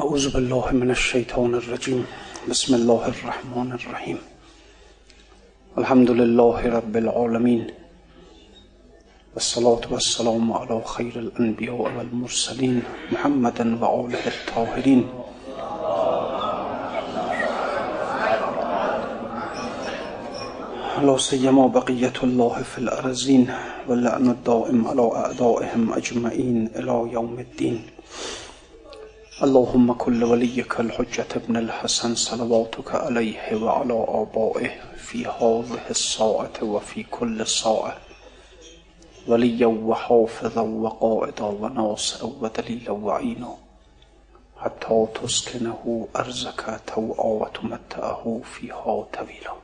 أعوذ 0.00 0.32
بالله 0.34 0.66
من 0.72 0.90
الشيطان 0.90 1.54
الرجيم. 1.54 2.06
بسم 2.48 2.74
الله 2.74 3.02
الرحمن 3.14 3.68
الرحيم. 3.78 4.18
الحمد 5.78 6.10
لله 6.20 6.58
رب 6.78 6.94
العالمين. 6.96 7.62
والصلاة 9.34 9.84
والسلام 9.92 10.52
على 10.52 10.76
خير 10.94 11.14
الأنبياء 11.24 11.80
والمرسلين 11.96 12.82
محمد 13.12 13.58
وآله 13.82 14.24
الطاهرين. 14.36 15.02
لا 21.08 21.16
سيما 21.16 21.66
بقية 21.66 22.16
الله 22.22 22.54
في 22.62 22.78
الأرزين 22.78 23.44
واللعن 23.88 24.26
الدائم 24.36 24.78
على 24.88 25.06
أعدائهم 25.22 25.92
أجمعين 25.92 26.58
إلى 26.76 26.96
يوم 27.12 27.36
الدين. 27.46 27.78
اللهم 29.42 29.92
كل 29.92 30.24
وليك 30.24 30.80
الحجة 30.80 31.26
ابن 31.36 31.56
الحسن 31.56 32.14
صلواتك 32.14 32.94
عليه 32.94 33.54
وعلى 33.62 34.04
آبائه 34.08 34.70
في 34.96 35.26
هذه 35.26 35.90
الساعة 35.90 36.62
وفي 36.62 37.02
كل 37.02 37.46
ساعة. 37.46 37.96
وليا 39.26 39.66
وحافظا 39.66 40.60
وقائدا 40.60 41.44
وناصرا 41.44 42.32
ودليلا 42.40 42.90
وعينا. 42.90 43.54
حتى 44.56 45.06
تسكنه 45.22 46.08
أرزك 46.16 46.80
توعا 46.86 47.26
وتمتعه 47.40 48.40
فيها 48.44 49.06
طويلا. 49.12 49.54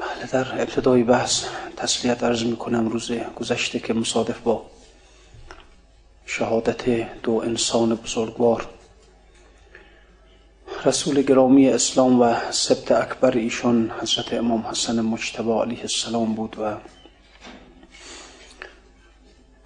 بله 0.00 0.26
در 0.32 0.62
ابتدای 0.62 1.02
بحث 1.02 1.44
تسلیت 1.76 2.24
عرض 2.24 2.44
می 2.44 2.56
کنم 2.56 2.88
روز 2.88 3.12
گذشته 3.12 3.78
که 3.78 3.94
مصادف 3.94 4.40
با 4.40 4.73
شهادت 6.26 6.88
دو 7.22 7.32
انسان 7.32 7.94
بزرگوار. 7.94 8.68
رسول 10.84 11.22
گرامی 11.22 11.68
اسلام 11.68 12.20
و 12.20 12.34
سبت 12.50 12.92
اکبر 12.92 13.30
ایشان 13.30 13.90
حضرت 14.00 14.32
امام 14.34 14.66
حسن 14.66 15.00
مجتبی 15.00 15.52
علیه 15.52 15.80
السلام 15.80 16.34
بود 16.34 16.56
و 16.60 16.76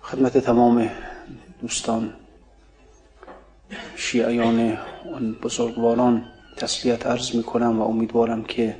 خدمت 0.02 0.38
تمام 0.38 0.90
دوستان 1.62 2.14
شیعیان 3.96 4.78
آن 5.14 5.32
بزرگواران 5.42 6.24
تسلیت 6.56 7.06
عرض 7.06 7.34
می 7.34 7.42
کنم 7.42 7.78
و 7.80 7.82
امیدوارم 7.82 8.44
که 8.44 8.76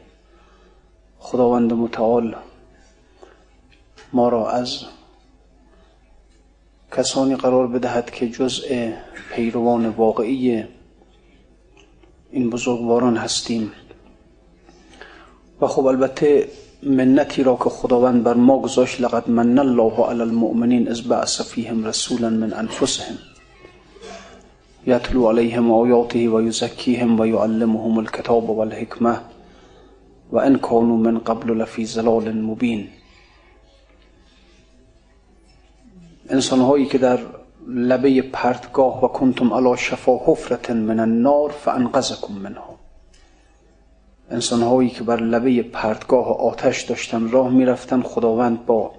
خداوند 1.19 1.73
متعال 1.73 2.37
ما 4.13 4.29
را 4.29 4.51
از 4.51 4.85
کسانی 6.97 7.37
قرار 7.37 7.67
بدهد 7.67 8.11
که 8.11 8.29
جزء 8.29 8.91
پیروان 9.35 9.89
واقعی 9.89 10.65
این 12.31 12.51
بزرگواران 12.51 13.17
هستیم. 13.17 13.73
و 15.61 15.67
خب 15.67 15.87
البته 15.87 16.49
منتی 16.83 17.43
را 17.43 17.57
که 17.57 17.71
خداوند 17.71 18.23
بر 18.23 18.35
ما 18.35 18.59
گذاشت 18.59 19.01
لقد 19.01 19.31
من 19.31 19.59
الله 19.59 20.07
علی 20.07 20.21
المؤمنین 20.21 20.89
از 20.89 21.03
بعث 21.03 21.41
فیهم 21.41 21.85
رسولا 21.85 22.31
من 22.31 22.53
انفسهم 22.53 23.19
یتلو 24.87 25.29
علیهم 25.29 25.73
آیاته 25.73 26.29
و 26.29 26.43
یزکیهم 26.43 27.21
و 27.21 27.27
یعلمهم 27.27 27.99
الکتاب 27.99 28.51
والحکمه 28.51 29.21
و 30.33 30.39
ان 30.39 30.59
کانوا 30.59 30.97
من 30.97 31.19
قبل 31.19 31.51
لفی 31.51 31.87
ظلال 31.87 32.33
مبین. 32.33 32.89
انسان 36.31 36.61
هایی 36.61 36.87
که 36.87 36.99
در 36.99 37.19
لبه 37.69 38.23
پرتگاه 38.23 39.05
و 39.05 39.09
کنتم 39.09 39.55
علا 39.55 39.77
شفا 39.77 40.19
حفرت 40.27 40.71
من 40.71 41.01
النار 41.01 41.51
فانقذکم 41.51 42.33
منها. 42.33 42.79
انسان 44.31 44.63
هایی 44.63 44.91
که 44.91 45.03
بر 45.03 45.21
لبه 45.21 45.63
پرتگاه 45.63 46.41
آتش 46.41 46.83
داشتن 46.83 47.31
راه 47.31 47.51
می‌رفتن 47.51 48.03
خداوند 48.03 48.67
با 48.67 48.93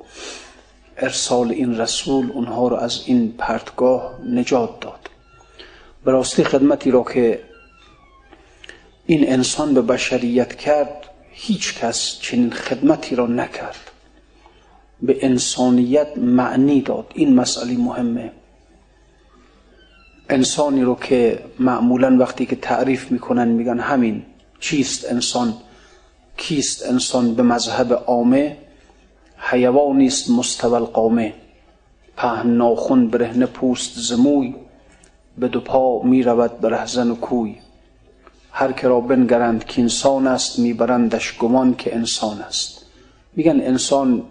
ارسال 0.98 1.52
این 1.52 1.78
رسول 1.78 2.32
اونها 2.32 2.68
رو 2.68 2.76
از 2.76 3.04
این 3.06 3.34
پرتگاه 3.38 4.20
نجات 4.30 4.80
داد. 4.80 5.10
به 6.06 6.12
راستی 6.12 6.44
خدمتی 6.44 6.92
را 6.92 7.04
که 7.04 7.44
این 9.06 9.34
انسان 9.34 9.74
به 9.74 9.82
بشریت 9.82 10.56
کرد 10.56 11.06
هیچ 11.32 11.80
کس 11.80 12.20
چنین 12.22 12.52
خدمتی 12.52 13.16
را 13.16 13.28
نکرد. 13.28 13.89
به 15.02 15.26
انسانیت 15.26 16.18
معنی 16.18 16.82
داد. 16.82 17.12
این 17.16 17.36
مسئله 17.36 17.78
مهمه. 17.78 18.32
انسانی 20.30 20.82
رو 20.82 20.96
که 20.96 21.40
معمولا 21.60 22.18
وقتی 22.18 22.46
که 22.46 22.56
تعریف 22.56 23.12
می‌کنن 23.12 23.48
میگن 23.48 23.80
همین 23.80 24.24
چیست 24.60 25.12
انسان؟ 25.12 25.54
کیست 26.38 26.86
انسان 26.86 27.34
به 27.34 27.44
مذهب 27.44 27.94
عامه؟ 27.94 28.58
حیوانی 29.38 30.08
است 30.08 30.30
مستوى 30.30 30.74
القامه 30.74 31.34
پهن 32.18 32.50
ناخون 32.50 33.08
برهنه 33.08 33.46
پوست 33.46 34.00
زموی. 34.00 34.56
به 35.38 35.48
دو 35.48 35.60
پا 35.60 36.02
می‌رود 36.04 36.60
به 36.60 36.70
رهزن 36.70 37.12
و 37.12 37.16
کوی. 37.16 37.56
هر 38.52 38.72
که 38.72 38.88
را 38.88 39.00
بنگرند 39.00 39.66
که 39.66 39.82
انسان 39.82 40.28
است 40.28 40.60
میبرندش 40.60 41.38
گمان 41.38 41.76
که 41.76 41.96
انسان 41.96 42.42
است. 42.42 42.86
میگن 43.36 43.62
انسان 43.62 44.24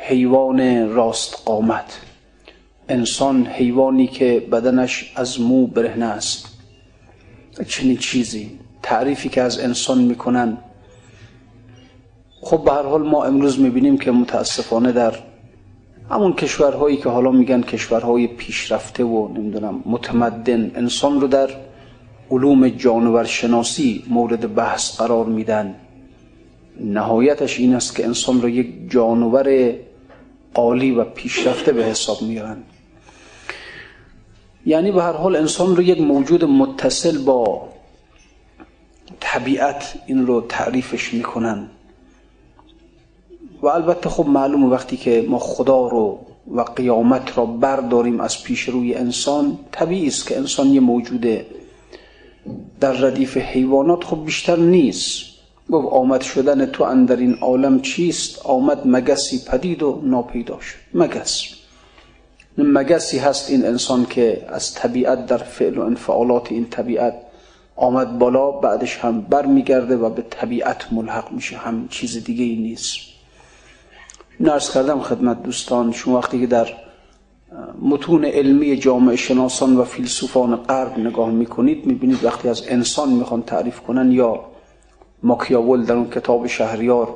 حیوان 0.00 0.88
راست 0.88 1.42
قامت. 1.44 2.00
انسان 2.88 3.46
حیوانی 3.46 4.06
که 4.06 4.46
بدنش 4.52 5.12
از 5.16 5.40
مو 5.40 5.66
برهنه 5.66 6.04
است. 6.04 6.46
چنین 7.68 7.96
چیزی 7.96 8.50
تعریفی 8.82 9.28
که 9.28 9.42
از 9.42 9.58
انسان 9.58 9.98
می‌کنن. 9.98 10.58
خب 12.40 12.64
به 12.64 12.72
هر 12.72 12.82
حال 12.82 13.02
ما 13.02 13.24
امروز 13.24 13.60
می‌بینیم 13.60 13.98
که 13.98 14.10
متاسفانه 14.10 14.92
در 14.92 15.14
همون 16.10 16.32
کشورهایی 16.32 16.96
که 16.96 17.08
حالا 17.08 17.30
میگن 17.30 17.62
کشورهای 17.62 18.26
پیشرفته 18.26 19.04
و 19.04 19.28
نمی‌دونم 19.28 19.82
متمدن 19.86 20.72
انسان 20.74 21.20
رو 21.20 21.28
در 21.28 21.48
علوم 22.30 22.68
جانور 22.68 23.24
شناسی 23.24 24.04
مورد 24.08 24.54
بحث 24.54 25.00
قرار 25.00 25.26
میدن. 25.26 25.74
نهایتش 26.80 27.58
این 27.60 27.74
است 27.74 27.96
که 27.96 28.04
انسان 28.04 28.42
را 28.42 28.48
یک 28.48 28.90
جانور 28.90 29.74
عالی 30.54 30.90
و 30.90 31.04
پیشرفته 31.04 31.72
به 31.72 31.84
حساب 31.84 32.22
میارن. 32.22 32.62
یعنی 34.66 34.92
به 34.92 35.02
هر 35.02 35.12
حال 35.12 35.36
انسان 35.36 35.76
رو 35.76 35.82
یک 35.82 36.00
موجود 36.00 36.44
متصل 36.44 37.18
با 37.18 37.68
طبیعت 39.20 39.94
این 40.06 40.26
رو 40.26 40.40
تعریفش 40.40 41.14
می‌کنن. 41.14 41.68
و 43.62 43.66
البته 43.66 44.08
خب 44.08 44.26
معلوم 44.26 44.64
وقتی 44.70 44.96
که 44.96 45.24
ما 45.28 45.38
خدا 45.38 45.88
رو 45.88 46.18
و 46.54 46.60
قیامت 46.60 47.38
را 47.38 47.46
برداریم 47.46 48.20
از 48.20 48.42
پیش 48.42 48.62
روی 48.62 48.94
انسان 48.94 49.58
طبیعی 49.72 50.06
است 50.06 50.26
که 50.26 50.36
انسان 50.36 50.66
یه 50.66 50.80
موجود 50.80 51.26
در 52.80 52.92
ردیف 52.92 53.36
حیوانات 53.36 54.04
خب 54.04 54.24
بیشتر 54.24 54.56
نیست. 54.56 55.27
گفت 55.70 55.88
آمد 55.92 56.20
شدن 56.20 56.66
تو 56.66 56.84
اندر 56.84 57.16
این 57.16 57.34
عالم 57.34 57.80
چیست؟ 57.80 58.46
آمد 58.46 58.82
مگسی 58.84 59.44
پدید 59.46 59.82
و 59.82 60.00
ناپیدا 60.04 60.60
شد. 60.60 60.76
مگس. 60.94 61.42
مگسی 62.58 63.18
هست 63.18 63.50
این 63.50 63.66
انسان 63.66 64.06
که 64.10 64.46
از 64.48 64.74
طبیعت 64.74 65.26
در 65.26 65.38
فعل 65.38 65.78
و 65.78 65.82
انفعالات 65.82 66.52
این 66.52 66.70
طبیعت 66.70 67.14
آمد 67.76 68.18
بالا 68.18 68.50
بعدش 68.50 68.96
هم 68.96 69.20
بر 69.20 69.46
میگرده 69.46 69.96
و 69.96 70.10
به 70.10 70.22
طبیعت 70.30 70.92
ملحق 70.92 71.32
میشه. 71.32 71.56
هم 71.56 71.88
چیز 71.88 72.24
دیگه 72.24 72.44
ای 72.44 72.56
نیست. 72.56 72.96
نرس 74.40 74.74
کردم 74.74 75.00
خدمت 75.00 75.42
دوستان 75.42 75.92
شما 75.92 76.18
وقتی 76.18 76.40
که 76.40 76.46
در 76.46 76.68
متون 77.82 78.24
علمی 78.24 78.76
جامعه 78.76 79.16
شناسان 79.16 79.76
و 79.76 79.84
فیلسوفان 79.84 80.56
غرب 80.56 80.98
نگاه 80.98 81.30
می‌کنید 81.30 81.86
می‌بینید 81.86 82.24
وقتی 82.24 82.48
از 82.48 82.62
انسان 82.68 83.08
می‌خوان 83.08 83.42
تعریف 83.42 83.80
کنن 83.80 84.12
یا 84.12 84.44
ماکیاول 85.22 85.84
در 85.84 85.94
اون 85.94 86.10
کتاب 86.10 86.46
شهریار 86.46 87.14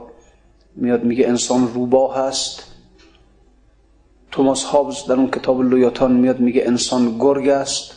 میاد 0.77 1.05
میگه 1.05 1.29
انسان 1.29 1.69
روباه 1.75 2.19
هست 2.19 2.63
توماس 4.31 4.65
هابز 4.65 5.07
در 5.09 5.15
اون 5.15 5.31
کتاب 5.31 5.63
لویاتان 5.63 6.13
میاد 6.13 6.41
میگه 6.41 6.63
انسان 6.67 7.17
گرگ 7.19 7.49
است. 7.49 7.93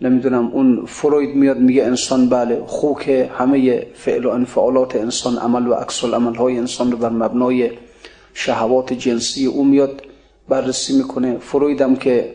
نمی‌دونم 0.00 0.46
اون 0.46 0.86
فروید 0.86 1.36
میاد 1.36 1.58
میگه 1.58 1.84
انسان 1.84 2.28
بله 2.28 2.62
خوک 2.66 3.28
همه 3.38 3.86
فعل 3.94 4.24
و 4.24 4.30
انفعالات 4.30 4.96
انسان 4.96 5.38
عمل 5.38 5.66
و 5.66 5.74
عکس 5.74 6.04
العمل 6.04 6.34
های 6.34 6.58
انسان 6.58 6.92
رو 6.92 6.98
بر 6.98 7.08
مبنای 7.08 7.70
شهوات 8.34 8.92
جنسی 8.92 9.46
او 9.46 9.64
میاد 9.64 10.02
بررسی 10.48 10.96
می‌کنه. 10.96 11.38
فرویدم 11.38 11.96
که 11.96 12.34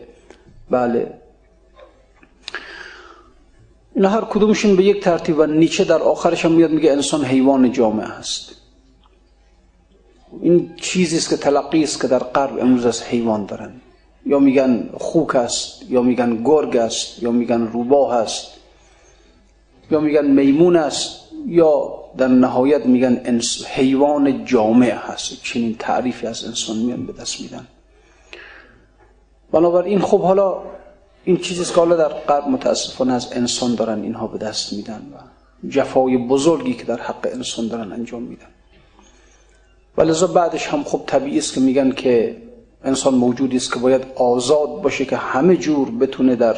بله 0.70 1.19
اینا 4.00 4.10
هر 4.10 4.20
کدومشون 4.20 4.76
به 4.76 4.84
یک 4.84 5.00
ترتیب 5.00 5.38
و 5.38 5.46
نیچه 5.46 5.84
در 5.84 6.02
آخرش 6.02 6.44
هم 6.44 6.52
میاد 6.52 6.70
میگه 6.70 6.92
انسان 6.92 7.24
حیوان 7.24 7.72
جامعه 7.72 8.06
هست 8.06 8.54
این 10.40 10.70
چیزی 10.76 11.16
است 11.16 11.30
که 11.30 11.36
تلقی 11.36 11.82
است 11.82 12.00
که 12.00 12.08
در 12.08 12.18
غرب 12.18 12.58
امروز 12.60 12.86
از 12.86 13.02
حیوان 13.02 13.46
دارن. 13.46 13.72
یا 14.26 14.38
میگن 14.38 14.90
خوک 14.98 15.34
است 15.34 15.82
یا 15.90 16.02
میگن 16.02 16.42
گرگ 16.44 16.76
است 16.76 17.22
یا 17.22 17.30
میگن 17.30 17.66
روباه 17.66 18.14
است 18.14 18.46
یا 19.90 20.00
میگن 20.00 20.26
میمون 20.26 20.76
است 20.76 21.20
یا 21.46 21.94
در 22.16 22.28
نهایت 22.28 22.86
میگن 22.86 23.40
حیوان 23.66 24.44
جامع 24.44 24.90
هست. 24.90 25.42
چنین 25.42 25.76
تعریفی 25.78 26.26
از 26.26 26.44
انسان 26.44 26.76
میان 26.76 27.06
به 27.06 27.12
دست 27.12 27.40
میدن. 27.40 27.66
بنابراین 29.52 30.00
خب 30.00 30.20
حالا 30.20 30.62
این 31.30 31.38
چیزی 31.38 31.64
که 31.64 31.74
حالا 31.74 31.96
در 31.96 32.08
قرب 32.08 32.48
متاسفانه 32.48 33.12
از 33.12 33.32
انسان 33.32 33.74
دارن 33.74 34.02
اینها 34.02 34.26
به 34.26 34.38
دست 34.38 34.72
میدن 34.72 35.02
و 35.14 35.16
جفای 35.68 36.16
بزرگی 36.16 36.74
که 36.74 36.84
در 36.84 37.00
حق 37.00 37.28
انسان 37.32 37.68
دارن 37.68 37.92
انجام 37.92 38.22
میدن. 38.22 38.46
و 39.96 40.02
لذا 40.02 40.26
بعدش 40.26 40.66
هم 40.66 40.84
خب 40.84 41.02
طبیعی 41.06 41.38
است 41.38 41.54
که 41.54 41.60
میگن 41.60 41.90
که 41.92 42.36
انسان 42.84 43.14
موجودی 43.14 43.56
است 43.56 43.72
که 43.72 43.78
باید 43.78 44.02
آزاد 44.16 44.82
باشه 44.82 45.04
که 45.04 45.16
همه 45.16 45.56
جور 45.56 45.90
بتونه 45.90 46.36
در 46.36 46.56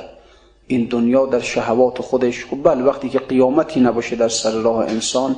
این 0.66 0.84
دنیا 0.84 1.26
در 1.26 1.40
شهوات 1.40 2.02
خودش. 2.02 2.44
خب 2.44 2.62
بله 2.62 2.82
وقتی 2.82 3.08
که 3.08 3.18
قیامتی 3.18 3.80
نباشه 3.80 4.16
در 4.16 4.28
سر 4.28 4.50
راه 4.50 4.78
انسان 4.78 5.36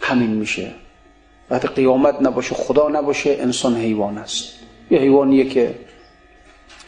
همین 0.00 0.30
میشه. 0.30 0.72
وقتی 1.50 1.68
قیامت 1.68 2.22
نباشه 2.22 2.54
خدا 2.54 2.88
نباشه 2.88 3.36
انسان 3.40 3.76
حیوان 3.76 4.18
است. 4.18 4.44
یه 4.90 4.98
حیوانیه 4.98 5.48
که 5.48 5.74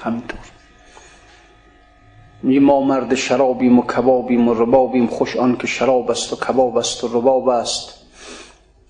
همینطور. 0.00 0.38
می 0.38 0.57
ما 2.43 2.81
مرد 2.81 3.14
شرابیم 3.14 3.79
و 3.79 3.82
کبابیم 3.82 4.49
و 4.49 4.55
ربابیم 4.55 5.06
خوش 5.06 5.37
آن 5.37 5.56
که 5.56 5.67
شراب 5.67 6.11
است 6.11 6.32
و 6.32 6.37
کباب 6.37 6.76
است 6.76 7.05
و 7.05 7.08
رباب 7.19 7.49
است. 7.49 7.94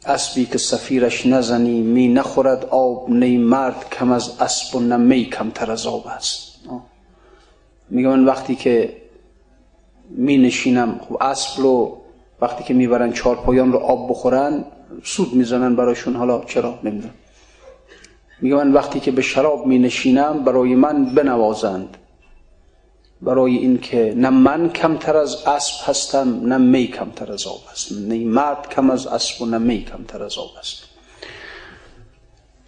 اسبی 0.07 0.47
که 0.47 0.59
سفیرش 0.59 1.27
نزنی 1.27 1.81
می 1.81 2.09
نخورد 2.09 2.65
آب 2.65 3.11
نی 3.11 3.39
مرد 3.39 3.91
کم 3.91 4.13
از 4.13 4.41
اسب 4.41 4.77
و 4.77 4.81
نمی 4.81 5.25
کمتر 5.25 5.73
از 5.73 5.87
آب 5.87 6.07
است. 6.07 6.59
میگه 7.91 8.09
من 8.09 8.25
وقتی 8.25 8.55
که 8.55 8.97
می 10.11 10.39
نشینم 10.39 11.01
خب 11.09 11.17
اسب 11.23 11.61
رو 11.61 11.99
وقتی 12.41 12.65
که 12.65 12.75
می‌برن 12.75 13.13
چارپایان 13.13 13.73
رو 13.73 13.79
آب 13.79 14.11
بخورن 14.11 14.65
سود 15.05 15.35
می‌زنن 15.35 15.77
براشون. 15.77 16.17
حالا 16.17 16.45
چرا؟ 16.45 16.79
نمی‌دونم. 16.85 17.15
میگه 18.41 18.55
من 18.55 18.73
وقتی 18.73 19.01
که 19.01 19.11
به 19.11 19.23
شراب 19.23 19.67
می 19.67 19.79
نشینم 19.79 20.45
برای 20.45 20.75
من 20.75 21.05
بنوازند. 21.15 21.97
برای 23.23 23.57
اینکه 23.57 24.15
نه 24.17 24.31
من 24.31 24.69
کمتر 24.69 25.17
از 25.17 25.37
اسب 25.47 25.75
هستم 25.85 26.41
نه 26.45 26.59
می 26.59 26.87
کمتر 26.87 27.33
از 27.33 27.47
آب 27.47 27.61
است 27.73 27.93
نه 27.93 28.25
مرد 28.25 28.69
کم 28.69 28.91
از 28.91 29.07
اسب 29.07 29.43
و 29.43 29.47
نه 29.47 29.59
می 29.59 29.85
کمتر 29.85 30.23
از 30.23 30.39
آب 30.39 30.51
است 30.59 30.83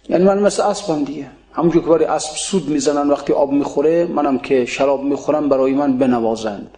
یعنی 0.09 0.23
من 0.23 0.39
مثل 0.39 0.63
اسبم 0.63 1.03
دیگه. 1.03 1.27
همونجور 1.53 1.83
که 1.83 1.89
برای 1.89 2.05
اسب 2.05 2.35
سود 2.35 2.69
می‌زنن 2.69 3.09
وقتی 3.09 3.33
آب 3.33 3.51
می‌خوره 3.51 4.05
منم 4.05 4.39
که 4.39 4.65
شراب 4.65 5.03
می‌خورم 5.03 5.49
برای 5.49 5.73
من 5.73 5.97
بنوازند. 5.97 6.77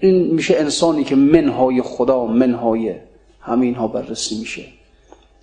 این 0.00 0.34
میشه 0.34 0.56
انسانی 0.56 1.04
که 1.04 1.16
منهای 1.16 1.82
خدا 1.82 2.26
منهای 2.26 2.94
همین 3.40 3.74
ها 3.74 3.88
بررسی 3.88 4.38
میشه. 4.38 4.64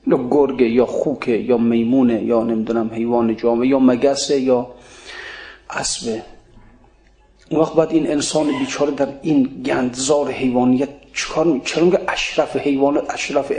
یا 0.07 0.27
گرگه 0.31 0.69
یا 0.69 0.85
خوکه 0.85 1.31
یا 1.31 1.57
میمونه 1.57 2.23
یا 2.23 2.43
نمی‌دونم 2.43 2.91
حیوان 2.93 3.35
جامعه 3.35 3.67
یا 3.67 3.79
مگسه 3.79 4.39
یا 4.39 4.67
اسبه 5.69 6.23
اون 7.51 7.59
وقت 7.61 7.73
باید 7.73 7.91
این 7.91 8.11
انسان 8.11 8.59
بیچاره 8.59 8.91
در 8.91 9.07
این 9.21 9.43
گندزار 9.65 10.31
حیوانیت 10.31 10.89
چکار 11.13 11.45
می 11.45 11.61
چرا 11.65 11.85
میگه 11.85 11.99
اشرف 12.07 12.55
حیوانات 12.55 13.13
اشرف 13.13 13.51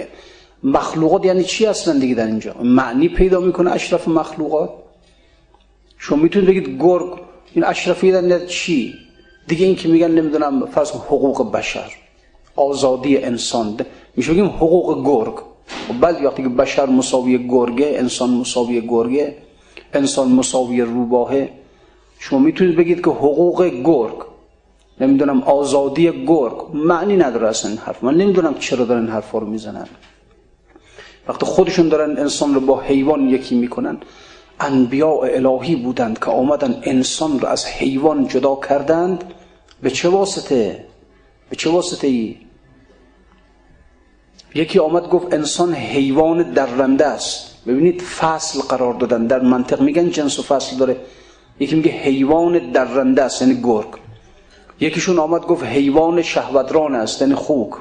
مخلوقات 0.62 1.24
یعنی 1.24 1.44
چی 1.44 1.66
هستن 1.66 1.98
دیگه 1.98 2.14
در 2.14 2.26
اینجا؟ 2.26 2.54
معنی 2.62 3.08
پیدا 3.08 3.40
می‌کنه 3.40 3.72
اشرف 3.72 4.08
مخلوقات؟ 4.08 4.70
شما 5.98 6.22
می‌تونید 6.22 6.48
بگید 6.48 6.82
گرگ 6.82 7.20
این 7.54 7.64
اشرفی 7.64 8.12
در 8.12 8.46
چی؟ 8.46 8.94
دیگه 9.48 9.66
این 9.66 9.76
که 9.76 9.88
میگن 9.88 10.10
نمی‌دونم 10.10 10.66
فرض 10.66 10.90
حقوق 10.90 11.52
بشر 11.52 11.92
آزادی 12.56 13.18
انسان. 13.18 13.76
میشه 14.16 14.32
بگیم 14.32 14.46
حقوق 14.46 15.06
گرگ. 15.06 15.34
و 15.90 15.92
بعد 16.00 16.24
وقتی 16.24 16.42
که 16.42 16.48
بشر 16.48 16.86
مساوی 16.86 17.48
گرگه 17.48 17.94
انسان 17.96 18.30
مساوی 18.30 18.80
گرگه 18.80 19.36
انسان 19.94 20.28
مساوی 20.28 20.80
روباهه. 20.80 21.61
شما 22.24 22.38
می‌تونید 22.38 22.76
بگید 22.76 23.04
که 23.04 23.10
حقوق 23.10 23.64
گرگ 23.64 24.14
نمی‌دونم 25.00 25.42
آزادی 25.42 26.24
گرگ 26.26 26.66
معنی 26.74 27.16
نداره 27.16 27.48
اصلا 27.48 27.70
این 27.70 27.80
حرف. 27.80 28.04
من 28.04 28.14
نمی‌دونم 28.14 28.54
چرا 28.58 28.84
دارن 28.84 29.08
حرف 29.08 29.30
رو 29.30 29.46
می‌زنن. 29.46 29.86
وقتی 31.28 31.46
خودشون 31.46 31.88
دارن 31.88 32.18
انسان 32.18 32.54
رو 32.54 32.60
با 32.60 32.80
حیوان 32.80 33.28
یکی 33.28 33.54
می‌کنن 33.54 33.96
انبیاء 34.60 35.20
الهی 35.22 35.76
بودند 35.76 36.18
که 36.18 36.30
آمدن 36.30 36.80
انسان 36.82 37.40
رو 37.40 37.48
از 37.48 37.66
حیوان 37.66 38.28
جدا 38.28 38.54
کردند. 38.68 39.24
به 39.82 39.90
چه 39.90 40.08
واسطه؟ 40.08 40.84
به 41.50 41.56
چه 41.56 41.70
واسطه 41.70 42.06
ای؟ 42.06 42.36
یکی 44.54 44.78
آمد 44.78 45.08
گفت 45.08 45.34
انسان 45.34 45.74
حیوان 45.74 46.42
درنده 46.42 47.06
است. 47.06 47.66
ببینید 47.66 48.02
فصل 48.02 48.60
قرار 48.60 48.94
دادن. 48.94 49.26
در 49.26 49.40
منطق 49.40 49.80
میگن 49.80 50.10
جنس 50.10 50.38
و 50.38 50.42
فصل 50.42 50.76
داره. 50.76 50.96
یکی 51.60 51.74
میگه 51.74 51.90
حیوان 51.90 52.72
درنده 52.72 53.22
است 53.22 53.42
یعنی 53.42 53.60
گرگ. 53.62 53.88
یکیشون 54.80 55.18
آمد 55.18 55.46
گفت 55.46 55.64
حیوان 55.64 56.22
شهوتران 56.22 56.94
است 56.94 57.22
یعنی 57.22 57.34
خوک. 57.34 57.72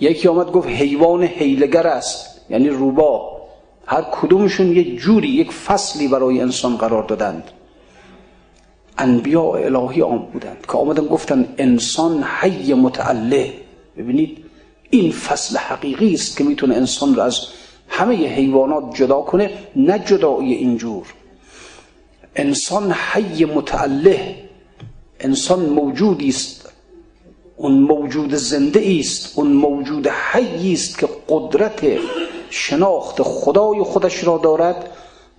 یکی 0.00 0.28
آمد 0.28 0.52
گفت 0.52 0.68
حیوان 0.68 1.24
حیلگر 1.24 1.86
است 1.86 2.40
یعنی 2.50 2.68
روبا. 2.68 3.40
هر 3.86 4.02
کدومشون 4.12 4.66
یک 4.72 4.98
جوری 4.98 5.28
یک 5.28 5.52
فصلی 5.52 6.08
برای 6.08 6.40
انسان 6.40 6.76
قرار 6.76 7.02
دادند. 7.02 7.44
انبیاء 8.98 9.54
الهی 9.56 10.02
آم 10.02 10.18
بودند 10.32 10.66
که 10.66 10.72
آمدن 10.72 11.06
گفتن 11.06 11.54
انسان 11.58 12.22
حی 12.22 12.74
متعله 12.74 13.52
ببینید 13.96 14.44
این 14.90 15.12
فصل 15.12 15.58
حقیقی 15.58 16.14
است 16.14 16.36
که 16.36 16.44
می‌تونه 16.44 16.74
انسان 16.76 17.14
رو 17.14 17.22
از 17.22 17.40
همه 17.88 18.14
حیوانات 18.14 18.94
جدا 18.94 19.20
کنه 19.20 19.50
نه 19.76 19.98
جدایی 19.98 20.54
اینجور. 20.54 21.06
انسان 22.36 22.92
حی 22.92 23.44
متعله 23.44 24.34
انسان 25.20 25.60
موجودی 25.60 26.28
است. 26.28 26.68
اون 27.56 27.72
موجود 27.72 28.34
زنده 28.34 28.96
است 29.00 29.38
اون 29.38 29.52
موجود 29.52 30.08
حی 30.08 30.72
است 30.72 30.98
که 30.98 31.08
قدرت 31.28 31.80
شناخت 32.50 33.22
خدای 33.22 33.82
خودش 33.82 34.24
را 34.24 34.38
دارد 34.38 34.90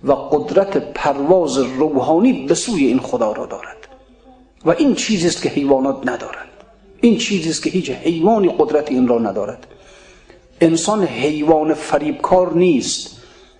و 0.04 0.12
قدرت 0.12 0.76
پرواز 0.76 1.58
روحانی 1.58 2.32
به 2.32 2.54
سوی 2.54 2.86
این 2.86 3.00
خدا 3.00 3.32
را 3.32 3.46
دارد. 3.46 3.76
و 4.64 4.70
این 4.70 4.94
چیزی 4.94 5.26
است 5.26 5.42
که 5.42 5.48
حیوانات 5.48 6.08
ندارند. 6.08 6.48
این 7.00 7.18
چیزی 7.18 7.50
است 7.50 7.62
که 7.62 7.70
هیچ 7.70 7.90
حیوانی 7.90 8.54
قدرت 8.58 8.90
این 8.90 9.08
را 9.08 9.18
ندارد. 9.18 9.66
انسان 10.60 11.04
حیوان 11.04 11.74
فریبکار 11.74 12.54
نیست. 12.54 13.16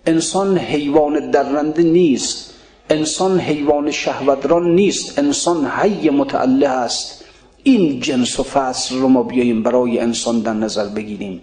انسان 0.07 0.59
حیوان 0.59 1.31
درنده 1.31 1.83
نیست. 1.83 2.52
انسان 2.93 3.41
حیوان 3.41 3.91
شهوتران 3.91 4.75
نیست. 4.75 5.19
انسان 5.19 5.67
حی 5.67 6.11
متعله 6.11 6.69
است. 6.69 7.25
این 7.63 8.01
جنس 8.01 8.41
و 8.41 8.43
فصل 8.43 8.99
رو 8.99 9.09
ما 9.09 9.23
بیاییم 9.23 9.63
برای 9.63 9.99
انسان 9.99 10.41
در 10.41 10.53
نظر 10.53 10.89
بگیریم. 10.89 11.43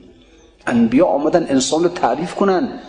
انبیا 0.67 1.05
آمدن 1.05 1.47
انسان 1.49 1.83
رو 1.83 1.89
تعریف 1.89 2.35
کنن. 2.35 2.79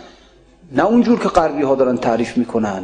نه 0.71 0.85
اونجور 0.85 1.19
که 1.19 1.29
غربی 1.29 1.63
ها 1.63 1.75
دارن 1.75 1.97
تعریف 1.97 2.37
می‌کنن. 2.37 2.83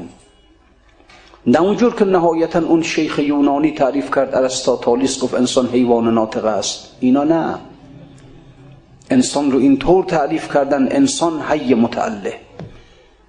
نه 1.47 1.61
اونجور 1.61 1.95
که 1.95 2.05
نهایتا 2.05 2.59
اون 2.59 2.81
شیخ 2.81 3.19
یونانی 3.19 3.71
تعریف 3.71 4.15
کرد 4.15 4.35
ارسطاطالیس 4.35 5.19
گفت 5.19 5.33
انسان 5.33 5.67
حیوان 5.67 6.13
ناطق 6.13 6.45
است. 6.45 6.91
اینا 6.99 7.23
نه. 7.23 7.55
انسان 9.09 9.51
رو 9.51 9.59
اینطور 9.59 10.03
تعریف 10.03 10.53
کردن 10.53 10.87
انسان 10.91 11.41
حی 11.41 11.73
متعله 11.73 12.46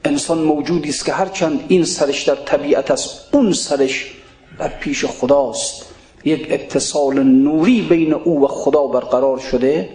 انسان 0.04 0.38
موجودی 0.38 0.88
است 0.88 1.04
که 1.04 1.12
هرچند 1.12 1.64
این 1.68 1.84
سرش 1.84 2.22
در 2.22 2.34
طبیعت 2.34 2.90
است 2.90 3.34
اون 3.34 3.52
سرش 3.52 4.14
در 4.58 4.68
پیش 4.68 5.04
خداست. 5.04 5.84
یک 6.24 6.46
اتصال 6.50 7.22
نوری 7.22 7.82
بین 7.82 8.12
او 8.14 8.44
و 8.44 8.46
خدا 8.46 8.86
برقرار 8.86 9.38
شده 9.38 9.88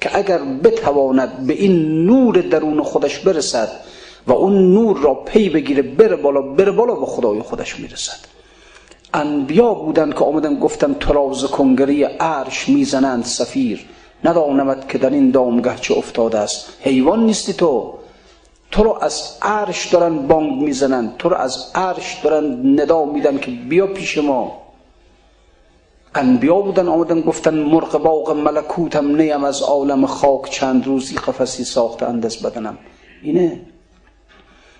که 0.00 0.18
اگر 0.18 0.38
بتواند 0.38 1.46
به 1.46 1.52
این 1.52 2.06
نور 2.06 2.40
درون 2.40 2.82
خودش 2.82 3.18
برسد 3.18 3.68
و 4.26 4.32
اون 4.32 4.74
نور 4.74 4.98
را 4.98 5.14
پی 5.14 5.48
بگیره 5.48 5.82
بره 5.82 6.16
بالا 6.16 6.42
بره 6.42 6.72
بالا 6.72 6.94
به 6.94 7.06
خدای 7.06 7.40
خودش 7.40 7.80
می‌رسد. 7.80 8.18
انبیا 9.14 9.74
بودند 9.74 10.14
که 10.14 10.24
آمدن 10.24 10.58
گفتن 10.58 10.94
تراز 10.94 11.44
کنگری 11.44 12.04
عرش 12.04 12.68
می‌زنند 12.68 13.24
سفیر. 13.24 13.84
ندانمد 14.24 14.88
که 14.88 14.98
در 14.98 15.10
این 15.10 15.30
دامگه 15.30 15.76
چه 15.80 15.94
افتاده 15.94 16.38
است. 16.38 16.68
حیوان 16.80 17.26
نیستی 17.26 17.52
تو. 17.52 17.94
تو 18.74 18.82
رو 18.82 18.98
از 19.00 19.38
عرش 19.42 19.86
دارن 19.86 20.26
بانگ 20.26 20.62
می‌زنن 20.62 21.12
تو 21.18 21.28
رو 21.28 21.36
از 21.36 21.70
عرش 21.74 22.20
دارن 22.24 22.44
ندا 22.80 23.04
میدن 23.04 23.38
که 23.38 23.50
بیا 23.50 23.86
پیش 23.86 24.18
ما. 24.18 24.62
انبیا 26.14 26.54
بودن 26.54 26.88
آمدن 26.88 27.20
گفتن 27.20 27.54
مرغ 27.54 28.02
باغ 28.02 28.30
ملکوتم 28.30 29.16
نیم 29.16 29.44
از 29.44 29.62
عالم 29.62 30.06
خاک 30.06 30.50
چند 30.50 30.86
روزی 30.86 31.14
قفسی 31.16 31.64
ساخته 31.64 32.06
اندز 32.06 32.42
بدنم. 32.42 32.78
اینه. 33.22 33.60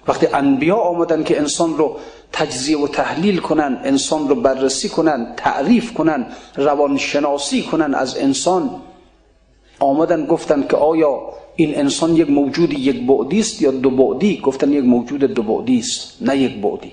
وقتی 0.08 0.26
انبیا 0.26 0.76
آمدن 0.76 1.24
که 1.24 1.38
انسان 1.38 1.78
رو 1.78 1.96
تجزیه 2.32 2.78
و 2.78 2.88
تحلیل 2.88 3.38
کنن 3.38 3.80
انسان 3.84 4.28
رو 4.28 4.34
بررسی 4.34 4.88
کنن 4.88 5.34
تعریف 5.36 5.94
کنن 5.94 6.26
روانشناسی 6.56 7.62
کنن 7.62 7.94
از 7.94 8.18
انسان 8.18 8.70
آمدن 9.80 10.26
گفتن 10.26 10.66
که 10.66 10.76
آیا 10.76 11.20
این 11.56 11.78
انسان 11.78 12.16
یک 12.16 12.30
موجود 12.30 12.72
یک 12.72 13.06
بعدی 13.06 13.40
است 13.40 13.62
یا 13.62 13.70
دو 13.70 13.90
بعدی؟ 13.90 14.40
گفتن 14.40 14.72
یک 14.72 14.84
موجود 14.84 15.20
دو 15.20 15.42
بعدی 15.42 15.78
است 15.78 16.16
نه 16.20 16.36
یک 16.38 16.60
بعدی. 16.62 16.92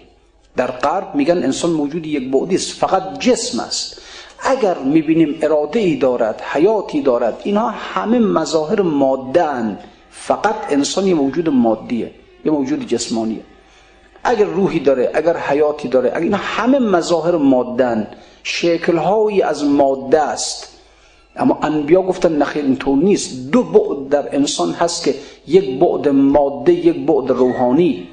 در 0.55 0.71
غرب 0.71 1.15
میگن 1.15 1.43
انسان 1.43 1.71
موجود 1.71 2.05
یک 2.05 2.31
بعدی 2.31 2.55
است 2.55 2.71
فقط 2.71 3.19
جسم 3.19 3.59
است. 3.59 4.01
اگر 4.39 4.77
می‌بینیم 4.77 5.35
اراده 5.41 5.79
ای 5.79 5.95
دارد 5.95 6.41
حیاتی 6.41 7.01
دارد 7.01 7.41
اینها 7.43 7.69
همه 7.69 8.19
مظاهر 8.19 8.81
ماده 8.81 9.77
فقط 10.11 10.55
انسان 10.69 11.07
یه 11.07 11.13
موجود 11.13 11.49
مادیه 11.49 12.11
یه 12.45 12.51
موجود 12.51 12.87
جسمانیه. 12.87 13.41
اگر 14.23 14.45
روحی 14.45 14.79
داره 14.79 15.11
اگر 15.13 15.37
حیاتی 15.37 15.87
داره 15.87 16.09
اگر 16.09 16.19
اینا 16.19 16.37
همه 16.37 16.79
مظاهر 16.79 17.35
مادن 17.35 18.07
شکلهایی 18.43 19.41
از 19.41 19.63
ماده 19.65 20.21
است. 20.21 20.70
اما 21.35 21.59
انبیا 21.61 22.01
گفتن 22.01 22.37
نخیر 22.37 22.65
اینطور 22.65 22.97
نیست. 22.97 23.51
دو 23.51 23.63
بعد 23.63 24.09
در 24.09 24.35
انسان 24.35 24.71
هست 24.71 25.03
که 25.03 25.15
یک 25.47 25.79
بعد 25.79 26.07
ماده 26.07 26.73
یک 26.73 27.05
بعد 27.05 27.29
روحانی. 27.29 28.07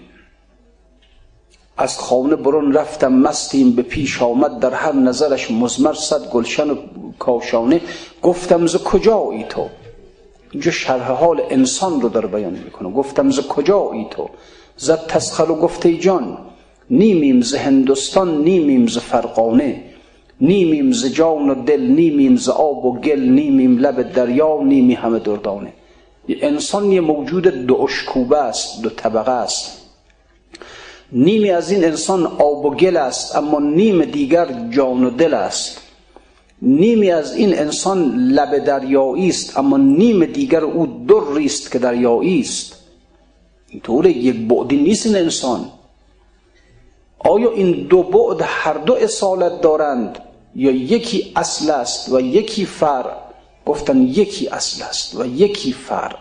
از 1.77 1.99
خانه 1.99 2.37
برون 2.37 2.73
رفتم 2.73 3.13
مستیم 3.13 3.73
به 3.73 3.83
پیش 3.83 4.23
آمد 4.23 4.59
در 4.59 4.75
هر 4.75 4.93
نظرش 4.93 5.51
مزمر 5.51 5.93
صد 5.93 6.31
گلشن 6.31 6.71
و 6.71 6.77
کاشانه. 7.19 7.81
گفتم 8.23 8.67
ز 8.67 8.77
کجایی 8.77 9.45
تو؟ 9.45 9.69
اینجا 10.51 10.71
شرح 10.71 11.13
حال 11.13 11.43
انسان 11.51 12.01
رو 12.01 12.09
داره 12.09 12.29
بیان 12.29 12.53
می‌کنه. 12.53 12.93
گفتم 12.93 13.31
ز 13.31 13.41
کجایی 13.41 14.07
تو؟ 14.11 14.29
زد 14.77 15.07
تسخر 15.07 15.51
و 15.51 15.55
گفته 15.55 15.95
جان 15.97 16.39
نیمیم 16.91 17.41
ز 17.41 17.55
هندوستان 17.55 18.43
نیمیم 18.43 18.87
ز 18.87 18.99
فرقانه 18.99 19.83
نیمیم 20.41 20.93
ز 20.93 21.07
جان 21.07 21.51
و 21.51 21.55
دل 21.55 21.81
نیمیم 21.81 22.37
ز 22.37 22.49
آب 22.49 22.85
و 22.85 23.01
گل 23.01 23.21
نیمیم 23.21 23.79
لب 23.79 24.13
دریا 24.13 24.61
نیمی 24.63 24.95
همه 24.95 25.19
دردانه. 25.19 25.73
انسان 26.29 26.93
یه 26.93 27.01
موجود 27.01 27.49
دو 27.49 27.81
اشکوبه 27.81 28.39
است 28.39 28.83
دو 28.83 28.91
طبقه 28.91 29.33
است. 29.33 29.79
نیمی 31.13 31.51
از 31.51 31.71
این 31.71 31.85
انسان 31.85 32.27
آب 32.27 32.65
و 32.65 32.71
گل 32.71 32.97
است 32.97 33.37
اما 33.37 33.61
نیم 33.61 34.05
دیگر 34.05 34.47
جان 34.71 35.05
و 35.05 35.11
دل 35.11 35.35
است. 35.35 35.81
نیمی 36.63 37.11
از 37.11 37.35
این 37.35 37.59
انسان 37.59 38.15
لب 38.17 38.59
دریایی 38.59 39.29
است 39.29 39.59
اما 39.59 39.77
نیم 39.77 40.25
دیگر 40.25 40.65
او 40.65 40.87
دری 41.09 41.47
است 41.47 41.71
که 41.71 41.79
دریایی 41.79 42.41
است. 42.41 42.75
اینطور 43.69 44.07
یک 44.07 44.49
بعدی 44.49 44.77
نیست 44.77 45.07
این 45.07 45.17
انسان. 45.17 45.65
آیا 47.19 47.51
این 47.51 47.71
دو 47.73 48.03
بعد 48.03 48.41
هر 48.43 48.75
دو 48.75 48.95
اصالت 48.95 49.61
دارند؟ 49.61 50.19
یا 50.55 50.71
یکی 50.71 51.33
اصل 51.37 51.71
است 51.71 52.13
و 52.13 52.21
یکی 52.21 52.65
فرع 52.65 53.13
گفتن 53.67 54.03
یکی 54.03 54.49
اصل 54.49 54.83
است 54.83 55.15
و 55.21 55.27
یکی 55.27 55.73
فرع 55.73 56.17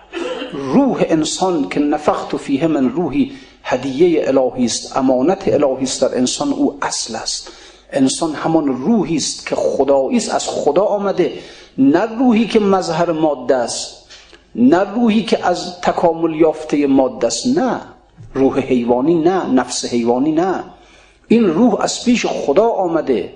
روح 0.54 1.06
انسان 1.10 1.70
که 1.70 1.80
نفخت 1.80 2.38
فیه 2.38 2.68
من 2.68 2.90
روحی 2.90 3.32
هدیه 3.64 4.28
الهی 4.28 4.66
است 4.66 4.98
امانت 4.98 5.48
الهی 5.48 5.84
است 5.84 6.02
در 6.02 6.18
انسان 6.18 6.54
او 6.54 6.78
اصل 6.82 7.16
است. 7.16 7.52
انسان 7.92 8.34
همان 8.34 8.68
روحی 8.68 9.16
است 9.16 9.48
که 9.48 9.56
خدایی 9.56 10.18
است 10.18 10.34
از 10.36 10.48
خدا 10.48 10.84
آمده. 10.84 11.34
نه 11.78 12.02
روحی 12.20 12.48
که 12.48 12.60
مظهر 12.60 13.12
ماده 13.12 13.56
است 13.56 14.08
نه 14.56 14.80
روحی 14.80 15.24
که 15.24 15.46
از 15.48 15.82
تکامل 15.82 16.36
یافته 16.36 16.88
ماده 16.88 17.28
است. 17.28 17.58
نه. 17.58 17.82
روح 18.34 18.60
حیوانی 18.60 19.16
نه 19.16 19.46
نفس 19.46 19.86
حیوانی 19.86 20.32
نه. 20.32 20.64
این 21.28 21.48
روح 21.48 21.82
از 21.82 22.06
پیش 22.06 22.26
خدا 22.26 22.68
آمده. 22.68 23.34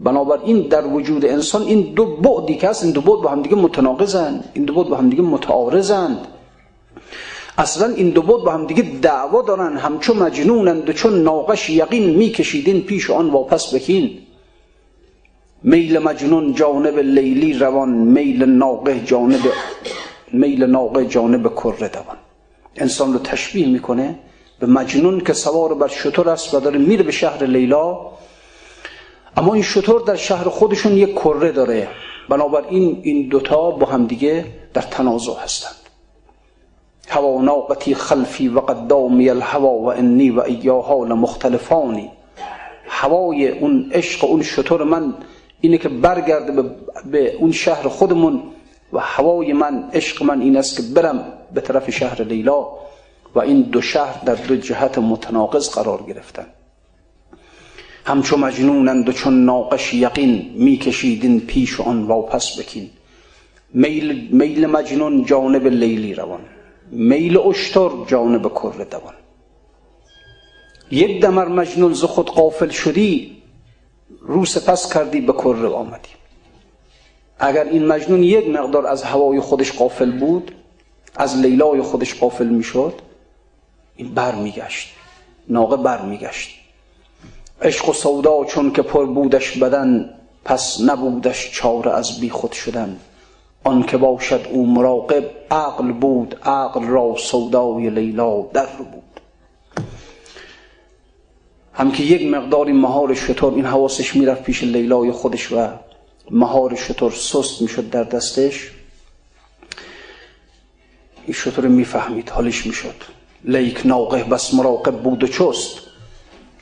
بنابراین 0.00 0.60
در 0.60 0.86
وجود 0.86 1.24
انسان 1.24 1.62
این 1.62 1.94
دو 1.94 2.16
بعدی 2.16 2.54
که 2.54 2.68
هست 2.68 2.84
این 2.84 2.92
دو 2.92 3.00
بعد 3.00 3.20
با 3.20 3.30
هم 3.30 3.42
دیگه 3.42 3.56
متناقضند 3.56 4.50
این 4.54 4.64
دو 4.64 4.74
بعد 4.74 4.88
با 4.88 4.96
هم 4.96 5.10
دیگه 5.10 5.22
متعارضند. 5.22 6.26
اصلا 7.58 7.94
این 7.94 8.10
دو 8.10 8.22
بعد 8.22 8.40
با 8.44 8.52
هم 8.52 8.66
دیگه 8.66 8.82
دعوا 8.82 9.42
دارن 9.42 9.76
همچون 9.76 10.16
مجنونند 10.16 10.88
و 10.88 10.92
چون 10.92 11.22
ناقش 11.22 11.70
یقین 11.70 12.10
میکشیدین 12.10 12.82
پیش 12.82 13.10
آن 13.10 13.30
واپس 13.30 13.74
بکین. 13.74 14.18
میل 15.62 15.98
مجنون 15.98 16.54
جانب 16.54 16.98
لیلی 16.98 17.54
روان 17.54 17.88
میل 17.88 18.44
ناقه 18.44 19.00
جانب 19.00 19.40
میل 20.32 20.64
ناقه 20.64 21.06
جانب 21.06 21.48
کره 21.48 21.88
دوان. 21.88 22.16
انسان 22.76 23.12
رو 23.12 23.18
تشبیه 23.18 23.68
می‌کنه 23.68 24.18
به 24.60 24.66
مجنون 24.66 25.20
که 25.20 25.32
سوار 25.32 25.74
بر 25.74 25.88
شطور 25.88 26.28
است 26.28 26.54
و 26.54 26.60
داره 26.60 26.78
میره 26.78 27.02
به 27.02 27.12
شهر 27.12 27.44
لیلا. 27.44 28.00
اما 29.36 29.54
این 29.54 29.62
شطور 29.62 30.00
در 30.00 30.16
شهر 30.16 30.48
خودشون 30.48 30.92
یک 30.92 31.14
کره 31.14 31.52
داره. 31.52 31.88
بنابراین 32.28 33.00
این 33.02 33.28
دوتا 33.28 33.70
با 33.70 33.86
هم 33.86 34.06
دیگه 34.06 34.44
در 34.74 34.82
تنازع 34.82 35.32
هستند. 35.44 35.76
هوا 37.08 37.40
ناقتی 37.42 37.94
خلفی 37.94 38.48
و 38.48 38.60
قدامی 38.60 39.30
الهوا 39.30 39.72
و 39.72 39.86
انی 39.86 40.30
و 40.30 40.40
ایاها 40.40 41.04
لمختلفانی. 41.04 42.10
هوای 42.86 43.48
اون 43.48 43.90
عشق 43.94 44.24
اون 44.24 44.42
شطور 44.42 44.84
من 44.84 45.14
اینه 45.60 45.78
که 45.78 45.88
برگرده 45.88 46.62
به 47.10 47.34
اون 47.34 47.52
شهر 47.52 47.88
خودمون 47.88 48.42
و 48.92 48.98
هوای 48.98 49.52
من 49.52 49.90
عشق 49.92 50.22
من 50.22 50.40
این 50.40 50.56
است 50.56 50.76
که 50.76 50.82
برم 50.82 51.24
به 51.54 51.60
طرف 51.60 51.90
شهر 51.90 52.22
لیلا 52.22 52.68
و 53.34 53.40
این 53.40 53.62
دو 53.62 53.80
شهر 53.80 54.24
در 54.24 54.34
دو 54.34 54.56
جهت 54.56 54.98
متناقض 54.98 55.70
قرار 55.70 56.02
گرفتن. 56.02 56.46
همچو 58.04 58.36
مجنونند 58.36 59.08
و 59.08 59.12
چون 59.12 59.44
ناقش 59.44 59.94
یقین 59.94 60.50
میکشیدین 60.54 61.40
پیش 61.40 61.80
آن 61.80 62.02
واپس 62.02 62.58
بکین. 62.58 62.90
میل, 63.74 64.28
میل 64.32 64.66
مجنون 64.66 65.24
جانب 65.24 65.66
لیلی 65.66 66.14
روان. 66.14 66.40
میل 66.90 67.38
اشتر 67.38 67.90
جانب 68.06 68.48
کر 68.48 68.86
دوان. 68.90 69.14
یک 70.90 71.22
دمر 71.22 71.48
مجنون 71.48 71.92
ز 71.92 72.04
خود 72.04 72.30
قافل 72.30 72.68
شدی 72.68 73.36
رو 74.20 74.44
سپس 74.44 74.94
کردی 74.94 75.20
به 75.20 75.32
کره 75.32 75.68
آمدی. 75.68 76.08
اگر 77.38 77.64
این 77.64 77.86
مجنون 77.86 78.22
یک 78.22 78.48
مقدار 78.48 78.86
از 78.86 79.02
هوای 79.02 79.40
خودش 79.40 79.72
قافل 79.72 80.10
بود 80.10 80.52
از 81.16 81.36
لیلای 81.36 81.82
خودش 81.82 82.14
قافل 82.14 82.46
می‌شد 82.46 82.94
این 83.96 84.14
بر 84.14 84.34
میگشت 84.34 84.94
ناقه 85.48 85.76
بر 85.76 86.02
میگشت 86.02 86.61
عشق 87.62 87.88
و 87.88 87.92
سودا 87.92 88.44
چون 88.44 88.72
که 88.72 88.82
پر 88.82 89.06
بودش 89.06 89.58
بدن 89.58 90.10
پس 90.44 90.80
نبودش 90.80 91.50
چاره 91.52 91.90
از 91.90 92.20
بی 92.20 92.30
خود 92.30 92.52
شدن. 92.52 93.00
آن 93.64 93.82
که 93.82 93.96
باشد 93.96 94.46
او 94.50 94.66
مراقب 94.66 95.24
عقل 95.50 95.92
بود 95.92 96.36
عقل 96.42 96.86
را 96.86 97.14
سودای 97.16 97.90
لیلا 97.90 98.42
در 98.42 98.66
بود. 98.66 99.02
هم 101.74 101.92
که 101.92 102.02
یک 102.02 102.34
مقداری 102.34 102.72
مهار 102.72 103.14
شطور 103.14 103.54
این 103.54 103.64
حواسش 103.64 104.16
می‌رفت 104.16 104.42
پیش 104.42 104.62
لیلای 104.62 105.12
خودش 105.12 105.52
و 105.52 105.68
مهار 106.30 106.74
شطور 106.74 107.10
سست 107.10 107.62
می‌شد 107.62 107.90
در 107.90 108.04
دستش. 108.04 108.70
این 111.24 111.34
شطور 111.34 111.66
می‌فهمید 111.68 112.30
حالش 112.30 112.66
می‌شد. 112.66 112.94
لیک 113.44 113.80
ناقه 113.84 114.24
بس 114.24 114.54
مراقب 114.54 115.02
بود 115.02 115.24
و 115.24 115.26
چست. 115.26 115.91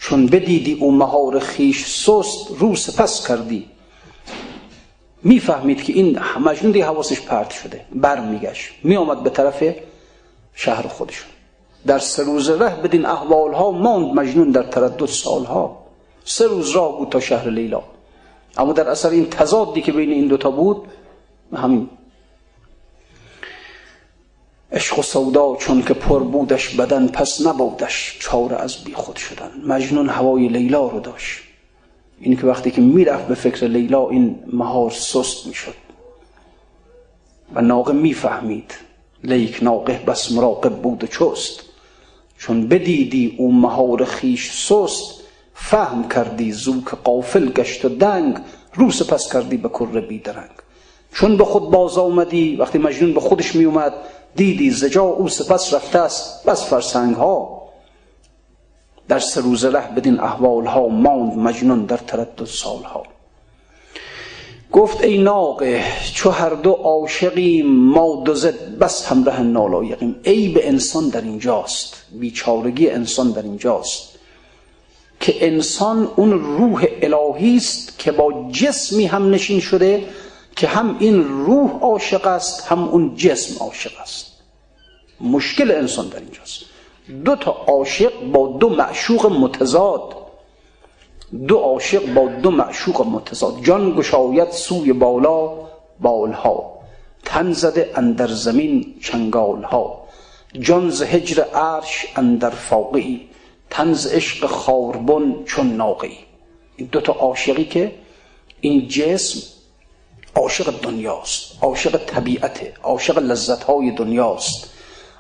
چون 0.00 0.26
بدیدی 0.26 0.72
او 0.80 0.92
مهار 0.92 1.38
خیش 1.38 1.86
سست 1.86 2.50
رو 2.58 2.76
سپس 2.76 3.28
کردی. 3.28 3.66
می‌فهمید 5.22 5.82
که 5.82 5.92
این 5.92 6.18
مجنون 6.40 6.72
دی 6.72 6.80
حواسش 6.80 7.20
پرت 7.20 7.50
شده 7.50 7.84
بر 7.94 8.20
میگشت 8.20 8.72
میآمد 8.84 9.22
به 9.22 9.30
طرف 9.30 9.64
شهر 10.54 10.88
خودشون. 10.88 11.30
در 11.86 11.98
سه 11.98 12.22
روز 12.22 12.50
ره 12.50 12.76
بدین 12.76 13.06
احوال 13.06 13.52
ها 13.52 13.70
ماند 13.70 14.14
مجنون 14.14 14.50
در 14.50 14.62
تردد 14.62 15.06
سالها. 15.06 15.76
سه 16.24 16.46
روز 16.46 16.70
راه 16.70 16.98
بود 16.98 17.08
تا 17.08 17.20
شهر 17.20 17.50
لیلا. 17.50 17.82
اما 18.56 18.72
در 18.72 18.88
اثر 18.88 19.10
این 19.10 19.30
تضادی 19.30 19.82
که 19.82 19.92
بین 19.92 20.10
این 20.10 20.28
دوتا 20.28 20.50
بود 20.50 20.82
همین 21.52 21.88
عشق 24.72 24.98
و 24.98 25.02
سودا 25.02 25.56
چون 25.56 25.82
که 25.82 25.94
پر 25.94 26.22
بودش 26.22 26.68
بدن 26.68 27.08
پس 27.08 27.46
نبودش 27.46 28.16
چاره 28.20 28.56
از 28.56 28.84
بی 28.84 28.94
خود 28.94 29.16
شدن. 29.16 29.50
مجنون 29.66 30.08
هوای 30.08 30.48
لیلا 30.48 30.86
رو 30.86 31.00
داشت. 31.00 31.38
این 32.20 32.36
که 32.36 32.46
وقتی 32.46 32.70
که 32.70 32.80
می‌رفت 32.80 33.26
به 33.26 33.34
فکر 33.34 33.66
لیلا 33.66 34.08
این 34.08 34.38
مهار 34.52 34.90
سست 34.90 35.46
می‌شد. 35.46 35.74
و 37.54 37.60
ناقه 37.60 37.92
می‌فهمید 37.92 38.74
لیک 39.24 39.58
ناقه 39.62 40.02
بس 40.06 40.32
مراقب 40.32 40.74
بود 40.74 41.04
و 41.04 41.06
چست. 41.06 41.60
چون 42.38 42.68
بدیدی 42.68 43.34
او 43.38 43.52
مهار 43.52 44.04
خیش 44.04 44.52
سست 44.52 45.20
فهم 45.54 46.08
کردی 46.08 46.52
زو 46.52 46.84
که 46.84 46.96
قافل 47.04 47.48
گشت 47.48 47.84
و 47.84 47.88
دنگ 47.88 48.38
روس 48.74 49.02
پس 49.02 49.32
کردی 49.32 49.56
به 49.56 49.68
کره 49.68 50.00
بیدرنگ. 50.00 50.50
چون 51.12 51.36
به 51.36 51.44
خود 51.44 51.70
باز 51.70 51.98
آمدی 51.98 52.56
وقتی 52.56 52.78
مجنون 52.78 53.14
به 53.14 53.20
خودش 53.20 53.54
می 53.54 53.64
اومد 53.64 53.92
دیدی 54.36 54.70
زجا 54.70 55.02
او 55.02 55.28
سپس 55.28 55.74
رفته 55.74 55.98
است 55.98 56.44
بس 56.44 56.64
فرسنگ 56.64 57.14
ها 57.14 57.62
در 59.08 59.18
سه 59.18 59.40
روز 59.40 59.64
ره 59.64 59.94
بدین 59.94 60.20
احوال 60.20 60.66
ها 60.66 60.88
ماند 60.88 61.38
مجنون 61.38 61.84
در 61.84 61.96
تردد 61.96 62.44
سال 62.44 62.82
ها 62.82 63.02
گفت 64.72 65.04
ای 65.04 65.18
ناقه 65.18 65.84
چو 66.14 66.30
هر 66.30 66.50
دو 66.50 66.72
عاشقیم 66.72 67.66
ما 67.66 68.22
دو 68.24 68.34
زد 68.34 68.78
بس 68.78 69.06
همراه 69.06 69.42
نالایقیم. 69.42 70.16
ای 70.22 70.48
به 70.48 70.68
انسان 70.68 71.08
در 71.08 71.20
اینجاست 71.20 71.96
بیچارگی 72.12 72.90
انسان 72.90 73.30
در 73.30 73.42
اینجاست. 73.42 74.10
که 75.20 75.46
انسان 75.46 76.08
اون 76.16 76.30
روح 76.32 76.86
الهی 77.02 77.56
است 77.56 77.98
که 77.98 78.12
با 78.12 78.48
جسمی 78.52 79.06
هم 79.06 79.30
نشین 79.30 79.60
شده 79.60 80.04
که 80.60 80.68
هم 80.68 80.96
این 80.98 81.24
روح 81.28 81.70
عاشق 81.80 82.26
است 82.26 82.66
هم 82.66 82.88
اون 82.88 83.14
جسم 83.16 83.64
عاشق 83.64 84.00
است. 84.00 84.26
مشکل 85.20 85.70
انسان 85.70 86.08
در 86.08 86.18
اینجاست. 86.18 86.64
دو 87.24 87.36
تا 87.36 87.50
عاشق 87.50 88.24
با 88.24 88.48
دو 88.48 88.68
معشوق 88.68 89.26
متضاد. 89.26 90.16
دو 91.48 91.56
عاشق 91.58 92.14
با 92.14 92.26
دو 92.26 92.50
معشوق 92.50 93.06
متضاد. 93.06 93.62
جان 93.62 93.96
گشاید 93.96 94.50
سوی 94.50 94.92
بالا 94.92 95.52
بالها. 96.00 96.72
تن 97.24 97.52
زده 97.52 97.90
اندر 97.94 98.26
زمین 98.26 98.94
چنگالها. 99.02 100.04
جان 100.60 100.90
ز 100.90 101.02
هجر 101.02 101.42
عرش 101.42 102.06
اندر 102.16 102.50
فاقی 102.50 103.28
تن 103.70 103.92
ز 103.92 104.06
عشق 104.06 104.46
خاربن 104.46 105.44
چون 105.44 105.72
ناقی 105.76 106.18
این 106.76 106.88
دو 106.92 107.00
تا 107.00 107.12
عاشقی 107.12 107.64
که 107.64 107.92
این 108.60 108.88
جسم 108.88 109.59
عاشق 110.36 110.80
دنیاست 110.80 111.58
عاشق 111.62 111.96
طبیعته 111.96 112.74
عاشق 112.82 113.18
لذتهای 113.18 113.90
دنیاست 113.90 114.70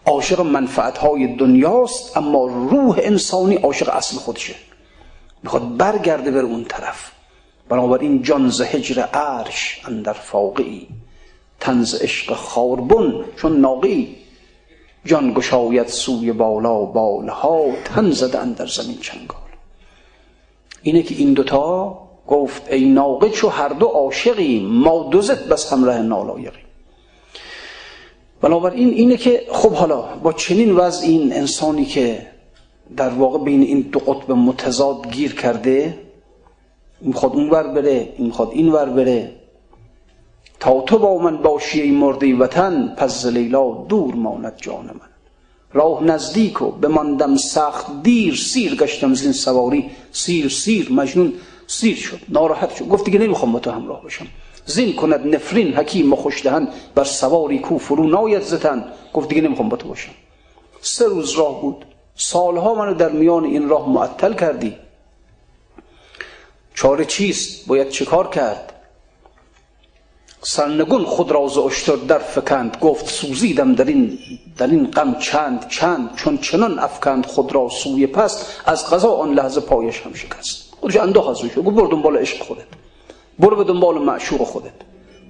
عاشق 0.06 0.40
منفعتهای 0.40 1.26
دنیاست 1.26 2.16
اما 2.16 2.46
روح 2.46 2.98
انسانی 3.02 3.56
عاشق 3.56 3.88
اصل 3.88 4.16
خودشه. 4.16 4.54
می‌خواد 5.42 5.76
برگرده 5.76 6.30
بر 6.30 6.40
اون 6.40 6.64
طرف. 6.64 7.10
بنابراین 7.68 8.22
جان 8.22 8.50
ز 8.50 8.60
هجر 8.60 9.02
عرش 9.02 9.80
اندر 9.84 10.12
فاقی 10.12 10.88
تنز 11.60 11.94
عشق 11.94 12.34
خاربن 12.34 13.24
چون 13.36 13.60
ناقی. 13.60 14.16
جان 15.04 15.34
گشاید 15.34 15.86
سوی 15.86 16.32
بالا 16.32 16.84
بالها 16.84 17.64
تن 17.84 18.10
زده 18.10 18.38
اندر 18.38 18.66
زمین 18.66 18.98
چنگال. 18.98 19.40
اینه 20.82 21.02
که 21.02 21.14
این 21.14 21.32
دوتا 21.32 21.98
گفت 22.30 22.72
ای 22.72 22.84
ناقه 22.88 23.30
چو 23.30 23.48
هر 23.48 23.68
دو 23.68 23.86
عاشقی 23.86 24.60
ما 24.60 25.08
دوزت 25.10 25.48
بس 25.48 25.72
همراه 25.72 25.98
نالایقی. 25.98 26.58
بنابراین 28.40 28.88
اینه 28.88 29.16
که 29.16 29.46
خب 29.52 29.72
حالا 29.72 30.02
با 30.22 30.32
چنین 30.32 30.76
وضع 30.76 31.06
این 31.06 31.32
انسانی 31.32 31.84
که 31.84 32.26
در 32.96 33.08
واقع 33.08 33.38
بین 33.38 33.62
این 33.62 33.80
دو 33.80 33.98
قطب 33.98 34.32
متضاد 34.32 35.10
گیر 35.12 35.34
کرده 35.34 35.98
می‌خواد 37.00 37.32
اون 37.32 37.50
ور 37.50 37.66
بره 37.66 38.08
می‌خواد 38.18 38.50
این 38.52 38.72
ور 38.72 38.88
بره. 38.88 39.32
تا 40.60 40.80
تو 40.80 40.98
با 40.98 41.18
من 41.18 41.36
باشی 41.36 41.80
ای 41.80 41.90
مرده 41.90 42.36
وطن 42.36 42.94
پس 42.96 43.26
لیلا 43.26 43.70
دور 43.88 44.14
ماند 44.14 44.54
جان 44.56 44.84
من. 44.84 45.10
راه 45.72 46.04
نزدیک 46.04 46.62
و 46.62 46.70
بماندم 46.70 47.36
سخت 47.36 48.02
دیر 48.02 48.34
سیر 48.34 48.74
گشتم 48.74 49.14
زین 49.14 49.32
سواری 49.32 49.90
سیر 50.12 50.48
سیر 50.48 50.92
مجنون. 50.92 51.32
سیر 51.70 51.96
شد 51.96 52.20
ناراحت 52.28 52.74
شد. 52.74 52.88
گفت 52.88 53.04
دیگه 53.04 53.18
نمی‌خوام 53.18 53.52
با 53.52 53.58
تو 53.58 53.70
همراه 53.70 54.02
باشم. 54.02 54.26
زین 54.66 54.96
کند 54.96 55.34
نفرین 55.34 55.74
حکیم 55.76 56.14
خوشدهن 56.14 56.68
بر 56.94 57.04
سواری 57.04 57.58
کو 57.58 57.78
فرو 57.78 58.06
ناید 58.06 58.42
زتن. 58.42 58.92
گفت 59.12 59.28
دیگه 59.28 59.40
نمی‌خوام 59.40 59.68
با 59.68 59.76
تو 59.76 59.88
باشم. 59.88 60.10
سه 60.80 61.04
روز 61.04 61.30
راه 61.30 61.60
بود. 61.60 61.84
سالها 62.16 62.74
منو 62.74 62.94
در 62.94 63.08
میان 63.08 63.44
این 63.44 63.68
راه 63.68 63.88
معطل 63.88 64.34
کردی. 64.34 64.76
چاره 66.74 67.04
چیست؟ 67.04 67.66
باید 67.66 67.88
چیکار 67.88 68.28
کرد؟ 68.28 68.72
سرنگون 70.42 71.04
خود 71.04 71.30
را 71.30 71.48
ز 71.48 71.58
اشتر 71.58 71.96
در 71.96 72.18
فکند. 72.18 72.76
گفت 72.80 73.06
سوزیدم 73.08 73.74
در 73.74 73.84
این 73.84 74.18
در 74.58 74.66
این 74.66 74.90
غم 74.90 75.14
چند 75.18 75.68
چند. 75.68 76.16
چون 76.16 76.38
چنان 76.38 76.78
افکند 76.78 77.26
خود 77.26 77.54
را 77.54 77.68
سوی 77.68 78.06
پست 78.06 78.62
از 78.66 78.90
قضا 78.90 79.12
آن 79.12 79.34
لحظه 79.34 79.60
پایش 79.60 80.00
هم 80.00 80.14
شکست. 80.14 80.69
خودش 80.80 80.96
انداخت 80.96 81.36
شد 81.36 81.64
گفت 81.64 81.76
برو 81.76 81.86
دنبال 81.86 82.16
عشق 82.16 82.42
خودت. 82.42 82.66
برو 83.38 83.56
به 83.56 83.64
دنبال 83.64 83.98
معشوق 83.98 84.42
خودت. 84.42 84.78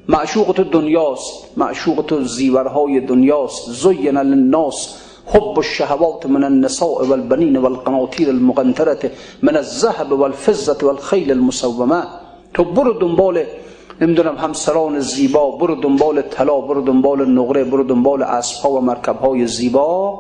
معشوق 0.09 0.53
تو 0.53 0.65
دنیاست. 0.65 1.45
معشوق 1.57 2.05
تو 2.07 2.25
زیورهای 2.25 3.01
دنیاست. 3.01 3.71
زین 3.71 4.19
للناس 4.19 4.97
حب 5.27 5.59
الشهوات 5.59 6.27
من 6.27 6.45
النساء 6.45 7.07
والبنين 7.07 7.57
والقناطير 7.57 8.29
المقنطرة 8.29 9.11
من 9.43 9.57
الذهب 9.57 10.13
والفضة 10.13 10.87
والخيل 10.87 11.31
المسومه 11.31 12.03
تو 12.55 12.65
برو 12.65 12.93
دنبال 12.93 13.45
نمی‌دونم 14.01 14.37
همسران 14.37 15.01
زیبا 15.01 15.51
برو 15.51 15.75
دنبال 15.75 16.23
طلا 16.23 16.61
برو 16.61 16.81
دنبال 16.81 17.29
نقره 17.31 17.65
برو 17.65 17.85
دنبال 17.85 18.23
اسبها 18.23 18.71
و 18.71 18.81
مرکبهای 18.81 19.47
زیبا. 19.47 20.19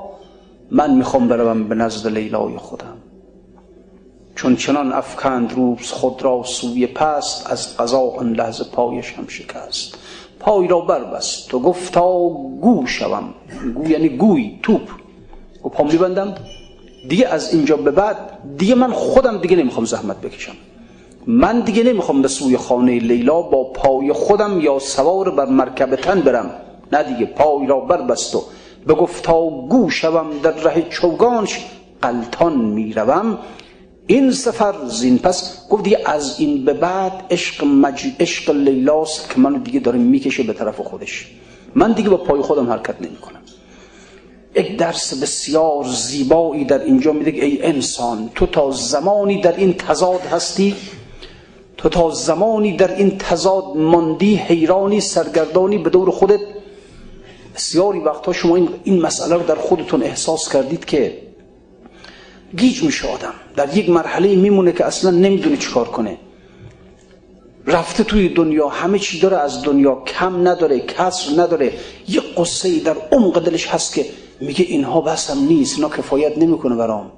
من 0.70 0.94
می‌خوام 0.94 1.28
بروم 1.28 1.68
به 1.68 1.74
نزد 1.74 2.06
لیلای 2.08 2.56
خودم. 2.56 2.96
چون 4.40 4.56
چنان 4.56 4.92
افکند 4.92 5.52
روز 5.52 5.92
خود 5.92 6.22
را 6.22 6.42
سوی 6.44 6.86
پست 6.86 7.50
از 7.50 7.76
قضا 7.76 8.00
آن 8.00 8.32
لحظه 8.32 8.64
پایش 8.64 9.12
هم 9.12 9.28
شکست. 9.28 9.94
پای 10.38 10.68
را 10.68 10.80
بربست 10.80 11.48
تو 11.48 11.60
گفتا 11.60 12.28
گو 12.60 12.86
شوم. 12.86 13.34
گو 13.74 13.90
یعنی 13.90 14.08
گوی 14.08 14.58
توپ. 14.62 14.80
و 15.64 15.68
پا 15.68 15.84
میبندم. 15.84 16.34
دیگه 17.08 17.28
از 17.28 17.54
اینجا 17.54 17.76
به 17.76 17.90
بعد 17.90 18.16
دیگه 18.56 18.74
من 18.74 18.92
خودم 18.92 19.38
دیگه 19.38 19.56
نمی‌خوام 19.56 19.84
زحمت 19.84 20.20
بکشم. 20.20 20.54
من 21.26 21.60
دیگه 21.60 21.82
نمی‌خوام 21.82 22.22
به 22.22 22.28
سوی 22.28 22.56
خانه 22.56 22.98
لیلا 22.98 23.42
با 23.42 23.64
پای 23.64 24.12
خودم 24.12 24.60
یا 24.60 24.78
سوار 24.78 25.30
بر 25.30 25.46
مرکب 25.46 25.96
تن 25.96 26.20
برم. 26.20 26.50
نه 26.92 27.02
دیگه 27.02 27.26
پای 27.26 27.66
را 27.66 27.80
بربست 27.80 28.34
و 28.34 28.42
به 28.86 28.94
گفتا 28.94 29.50
گو 29.50 29.90
شوم 29.90 30.26
در 30.42 30.50
ره 30.50 30.82
چوگانش 30.82 31.64
قلتان 32.02 32.56
می‌روم. 32.56 33.38
این 34.10 34.32
سفر 34.32 34.74
زین 34.86 35.18
پس 35.18 35.68
گفت 35.68 35.84
از 36.06 36.40
این 36.40 36.64
به 36.64 36.72
بعد 36.72 37.24
عشق, 37.30 37.64
مج... 37.64 38.06
عشق 38.20 38.50
لیلاست 38.50 39.30
که 39.30 39.40
منو 39.40 39.58
دیگه 39.58 39.80
داره 39.80 39.98
می‌کشه 39.98 40.42
به 40.42 40.52
طرف 40.52 40.80
خودش. 40.80 41.30
من 41.74 41.92
دیگه 41.92 42.08
با 42.08 42.16
پای 42.16 42.40
خودم 42.40 42.70
حرکت 42.70 42.94
نمی 43.00 43.16
کنم 43.16 43.40
یک 44.54 44.76
درس 44.76 45.22
بسیار 45.22 45.84
زیبایی 45.84 46.64
در 46.64 46.84
اینجا 46.84 47.12
میده 47.12 47.30
ای 47.30 47.62
انسان 47.62 48.30
تو 48.34 48.46
تا 48.46 48.70
زمانی 48.70 49.40
در 49.40 49.56
این 49.56 49.74
تضاد 49.74 50.20
هستی؟ 50.20 50.74
تو 51.76 51.88
تا 51.88 52.10
زمانی 52.10 52.76
در 52.76 52.96
این 52.96 53.18
تضاد 53.18 53.64
ماندی 53.76 54.34
حیرانی 54.34 55.00
سرگردانی 55.00 55.78
به 55.78 55.90
دور 55.90 56.10
خودت؟ 56.10 56.40
بسیاری 57.56 57.98
وقتا 57.98 58.32
شما 58.32 58.56
این, 58.56 58.68
این 58.84 59.00
مسئله 59.02 59.34
رو 59.34 59.42
در 59.42 59.54
خودتون 59.54 60.02
احساس 60.02 60.52
کردید 60.52 60.84
که 60.84 61.29
گیج 62.56 62.82
میشه 62.82 63.08
آدم. 63.08 63.34
در 63.56 63.76
یک 63.76 63.90
مرحله 63.90 64.34
میمونه 64.34 64.72
که 64.72 64.84
اصلا 64.84 65.10
نمی‌دونه 65.10 65.56
چیکار 65.56 65.88
کنه. 65.88 66.18
رفته 67.66 68.04
توی 68.04 68.28
دنیا 68.28 68.68
همه 68.68 68.98
چی 68.98 69.20
داره 69.20 69.36
از 69.36 69.62
دنیا. 69.62 70.02
کم 70.06 70.48
نداره 70.48 70.80
کسر 70.80 71.42
نداره. 71.42 71.72
یه 72.08 72.20
قصه 72.20 72.80
در 72.80 72.96
عمق 73.12 73.44
دلش 73.44 73.66
هست 73.68 73.94
که 73.94 74.06
میگه 74.40 74.64
اینها 74.64 75.00
بسم 75.00 75.38
نیست 75.38 75.76
اینا 75.76 75.88
کفایت 75.88 76.38
نمی‌کنه 76.38 76.76
برام. 76.76 77.12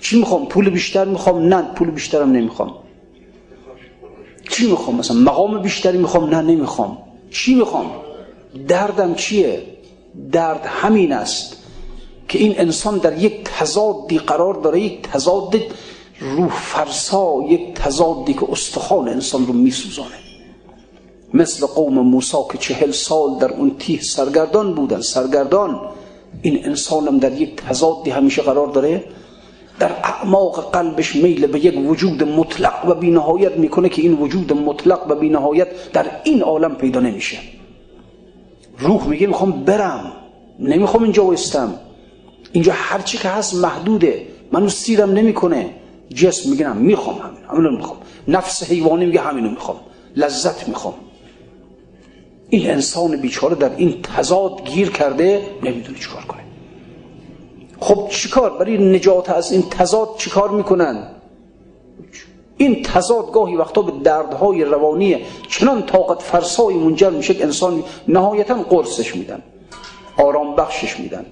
چی 0.00 0.18
می‌خوام؟ 0.18 0.46
پول 0.46 0.70
بیشتر 0.70 1.04
می‌خوام؟ 1.04 1.54
نه 1.54 1.62
پول 1.62 1.90
بیشترم 1.90 2.32
نمی‌خوام. 2.32 2.74
چی 4.50 4.70
می‌خوام؟ 4.70 4.96
مثلا 4.96 5.16
مقام 5.16 5.62
بیشتری 5.62 5.98
می‌خوام؟ 5.98 6.34
نه 6.34 6.42
نمی‌خوام. 6.42 6.98
چی 7.30 7.54
می‌خوام؟ 7.54 7.90
دردم 8.68 9.14
چیه؟ 9.14 9.62
درد 10.32 10.66
همین 10.66 11.12
است. 11.12 11.56
که 12.30 12.38
این 12.38 12.54
انسان 12.58 12.98
در 12.98 13.18
یک 13.18 13.44
تضادی 13.44 14.18
قرار 14.18 14.54
داره 14.54 14.80
یک 14.80 15.02
تضاد 15.02 15.54
روح 16.20 16.48
فرسا 16.48 17.34
یک 17.48 17.74
تضادی 17.74 18.34
که 18.34 18.46
استخوان 18.52 19.08
انسان 19.08 19.46
رو 19.46 19.52
میسوزانه. 19.52 20.18
مثل 21.34 21.66
قوم 21.66 21.98
موسا 21.98 22.46
که 22.52 22.58
چهل 22.58 22.90
سال 22.90 23.38
در 23.38 23.52
اون 23.52 23.76
تیه 23.78 24.02
سرگردان 24.02 24.74
بودن. 24.74 25.00
سرگردان. 25.00 25.80
این 26.42 26.66
انسان 26.66 27.08
هم 27.08 27.18
در 27.18 27.32
یک 27.40 27.56
تضادی 27.56 28.10
همیشه 28.10 28.42
قرار 28.42 28.66
داره. 28.66 29.04
در 29.78 29.90
اعماق 29.90 30.72
قلبش 30.72 31.16
میل 31.16 31.46
به 31.46 31.64
یک 31.64 31.88
وجود 31.88 32.22
مطلق 32.22 32.88
و 32.88 32.94
بینهایت 32.94 33.52
می‌کنه 33.52 33.88
که 33.88 34.02
این 34.02 34.12
وجود 34.12 34.52
مطلق 34.52 35.10
و 35.10 35.14
بینهایت 35.14 35.92
در 35.92 36.06
این 36.24 36.42
عالم 36.42 36.74
پیدا 36.74 37.00
نمیشه. 37.00 37.38
روح 38.78 39.08
میگه 39.08 39.26
می‌خوام 39.26 39.52
برم. 39.52 40.12
نمی‌خوام 40.58 41.02
اینجا 41.02 41.24
وستم 41.24 41.74
اینجا 42.52 42.72
هرچی 42.76 43.18
که 43.18 43.28
هست 43.28 43.54
محدوده. 43.54 44.26
منو 44.52 44.68
سیرم 44.68 45.10
نمی‌کنه. 45.10 45.70
جسم 46.14 46.50
میگه 46.50 46.72
می‌خوام 46.72 47.18
همین 47.18 47.44
همینو 47.50 47.76
می‌خوام. 47.76 47.98
نفس 48.28 48.62
حیوانی 48.62 49.06
میگه 49.06 49.20
همینو 49.20 49.50
می‌خوام. 49.50 49.76
لذت 50.16 50.68
می‌خوام. 50.68 50.94
این 52.48 52.70
انسان 52.70 53.16
بیچاره 53.16 53.54
در 53.54 53.76
این 53.76 54.02
تضاد 54.02 54.64
گیر 54.64 54.90
کرده 54.90 55.46
نمی‌دونه 55.62 55.98
چیکار 55.98 56.22
کنه. 56.22 56.40
خب 57.80 58.08
چیکار؟ 58.10 58.58
برای 58.58 58.78
نجات 58.78 59.30
از 59.30 59.52
این 59.52 59.62
تضاد 59.62 60.08
چیکار 60.18 60.50
می‌کنن؟ 60.50 61.06
این 62.56 62.82
تضاد 62.82 63.32
گاهی 63.32 63.56
وقتا 63.56 63.82
به 63.82 63.92
دردهای 64.04 64.64
روانی 64.64 65.18
چنان 65.48 65.86
طاقت 65.86 66.22
فرسایی 66.22 66.78
منجر 66.78 67.10
میشه 67.10 67.34
که 67.34 67.44
انسان 67.44 67.84
نهایتا 68.08 68.54
قرصش 68.54 69.16
میدن. 69.16 69.42
آرام 70.16 70.56
بخشش 70.56 71.00
میدن. 71.00 71.26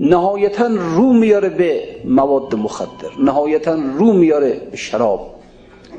نهایتا 0.00 0.66
رو 0.66 1.12
میاره 1.12 1.48
به 1.48 1.82
مواد 2.04 2.54
مخدر 2.54 3.10
نهایتا 3.18 3.72
رو 3.72 4.12
میاره 4.12 4.68
به 4.70 4.76
شراب 4.76 5.34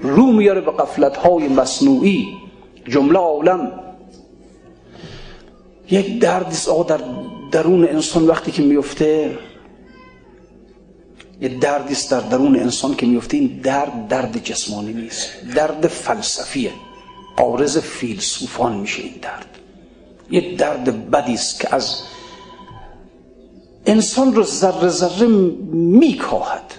رو 0.02 0.26
میاره 0.26 0.62
به 0.62 0.72
قفلت 0.72 1.18
های 1.18 1.48
مصنوعی 1.48 2.28
جمله 2.88 3.20
عالم. 3.20 3.72
یک 5.90 6.20
دردی 6.20 6.58
آقا 6.70 6.84
در 6.84 7.00
درون 7.52 7.88
انسان 7.88 8.28
وقتی 8.28 8.52
که 8.52 8.62
میفته. 8.62 9.38
یه 11.42 11.50
دردی 11.50 11.94
است 11.94 12.12
در 12.12 12.20
درون 12.20 12.60
انسان 12.60 12.96
که 12.96 13.06
میفته. 13.06 13.38
این 13.38 13.60
درد 13.64 14.08
درد 14.08 14.44
جسمانی 14.44 14.94
نیست 14.94 15.30
درد 15.56 15.88
فلسفیه. 15.88 16.72
آرز 17.38 17.78
فیلسوفان 17.78 18.78
میشه 18.78 19.04
این 19.04 19.14
درد. 19.22 19.58
یه 20.32 20.56
درد 20.56 21.12
بدی 21.12 21.34
است 21.34 21.60
که 21.60 21.76
از 21.76 22.02
انسان 23.88 24.36
رو 24.36 24.44
ذره 24.44 24.88
ذره 24.88 25.28
میکاهد. 25.74 26.74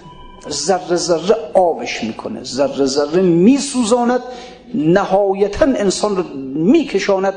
ذره 0.49 0.95
ذره 0.95 1.35
آبش 1.53 2.03
می‌کنه. 2.03 2.43
ذره 2.43 2.85
ذره 2.85 3.21
میسوزاند. 3.21 4.21
نهایتا 4.73 5.65
انسان 5.65 6.17
رو 6.17 6.23
میکشاند 6.73 7.33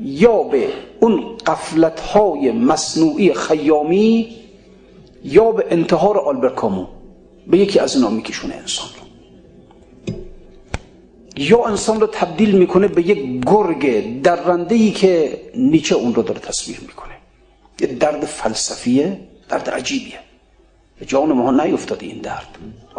یا 0.00 0.42
به 0.42 0.68
اون 1.00 1.36
قفلت 1.46 2.00
های 2.00 2.52
مصنوعی 2.52 3.34
خیامی 3.34 4.36
یا 5.24 5.52
به 5.52 5.66
انتحار 5.70 6.18
آلبرت 6.18 6.54
کامو. 6.54 6.86
به 7.46 7.58
یکی 7.58 7.78
از 7.78 7.94
اینا 7.96 8.10
میکشونه 8.10 8.54
انسان 8.54 8.86
رو. 8.96 9.02
یا 11.36 11.64
انسان 11.64 12.00
رو 12.00 12.06
تبدیل 12.06 12.58
می‌کنه 12.58 12.88
به 12.88 13.08
یک 13.08 13.44
گرگ 13.46 13.82
درنده 14.22 14.74
ای 14.74 14.90
که 14.90 15.40
نیچه 15.56 15.94
اون 15.94 16.14
رو 16.14 16.22
داره 16.22 16.40
تصویر 16.40 16.80
می‌کنه. 16.80 17.11
یه 17.82 17.88
درد 17.88 18.24
فلسفیه 18.24 19.20
درد 19.48 19.70
عجیبیه. 19.70 20.18
به 20.98 21.06
جان 21.06 21.32
ما 21.32 21.64
نیفتاده 21.64 22.06
این 22.06 22.18
درد. 22.18 22.48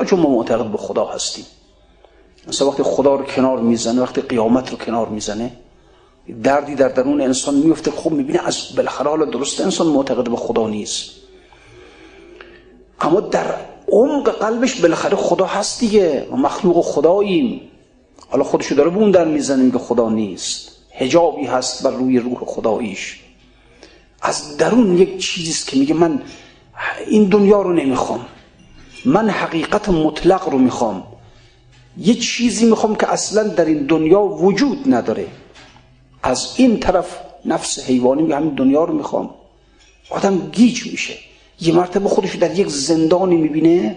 چون 0.07 0.19
ما 0.19 0.29
معتقد 0.29 0.71
به 0.71 0.77
خدا 0.77 1.05
هستیم. 1.05 1.45
مثلا 2.47 2.67
وقتی 2.67 2.83
خدا 2.83 3.15
رو 3.15 3.25
کنار 3.25 3.59
می‌زنه 3.59 4.01
وقتی 4.01 4.21
قیامت 4.21 4.71
رو 4.71 4.77
کنار 4.77 5.07
می‌زنه 5.07 5.51
دردی 6.43 6.75
در 6.75 6.87
درون 6.87 7.21
انسان 7.21 7.55
میفته 7.55 7.91
خب 7.91 8.11
می‌بینه 8.11 8.47
از 8.47 8.75
بالاخره 8.75 9.09
حالا 9.09 9.25
درست 9.25 9.61
انسان 9.61 9.87
معتقد 9.87 10.29
به 10.29 10.35
خدا 10.35 10.67
نیست. 10.67 11.11
اما 13.01 13.19
در 13.19 13.55
عمق 13.87 14.29
قلبش 14.29 14.81
بالاخره 14.81 15.15
خدا 15.15 15.45
هست 15.45 15.79
دیگه. 15.79 16.27
ما 16.31 16.37
مخلوق 16.37 16.85
خداییم. 16.85 17.61
حالا 18.29 18.43
خودشو 18.43 18.75
داره 18.75 18.89
بون 18.89 19.11
در 19.11 19.25
می‌زنه 19.25 19.71
که 19.71 19.77
خدا 19.77 20.09
نیست. 20.09 20.71
هجابی 20.91 21.45
هست 21.45 21.83
بر 21.83 21.91
روی 21.91 22.19
روح 22.19 22.39
خداییش. 22.45 23.22
از 24.23 24.57
درون 24.57 24.97
یک 24.97 25.17
چیزیست 25.17 25.67
که 25.67 25.77
میگه 25.77 25.93
من 25.93 26.21
این 27.07 27.25
دنیا 27.25 27.61
رو 27.61 27.73
نمی‌خوام. 27.73 28.25
من 29.05 29.29
حقیقت 29.29 29.89
مطلق 29.89 30.49
رو 30.49 30.57
می‌خوام. 30.57 31.03
یه 31.97 32.13
چیزی 32.13 32.65
می‌خوام 32.65 32.95
که 32.95 33.11
اصلا 33.11 33.43
در 33.43 33.65
این 33.65 33.85
دنیا 33.85 34.21
وجود 34.21 34.93
نداره. 34.93 35.27
از 36.23 36.53
این 36.55 36.79
طرف 36.79 37.17
نفس 37.45 37.79
حیوانی 37.79 38.21
میگه 38.21 38.35
همین 38.35 38.53
دنیا 38.55 38.83
رو 38.83 38.93
می‌خوام. 38.93 39.29
آدم 40.09 40.37
گیج 40.37 40.91
میشه. 40.91 41.17
یه 41.61 41.73
مرتبه 41.73 42.09
خودش 42.09 42.35
در 42.35 42.59
یک 42.59 42.67
زندانی 42.67 43.35
می‌بینه. 43.35 43.95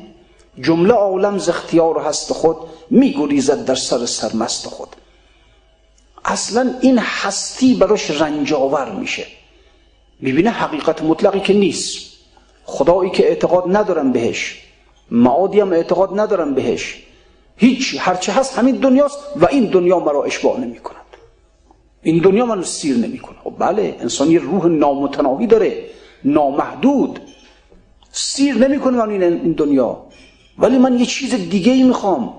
جمله 0.62 0.94
عالم 0.94 1.38
ز 1.38 1.48
اختیار 1.48 2.00
هست 2.00 2.32
خود 2.32 2.56
میگریزد 2.90 3.64
در 3.64 3.74
سر 3.74 4.06
سرمست 4.06 4.66
خود. 4.66 4.88
اصلا 6.24 6.74
این 6.80 6.98
هستی 6.98 7.74
براش 7.74 8.10
رنجاور 8.10 8.92
میشه. 8.92 9.26
می‌بینه 10.20 10.50
حقیقت 10.50 11.02
مطلقی 11.02 11.40
که 11.40 11.52
نیست. 11.52 12.16
خدایی 12.64 13.11
که 13.11 13.29
اعتقاد 13.29 13.76
ندارم 13.76 14.12
بهش 14.12 14.62
معادی 15.11 15.61
هم 15.61 15.72
اعتقاد 15.72 16.20
ندارم 16.20 16.55
بهش. 16.55 17.02
هیچ 17.57 17.96
هرچه 17.98 18.33
هست 18.33 18.59
همین 18.59 18.76
دنیاست 18.76 19.18
و 19.37 19.46
این 19.46 19.64
دنیا 19.64 19.98
مرا 19.98 20.24
اشباع 20.24 20.61
نمی 20.61 20.79
کند 20.79 20.96
این 22.02 22.18
دنیا 22.18 22.46
منو 22.46 22.62
سیر 22.62 22.96
نمی‌کنه 22.96 23.37
خب 23.44 23.55
بله 23.59 23.96
انسان 24.00 24.31
یه 24.31 24.38
روح 24.38 24.66
نامتناهی 24.66 25.46
داره 25.46 25.85
نامحدود. 26.24 27.20
سیر 28.12 28.55
نمی‌کنه 28.55 28.96
من 28.96 29.11
این 29.11 29.52
دنیا. 29.52 30.07
ولی 30.59 30.79
من 30.79 30.98
یه 30.98 31.07
چیز 31.07 31.35
دیگه 31.35 31.72
ای 31.72 31.83
می‌خوام. 31.83 32.35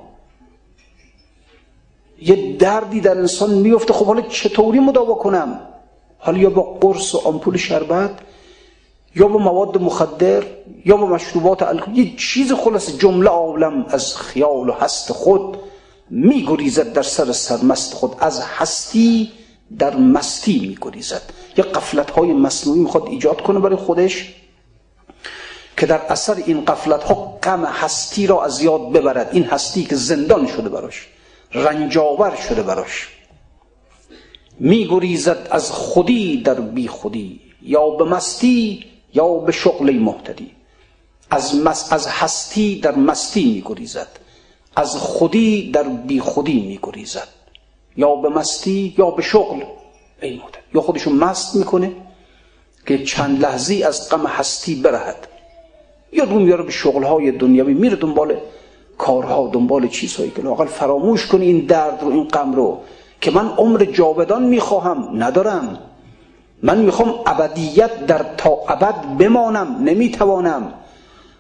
یه 2.22 2.58
دردی 2.58 3.02
در 3.02 3.18
انسان 3.18 3.54
میفته 3.54 3.94
خب 3.94 4.06
حالا 4.06 4.22
چطوری 4.22 4.80
مداوا 4.80 5.14
کنم؟ 5.14 5.67
حالا 6.20 6.38
یا 6.38 6.50
با 6.50 6.62
قرص 6.62 7.16
و 7.16 7.18
آمپول 7.18 7.58
شربت 7.58 8.20
یا 9.16 9.28
با 9.28 9.40
مواد 9.40 9.82
مخدر 9.82 10.44
یا 10.86 10.98
با 10.98 11.06
مشروبات 11.06 11.64
الکل 11.64 11.98
یه 11.98 12.16
چیز 12.16 12.54
خلاص 12.54 12.98
جمله 12.98 13.30
عالم 13.30 13.86
از 13.90 14.18
خیال 14.18 14.70
و 14.70 14.72
هست 14.72 15.12
خود 15.12 15.58
میگریزد 16.10 16.94
در 16.94 17.02
سر 17.02 17.32
سرمست 17.32 17.94
خود. 17.94 18.16
از 18.20 18.42
هستی 18.42 19.32
در 19.80 19.96
مستی 19.96 20.60
میگریزد. 20.68 21.22
یه 21.58 21.64
قفلت 21.64 22.12
های 22.12 22.34
مصنوعی 22.34 22.80
می‌خواد 22.80 23.08
ایجاد 23.08 23.42
کنه 23.42 23.60
برای 23.60 23.76
خودش 23.76 24.34
که 25.78 25.86
در 25.86 26.02
اثر 26.10 26.36
این 26.46 26.66
قفلت 26.66 27.04
ها 27.04 27.40
غم 27.44 27.66
هستی 27.66 28.28
را 28.28 28.44
از 28.44 28.62
یاد 28.62 28.92
ببرد. 28.92 29.30
این 29.32 29.44
هستی 29.44 29.84
که 29.84 29.96
زندان 29.96 30.48
شده 30.48 30.70
براش 30.70 31.08
رنجاور 31.54 32.36
شده 32.50 32.64
براش. 32.64 33.17
میگریزد 34.60 35.48
از 35.52 35.72
خودی 35.72 36.42
در 36.42 36.54
بی 36.54 36.88
خودی 36.88 37.40
یا 37.62 37.90
به 37.90 38.04
مستی 38.04 38.86
یا 39.14 39.34
به 39.34 39.52
شغل 39.52 39.94
محتدی. 39.94 40.52
از, 41.30 41.56
مس... 41.56 41.94
از 41.94 42.08
هستی 42.08 42.80
در 42.80 42.96
مستی 42.96 43.46
میگریزد 43.46 44.08
از 44.76 44.96
خودی 44.96 45.72
در 45.72 45.84
بی 45.84 46.20
خودی 46.20 46.60
میگریزد. 46.62 47.28
یا 47.98 48.16
به 48.16 48.30
مستی 48.30 48.96
یا 48.98 49.12
به 49.12 49.22
شغل 49.22 49.64
ای 50.22 50.38
محتدی. 50.38 50.62
یا 50.76 50.82
خودشو 50.82 51.12
مست 51.12 51.56
می‌کنه 51.56 51.92
که 52.88 53.04
چند 53.04 53.42
لحظی 53.42 53.84
از 53.84 54.10
غم 54.10 54.26
هستی 54.28 54.76
برهد. 54.76 55.28
یا 56.12 56.24
رو 56.24 56.40
میاره 56.40 56.64
به 56.64 56.72
شغلهای 56.72 57.32
دنیاوی 57.32 57.74
میره 57.74 57.96
دنبال 57.96 58.38
کارها 58.98 59.50
دنبال 59.54 59.88
چیزهایی 59.88 60.32
که 60.32 60.42
لاقل 60.42 60.66
فراموش 60.66 61.28
کنی 61.28 61.46
این 61.46 61.66
درد 61.66 62.02
رو 62.02 62.12
این 62.12 62.24
غم 62.24 62.54
رو. 62.54 62.82
که 63.22 63.32
من 63.32 63.50
عمر 63.58 63.86
جاودان 63.86 64.44
می‌خواهم 64.44 65.24
ندارم. 65.24 65.78
من 66.64 66.78
می‌خوام 66.78 67.14
ابدیت 67.26 68.06
در 68.06 68.26
تا 68.38 68.58
ابد 68.68 68.96
بمانم 69.18 69.78
نمی‌توانم. 69.84 70.74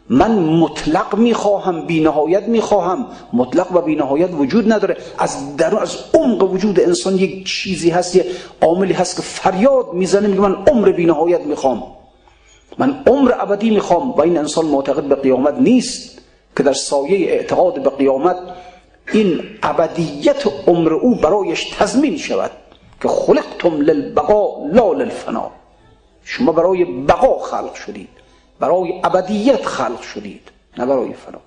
من 0.10 0.32
مطلق 0.40 1.16
می‌خواهم 1.16 1.86
بینهایت 1.86 2.44
می‌خواهم. 2.44 3.06
مطلق 3.34 3.76
و 3.76 3.82
بینهایت 3.82 4.30
وجود 4.34 4.72
نداره. 4.72 4.98
از 5.18 5.56
در 5.58 5.80
از 5.80 5.98
عمق 6.13 6.44
وجود 6.44 6.80
انسان 6.80 7.16
یک 7.16 7.48
چیزی 7.48 7.90
هست 7.90 8.16
یه 8.16 8.26
عاملی 8.62 8.94
هست 8.94 9.16
که 9.16 9.22
فریاد 9.22 9.94
می‌زنه 9.94 10.28
میگه 10.28 10.42
من 10.42 10.56
عمر 10.68 10.92
بینهایت 10.92 11.42
می‌خوام. 11.42 11.84
من 12.78 13.04
عمر 13.08 13.34
ابدی 13.40 13.70
می‌خوام 13.70 14.12
و 14.12 14.22
این 14.22 14.38
انسان 14.38 14.66
معتقد 14.66 15.04
به 15.04 15.16
قیامت 15.16 15.54
نیست 15.54 16.22
که 16.58 16.63
در 16.63 16.74
سایه 16.74 17.32
اعتقاد 17.32 17.84
به 17.84 17.90
قیامت 17.90 18.38
این 19.13 19.43
ابدیت 19.63 20.43
عمر 20.67 20.93
او 20.93 21.15
برایش 21.15 21.63
تضمین 21.63 22.17
شود 22.17 22.52
که 23.02 23.08
خلقتم 23.08 23.82
للبقا 23.82 24.67
لا 24.67 24.93
للفنا. 24.93 25.52
شما 26.24 26.52
برای 26.52 26.86
بقا 26.86 27.39
خلق 27.39 27.74
شدید 27.74 28.10
برای 28.60 29.02
ابدیت 29.04 29.65
خلق 29.65 30.02
شدید 30.02 30.41
نه 30.78 30.86
برای 30.86 31.13
فنا. 31.13 31.39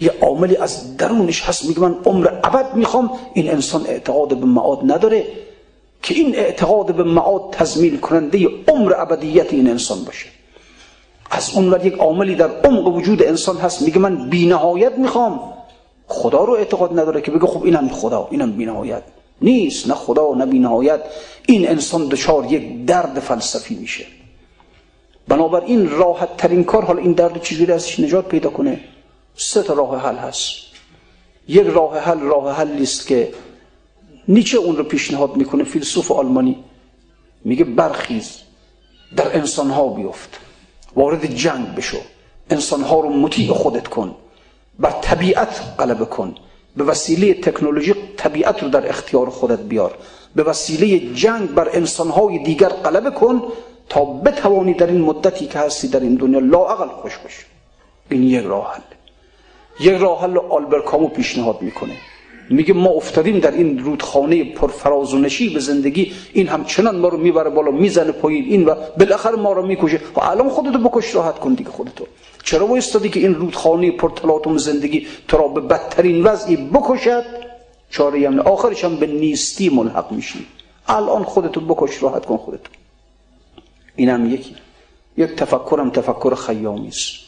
یه 0.00 0.14
عاملی 0.22 0.56
از 0.56 0.96
درونش 0.96 1.42
هست 1.42 1.64
میگه 1.64 1.80
من 1.80 1.96
عمر 2.06 2.28
ابد 2.44 2.74
می‌خوام 2.74 3.10
این 3.34 3.50
انسان 3.50 3.86
اعتقاد 3.86 4.36
به 4.36 4.46
معاد 4.46 4.80
نداره 4.82 5.26
که 6.02 6.14
این 6.14 6.36
اعتقاد 6.36 6.94
به 6.94 7.02
معاد 7.02 7.50
تضمین 7.52 8.00
کننده 8.00 8.48
عمر 8.68 8.94
ابدیت 8.96 9.52
این 9.52 9.70
انسان 9.70 10.04
باشه. 10.04 10.26
از 11.30 11.50
اون 11.54 11.80
یک 11.82 11.94
عاملی 11.94 12.34
در 12.34 12.50
عمق 12.64 12.86
وجود 12.86 13.22
انسان 13.22 13.56
هست 13.56 13.82
میگه 13.82 13.98
من 13.98 14.30
بینهایت 14.30 14.98
می‌خوام. 14.98 15.53
خدا 16.06 16.44
رو 16.44 16.52
اعتقاد 16.52 17.00
نداره 17.00 17.20
که 17.20 17.30
بگه 17.30 17.46
خب 17.46 17.64
اینم 17.64 17.88
خدا 17.88 18.28
اینم 18.30 18.52
بینهایت. 18.52 19.02
نیست 19.42 19.88
نه 19.88 19.94
خدا 19.94 20.34
نه 20.34 20.46
بینهایت. 20.46 21.00
این 21.46 21.68
انسان 21.68 22.08
دچار 22.08 22.52
یک 22.52 22.84
درد 22.84 23.20
فلسفی 23.20 23.74
میشه. 23.74 24.06
بنابراین 25.28 25.90
راحت 25.90 26.36
ترین 26.36 26.64
کار 26.64 26.84
حالا 26.84 27.02
این 27.02 27.12
درد 27.12 27.42
چجوری 27.42 27.72
ازش 27.72 28.00
نجات 28.00 28.28
پیدا 28.28 28.50
کنه؟ 28.50 28.80
سه 29.36 29.62
تا 29.62 29.74
راه 29.74 30.00
حل 30.02 30.16
هست. 30.16 30.46
یک 31.48 31.66
راه 31.66 31.98
حل 31.98 32.20
راه 32.20 32.56
حل 32.56 32.82
است 32.82 33.06
که 33.06 33.32
نیچه 34.28 34.58
اون 34.58 34.76
رو 34.76 34.84
پیشنهاد 34.84 35.36
می‌کنه 35.36 35.64
فیلسوف 35.64 36.12
آلمانی. 36.12 36.64
میگه 37.44 37.64
برخیز 37.64 38.40
در 39.16 39.36
انسان 39.36 39.70
ها 39.70 39.88
بیفت. 39.88 40.40
وارد 40.96 41.34
جنگ 41.34 41.74
بشو. 41.74 41.98
انسان 42.50 42.82
ها 42.82 43.00
رو 43.00 43.10
مطیع 43.10 43.52
خودت 43.52 43.88
کن. 43.88 44.14
بر 44.78 44.90
طبیعت 44.90 45.62
غلبه 45.78 46.04
کن. 46.04 46.34
به 46.76 46.84
وسیله 46.84 47.34
تکنولوژی 47.34 47.94
طبیعت 48.16 48.62
رو 48.62 48.68
در 48.68 48.88
اختیار 48.88 49.30
خودت 49.30 49.60
بیار. 49.60 49.94
به 50.34 50.42
وسیله 50.42 51.14
جنگ 51.14 51.50
بر 51.54 51.68
انسانهای 51.72 52.38
دیگر 52.38 52.68
غلبه 52.68 53.10
کن 53.10 53.42
تا 53.88 54.04
بتوانی 54.04 54.74
در 54.74 54.86
این 54.86 55.00
مدتی 55.00 55.46
که 55.46 55.58
هستی 55.58 55.88
در 55.88 56.00
این 56.00 56.14
دنیا 56.14 56.38
لاعقل 56.38 56.88
خوش 56.88 57.18
باش 57.18 57.46
این 58.10 58.22
یک 58.22 58.44
راه 58.44 58.74
حل. 58.74 58.82
یک 59.80 60.00
راه 60.00 60.22
حل 60.22 60.38
آلبر 60.38 60.80
کامو 60.80 61.08
پیشنهاد 61.08 61.62
می‌کنه. 61.62 61.96
میگه 62.50 62.74
ما 62.74 62.90
افتادیم 62.90 63.38
در 63.38 63.50
این 63.50 63.78
رودخانه 63.78 64.44
پرفراز 64.44 65.14
و 65.14 65.18
نشیب 65.18 65.58
زندگی 65.58 66.12
این 66.32 66.48
همچنان 66.48 66.96
ما 66.96 67.08
رو 67.08 67.18
می‌بره 67.18 67.50
بالا 67.50 67.70
می‌زنه 67.70 68.12
پایین 68.12 68.44
این 68.44 68.64
و 68.64 68.74
بالاخره 68.98 69.36
ما 69.36 69.52
رو 69.52 69.66
می‌کشه. 69.66 70.00
و 70.16 70.20
الان 70.20 70.48
خودتو 70.48 70.78
بکش 70.78 71.14
راحت 71.14 71.38
کن 71.38 71.54
دیگه 71.54 71.70
خودتو. 71.70 72.06
چرا 72.44 72.66
وایستادی 72.66 73.08
که 73.08 73.20
این 73.20 73.34
رودخانه 73.34 73.90
پرتلاطم 73.90 74.56
زندگی 74.56 75.06
تو 75.28 75.36
را 75.36 75.48
به 75.48 75.60
بدترین 75.60 76.22
وضعی 76.22 76.56
بکشد؟ 76.56 77.24
چاره 77.90 78.26
هم 78.26 78.38
آخرش 78.38 78.84
هم 78.84 78.96
به 78.96 79.06
نیستی 79.06 79.68
ملحق 79.68 80.12
میشی. 80.12 80.46
الان 80.88 81.24
خودتو 81.24 81.60
بکش 81.60 82.02
راحت 82.02 82.26
کن 82.26 82.36
خودتو. 82.36 82.70
اینم 83.96 84.34
یکی. 84.34 84.56
یک 85.16 85.30
تفکرم 85.30 85.90
تفکر 85.90 86.34
خیامی 86.34 86.88
است. 86.88 87.23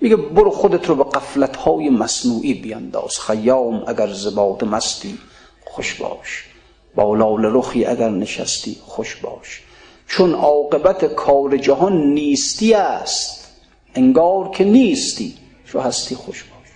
میگه 0.00 0.16
برو 0.16 0.50
خودت 0.50 0.88
رو 0.88 0.94
به 0.94 1.04
قفلت 1.04 1.56
های 1.56 1.90
مصنوعی 1.90 2.54
بیانداز. 2.54 3.18
خیام 3.18 3.84
اگر 3.86 4.12
زباد 4.12 4.64
مستی 4.64 5.18
خوش 5.64 5.94
باش. 5.94 6.44
با 6.94 7.14
لال 7.14 7.44
رخی 7.44 7.84
اگر 7.84 8.10
نشستی 8.10 8.76
خوش 8.82 9.16
باش. 9.16 9.62
چون 10.08 10.34
عاقبت 10.34 11.04
کار 11.04 11.56
جهان 11.56 11.96
نیستی 12.14 12.74
است. 12.74 13.46
انگار 13.94 14.50
که 14.50 14.64
نیستی 14.64 15.34
شو 15.64 15.80
هستی 15.80 16.14
خوش 16.14 16.44
باش. 16.44 16.68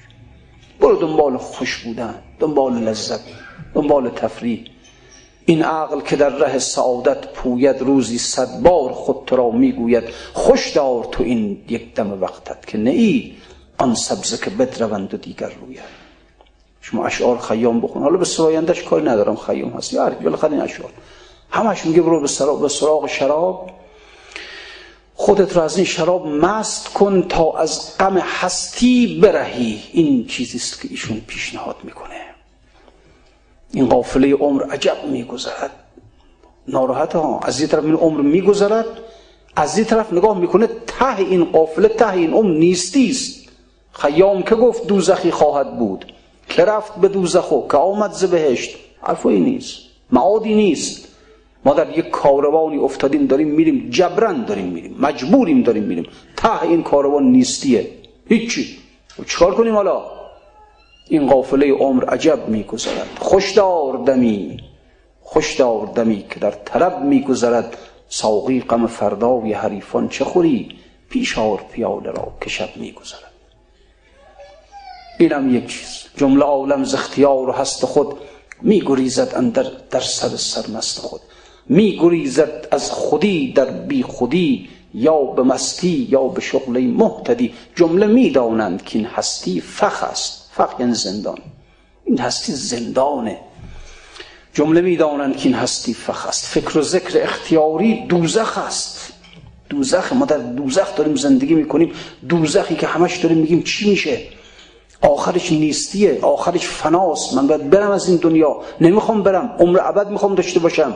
برو 0.81 0.97
دنبال 0.97 1.37
خوش 1.37 1.77
بودن 1.85 2.15
دنبال 2.41 2.73
لذت 2.73 3.21
دنبال 3.75 4.11
تفریح. 4.11 4.65
این 5.51 5.63
عقل 5.63 6.01
که 6.01 6.17
در 6.17 6.29
ره 6.29 6.59
سعادت 6.59 7.27
پوید 7.27 7.83
روزی 7.83 8.19
صد 8.19 8.61
بار 8.61 8.93
خود 8.93 9.33
را 9.33 9.51
می‌گوید 9.51 10.05
خوش 10.33 10.71
دار 10.71 11.05
تو 11.05 11.23
این 11.23 11.65
یک 11.69 11.95
دم 11.95 12.23
وقتت 12.23 12.67
که 12.67 12.79
نه 12.79 13.23
آن 13.79 13.95
سبزه 13.95 14.37
که 14.37 14.51
بدروند 14.51 15.15
و 15.15 15.17
دیگر 15.17 15.53
روید 15.61 15.81
شما 16.81 17.07
اشعار 17.07 17.39
خیام 17.39 17.81
بخون. 17.81 18.03
حالا 18.03 18.17
به 18.17 18.25
سرایندش 18.25 18.83
کاری 18.83 19.05
ندارم 19.05 19.37
خیام 19.37 19.71
هست. 19.71 19.93
یا 19.93 20.11
بالاخره 20.11 20.53
این 20.53 20.61
اشعار. 20.61 20.91
همش 21.51 21.87
میگه 21.87 22.03
برو 22.03 22.21
به 22.21 22.69
سراغ 22.69 23.07
شراب. 23.07 23.71
خودت 25.15 25.57
را 25.57 25.65
از 25.65 25.77
این 25.77 25.87
شراب 25.87 26.27
مست 26.27 26.93
کن 26.93 27.23
تا 27.23 27.53
از 27.53 27.99
غم 27.99 28.19
هستی 28.19 29.21
برهی. 29.23 29.83
این 29.93 30.27
چیزی 30.27 30.59
است 30.59 30.81
که 30.81 30.89
ایشون 30.91 31.23
پیشنهاد 31.27 31.77
می‌کنه. 31.83 32.30
این 33.73 33.87
قافله 33.87 34.35
عمر 34.35 34.63
عجب 34.63 34.97
میگذرد. 35.11 35.71
ناراحت 36.69 37.13
ها. 37.13 37.41
از 37.43 37.61
یه 37.61 37.67
طرف 37.67 37.85
این 37.85 37.95
عمر 37.95 38.21
میگذرد. 38.21 38.87
از 39.57 39.79
یه 39.79 39.85
طرف 39.85 40.13
نگاه 40.13 40.39
می‌کنه 40.39 40.67
ته 40.67 41.19
این 41.19 41.45
قافله 41.45 41.89
ته 41.89 42.13
این 42.13 42.33
عمر 42.33 42.51
نیستی 42.51 43.11
است. 43.11 43.49
خیام 43.93 44.43
که 44.43 44.55
گفت 44.55 44.87
دوزخی 44.87 45.31
خواهد 45.31 45.79
بود. 45.79 46.13
که 46.49 46.65
رفت 46.65 46.95
به 46.97 47.09
دوزخو 47.09 47.69
که 47.69 47.77
آمد 47.77 48.13
ز 48.13 48.25
بهشت. 48.25 48.77
حرفی 49.03 49.41
نیست. 49.41 49.79
معادی 50.13 50.55
نیست. 50.55 51.09
ما 51.65 51.75
در 51.75 51.99
یک 51.99 52.11
کاروانی 52.11 52.79
افتادیم 52.79 53.27
داریم 53.27 53.49
میریم 53.49 53.91
جبران 53.91 54.45
داریم 54.45 54.67
میریم. 54.67 54.97
مجبوریم 55.01 55.63
داریم 55.63 55.83
میریم. 55.83 56.07
ته 56.37 56.63
این 56.63 56.83
کاروان 56.83 57.25
نیستیه. 57.25 57.91
هیچی. 58.29 58.79
و 59.19 59.25
چکار 59.25 59.55
کنیم 59.55 59.75
حالا؟ 59.75 60.20
این 61.11 61.27
قافله 61.27 61.73
عمر 61.73 62.05
عجب 62.05 62.49
میگذرد. 62.49 63.19
خوشدار 63.19 63.97
دمی 63.97 64.61
خوشدار 65.23 65.87
دمی 65.87 66.25
که 66.31 66.41
در 66.41 66.51
طرب 66.51 67.05
میگذرد. 67.05 67.77
ساقی 68.09 68.61
غم 68.61 68.87
فردای 68.87 69.53
حریفان 69.53 70.09
چه 70.09 70.25
خوری؟ 70.25 70.69
پیشار 71.09 71.65
پیاله 71.73 72.11
را 72.11 72.33
که 72.41 72.51
شب 72.51 72.69
میگذرد. 72.77 73.33
اینم 75.19 75.55
یک 75.57 75.67
چیز. 75.67 76.05
جمله 76.17 76.45
عالم 76.45 76.85
ز 76.85 76.95
اختیار 76.95 77.49
و 77.49 77.53
هست 77.53 77.87
خود 77.87 78.19
میگریزد 78.63 79.33
اندر 79.37 79.67
در 79.91 80.01
سر 80.01 80.37
سرمست 80.37 80.99
خود. 80.99 81.21
میگریزد 81.69 82.69
از 82.71 82.91
خودی 82.91 83.53
در 83.53 83.71
بی 83.71 84.03
خودی 84.03 84.69
یا 84.95 85.19
به 85.19 85.43
مستی 85.43 86.09
یا 86.11 86.23
به 86.23 86.41
شغل 86.41 86.81
محتدی. 86.81 87.55
جمله 87.77 88.07
می‌دانند 88.07 88.85
که 88.85 88.99
این 88.99 89.07
هستی 89.07 89.61
فخ 89.61 90.05
است. 90.05 90.40
فخ 90.61 90.81
یعنی 90.81 90.95
زندان. 90.95 91.39
این 92.05 92.19
هستی 92.19 92.53
زندانه. 92.53 93.39
جمله 94.55 94.81
می‌دانند 94.81 95.37
که 95.37 95.49
این 95.49 95.59
هستی 95.59 95.95
فخ 95.95 96.27
است. 96.27 96.47
فکر 96.47 96.79
و 96.79 96.83
ذکر 96.83 97.23
اختیاری 97.23 98.07
دوزخ 98.07 98.59
است. 98.59 99.13
دوزخ 99.69 100.13
ما 100.13 100.25
در 100.25 100.39
دوزخ 100.39 100.97
داریم 100.97 101.15
زندگی 101.15 101.55
می‌کنیم. 101.55 101.93
دوزخی 102.29 102.77
که 102.77 102.87
همش 102.87 103.17
داریم 103.17 103.39
میگیم 103.39 103.63
چی 103.63 103.91
میشه؟ 103.91 104.21
آخرش 105.01 105.53
نیستیه. 105.53 106.19
آخرش 106.23 106.67
فناست. 106.67 107.35
من 107.35 107.47
باید 107.47 107.71
برم 107.71 107.91
از 107.91 108.09
این 108.09 108.17
دنیا. 108.17 108.61
نمی‌خوام 108.81 109.23
برم. 109.23 109.57
عمر 109.59 109.81
ابد 109.83 110.11
می‌خوام 110.11 110.35
داشته 110.35 110.61
باشم. 110.61 110.95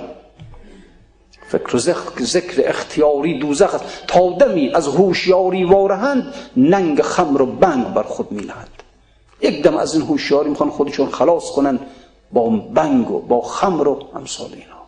فکر 1.49 1.77
و 1.77 1.79
ذکر 2.25 2.69
اختیاری 2.69 3.39
دوزخ 3.39 3.75
است. 3.75 3.85
تا 4.07 4.31
دمی 4.31 4.71
از 4.75 4.89
هوشیاری 4.89 5.65
وارهند 5.65 6.35
ننگ 6.57 7.03
خمر 7.03 7.43
و 7.43 7.47
بنگ 7.47 7.85
بر 7.95 8.03
خود 8.03 8.33
می 8.33 8.47
یک 9.41 9.63
دم 9.63 9.77
از 9.77 9.95
این 9.95 10.03
هوشیاری 10.03 10.51
می‌خوان 10.51 10.71
خودشون 10.71 11.11
خلاص 11.11 11.51
کنن 11.51 11.79
با 12.33 12.49
بنگ 12.49 13.11
و 13.11 13.21
با 13.21 13.41
خمر 13.41 13.89
و 13.89 14.09
امثال 14.15 14.51
اینا. 14.53 14.85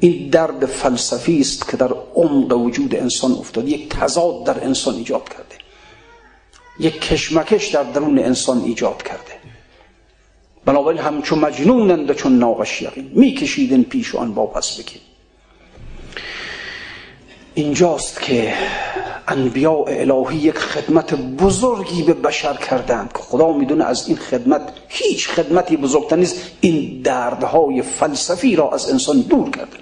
این 0.00 0.28
درد 0.28 0.66
فلسفی 0.66 1.40
است 1.40 1.70
که 1.70 1.76
در 1.76 1.90
عمق 2.14 2.52
وجود 2.52 2.94
انسان 2.94 3.32
افتاد. 3.32 3.68
یک 3.68 3.88
تضاد 3.88 4.44
در 4.44 4.64
انسان 4.64 4.94
ایجاد 4.94 5.28
کرده. 5.28 5.56
یک 6.80 7.00
کشمکش 7.00 7.66
در 7.66 7.82
درون 7.82 8.18
انسان 8.18 8.62
ایجاد 8.62 9.02
کرده. 9.02 9.36
بنابراین 10.64 11.00
همچون 11.00 11.38
مجنونند 11.38 12.12
چون 12.12 12.38
ناقش 12.38 12.82
یقین. 12.82 13.10
میکشیدن 13.14 13.82
پیش 13.82 14.14
آن 14.14 14.34
با 14.34 14.46
پس 14.46 14.80
بکن. 14.80 15.00
اینجاست 17.54 18.22
که 18.22 18.54
انبیاء 19.28 19.84
الهی 19.88 20.36
یک 20.36 20.58
خدمت 20.58 21.14
بزرگی 21.14 22.02
به 22.02 22.14
بشر 22.14 22.54
کردند 22.54 23.12
که 23.12 23.18
خدا 23.18 23.52
می‌دونه 23.52 23.84
از 23.84 24.08
این 24.08 24.16
خدمت 24.16 24.62
هیچ 24.88 25.28
خدمتی 25.28 25.76
بزرگتر 25.76 26.16
نیست. 26.16 26.36
این 26.60 27.02
دردهای 27.02 27.82
فلسفی 27.82 28.56
را 28.56 28.70
از 28.70 28.90
انسان 28.90 29.20
دور 29.20 29.50
کرده. 29.50 29.76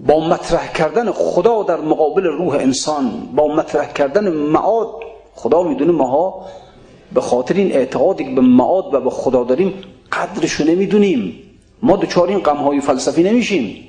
با 0.00 0.28
مطرح 0.28 0.72
کردن 0.72 1.12
خدا 1.12 1.62
در 1.62 1.80
مقابل 1.80 2.24
روح 2.24 2.54
انسان 2.54 3.28
با 3.34 3.48
مطرح 3.48 3.92
کردن 3.92 4.28
معاد 4.28 4.90
خدا 5.34 5.62
می‌دونه 5.62 5.92
ماها 5.92 6.46
به 7.12 7.20
خاطر 7.20 7.54
این 7.54 7.72
اعتقادی 7.72 8.24
که 8.24 8.30
به 8.30 8.40
معاد 8.40 8.94
و 8.94 9.00
به 9.00 9.10
خدا 9.10 9.44
داریم 9.44 9.74
قدرشو 10.12 10.64
نمی‌دونیم. 10.64 11.42
ما 11.82 11.96
دچار 11.96 12.28
این 12.28 12.38
غمهای 12.38 12.80
فلسفی 12.80 13.22
نمیشیم. 13.22 13.84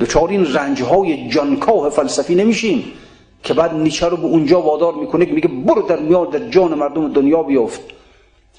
دچار 0.00 0.28
این 0.28 0.54
رنجهای 0.54 1.28
جانکاه 1.28 1.90
فلسفی 1.90 2.34
نمیشیم 2.34 2.92
که 3.42 3.54
بعد 3.54 3.74
نیچه 3.74 4.08
رو 4.08 4.16
به 4.16 4.24
اونجا 4.24 4.60
وادار 4.62 4.94
می‌کنه 4.94 5.24
میگه 5.24 5.48
برو 5.48 5.82
در 5.82 5.98
میار 5.98 6.26
در 6.26 6.48
جان 6.48 6.74
مردم 6.74 7.12
دنیا 7.12 7.42
بیافت. 7.42 7.80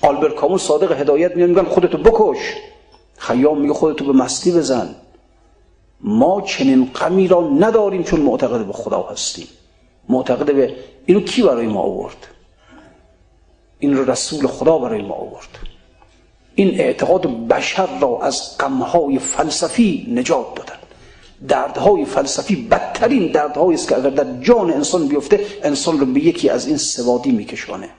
آلبر 0.01 0.29
کامو 0.29 0.57
صادق 0.57 0.91
هدایت 0.91 1.35
میان 1.35 1.49
میگن 1.49 1.63
خودتو 1.63 1.97
بکش. 1.97 2.53
خیام 3.17 3.61
میگه 3.61 3.73
خودتو 3.73 4.05
به 4.05 4.13
مستی 4.13 4.51
بزن. 4.51 4.95
ما 6.01 6.41
چنین 6.41 6.85
غمی 6.85 7.27
را 7.27 7.49
نداریم 7.59 8.03
چون 8.03 8.19
معتقد 8.19 8.65
به 8.65 8.73
خدا 8.73 9.01
هستیم. 9.01 9.47
معتقد 10.09 10.55
به 10.55 10.75
اینو 11.05 11.19
کی 11.19 11.41
برای 11.41 11.67
ما 11.67 11.81
آورد؟ 11.81 12.27
این 13.79 13.97
رو 13.97 14.11
رسول 14.11 14.47
خدا 14.47 14.77
برای 14.77 15.01
ما 15.01 15.13
آورد. 15.13 15.59
این 16.55 16.79
اعتقاد 16.79 17.47
بشر 17.47 17.99
را 18.01 18.19
از 18.21 18.57
غمهای 18.57 19.19
فلسفی 19.19 20.07
نجات 20.11 20.55
دادن. 20.55 20.86
دردهای 21.47 22.05
فلسفی 22.05 22.55
بدترین 22.55 23.31
دردهایی 23.31 23.73
است 23.73 23.89
که 23.89 23.97
اگر 23.97 24.09
در 24.09 24.41
جان 24.41 24.71
انسان 24.71 25.07
بیفته 25.07 25.39
انسان 25.63 25.99
رو 25.99 26.05
به 26.05 26.19
یکی 26.19 26.49
از 26.49 26.67
این 26.67 26.77
سوادی 26.77 27.31
میکشانه. 27.31 27.89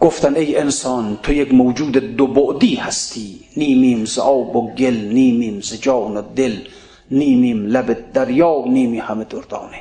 گفتن 0.00 0.34
ای 0.34 0.56
انسان 0.56 1.18
تو 1.22 1.32
یک 1.32 1.54
موجود 1.54 1.92
دو 1.92 2.26
بعدی 2.26 2.74
هستی. 2.74 3.40
نیمیم 3.56 4.04
ز 4.04 4.18
آب 4.18 4.56
و 4.56 4.74
گل 4.74 4.94
نیمیم 4.94 5.60
ز 5.60 5.74
جان 5.80 6.16
و 6.16 6.22
دل 6.36 6.56
نیمیم 7.10 7.66
لب 7.66 8.12
دریا 8.12 8.64
نیمی 8.66 8.98
همه 8.98 9.24
دردانه. 9.24 9.78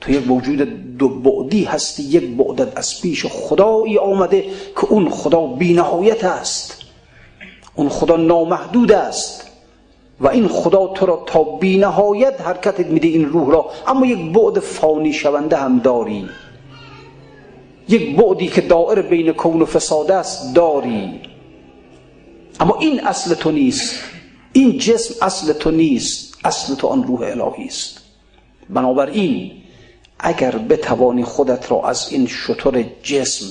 تو 0.00 0.12
یک 0.12 0.30
وجود 0.30 0.58
دو 0.98 1.08
بعدی 1.08 1.64
هستی 1.64 2.02
یک 2.02 2.36
بعدت 2.36 2.78
از 2.78 3.00
پیش 3.00 3.26
خدایی 3.26 3.98
آمده 3.98 4.42
که 4.74 4.84
اون 4.84 5.10
خدا 5.10 5.46
بینهایت 5.46 6.24
است. 6.24 6.78
اون 7.74 7.88
خدا 7.88 8.16
نامحدود 8.16 8.92
است. 8.92 9.51
و 10.22 10.28
این 10.28 10.48
خدا 10.48 10.86
تو 10.86 11.06
را 11.06 11.22
تا 11.26 11.42
بینهایت 11.42 12.40
حرکتت 12.40 12.86
میده 12.86 13.08
این 13.08 13.28
روح 13.28 13.50
را. 13.50 13.70
اما 13.86 14.06
یک 14.06 14.32
بعد 14.32 14.58
فانی 14.58 15.12
شونده 15.12 15.56
هم 15.56 15.78
داری. 15.78 16.28
یک 17.88 18.16
بعدی 18.16 18.46
که 18.46 18.60
دائر 18.60 19.02
بین 19.02 19.32
کون 19.32 19.62
و 19.62 19.66
فساد 19.66 20.10
است 20.10 20.54
داری. 20.54 21.20
اما 22.60 22.76
این 22.80 23.06
اصل 23.06 23.34
تو 23.34 23.50
نیست. 23.50 23.94
این 24.52 24.78
جسم 24.78 25.14
اصل 25.22 25.52
تو 25.52 25.70
نیست. 25.70 26.38
اصل 26.44 26.74
تو 26.74 26.86
آن 26.86 27.04
روح 27.04 27.20
الهی 27.20 27.64
است. 27.64 27.98
بنابراین 28.70 29.52
اگر 30.18 30.50
بتوانی 30.50 31.24
خودت 31.24 31.72
را 31.72 31.82
از 31.82 32.12
این 32.12 32.26
شطور 32.26 32.84
جسم 33.02 33.46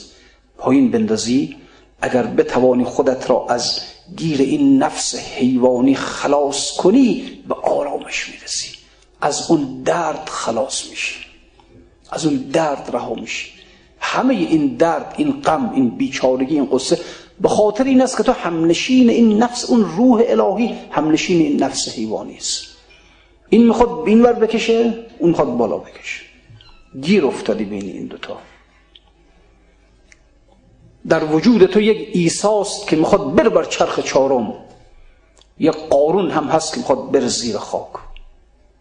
پایین 0.58 0.92
بندازی 0.92 1.56
اگر 2.02 2.24
بتوانی 2.24 2.84
خودت 2.84 3.30
را 3.30 3.46
از 3.50 3.80
گیر 4.18 4.42
این 4.42 4.84
نفس 4.84 5.16
حیوانی 5.16 5.96
خلاص 5.96 6.78
کنی 6.78 7.40
به 7.48 7.56
آرامش 7.56 8.30
می‌رسی. 8.30 8.70
از 9.22 9.52
اون 9.52 9.82
درد 9.86 10.30
خلاص 10.30 10.90
میشی. 10.90 11.16
از 12.12 12.26
اون 12.26 12.36
درد 12.36 12.90
رها 12.94 13.14
میشی. 13.14 13.52
همه 14.00 14.34
این 14.34 14.68
درد 14.68 15.16
این 15.18 15.42
غم 15.42 15.72
این 15.76 15.90
بیچارگی 15.90 16.56
این 16.56 16.66
قصه 16.66 17.00
به 17.42 17.50
خاطر 17.50 17.84
این 17.84 18.02
است 18.02 18.18
که 18.18 18.24
تو 18.24 18.32
همنشین 18.32 19.10
این 19.10 19.44
نفس 19.44 19.70
اون 19.70 19.86
روح 19.98 20.24
الهی 20.28 20.76
همنشین 20.92 21.42
این 21.42 21.64
نفس 21.64 21.90
حیوانی 21.90 22.38
است. 22.38 22.66
این 23.50 23.68
می‌خواد 23.68 24.08
اینور 24.08 24.34
بکشه 24.34 24.94
اون 25.20 25.30
می‌خواد 25.30 25.58
بالا 25.58 25.78
بکشه. 25.78 26.22
گیر 27.02 27.26
افتادی 27.26 27.64
بین 27.64 27.86
این 27.86 28.06
دوتا. 28.06 28.38
در 31.08 31.24
وجود 31.24 31.66
تو 31.66 31.82
یک 31.82 32.10
ایساست 32.14 32.88
که 32.88 32.96
می‌خواد 32.96 33.36
بر 33.36 33.50
بر 33.50 33.64
چرخ 33.64 34.00
چهارم. 34.00 34.54
یک 35.60 35.76
قارون 35.90 36.32
هم 36.32 36.44
هست 36.44 36.74
که 36.74 36.80
می‌خواد 36.80 37.12
بر 37.12 37.28
زیر 37.28 37.58
خاک. 37.58 37.94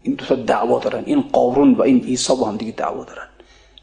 این 0.03 0.15
دوتا 0.15 0.35
دعوا 0.35 0.79
دارن. 0.79 1.03
این 1.05 1.21
قارون 1.21 1.73
و 1.73 1.81
این 1.81 2.03
ایسا 2.05 2.35
با 2.35 2.47
هم 2.47 2.57
دیگه 2.57 2.71
دعوا 2.71 3.03
دارن. 3.03 3.27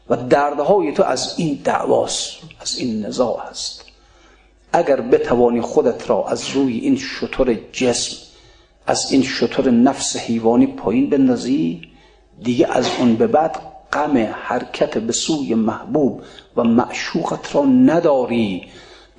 و 0.09 0.15
دردهای 0.15 0.91
تو 0.93 1.03
از 1.03 1.33
این 1.37 1.61
دعواست 1.63 2.31
از 2.61 2.77
این 2.77 3.05
نزاع 3.05 3.49
هست. 3.49 3.85
اگر 4.73 5.01
بتوانی 5.01 5.61
خودت 5.61 6.09
را 6.09 6.27
از 6.27 6.49
روی 6.49 6.77
این 6.77 6.97
شطور 6.97 7.53
جسم 7.71 8.17
از 8.87 9.11
این 9.11 9.23
شطور 9.23 9.71
نفس 9.71 10.17
حیوانی 10.17 10.67
پایین 10.67 11.09
بندازی 11.09 11.81
دیگه 12.43 12.67
از 12.71 12.89
اون 12.99 13.15
به 13.15 13.27
بعد 13.27 13.59
غم 13.93 14.17
حرکت 14.17 14.97
به 14.97 15.13
سوی 15.13 15.55
محبوب 15.55 16.21
و 16.59 16.63
معشوقت 16.63 17.55
را 17.55 17.61
نداری. 17.65 18.67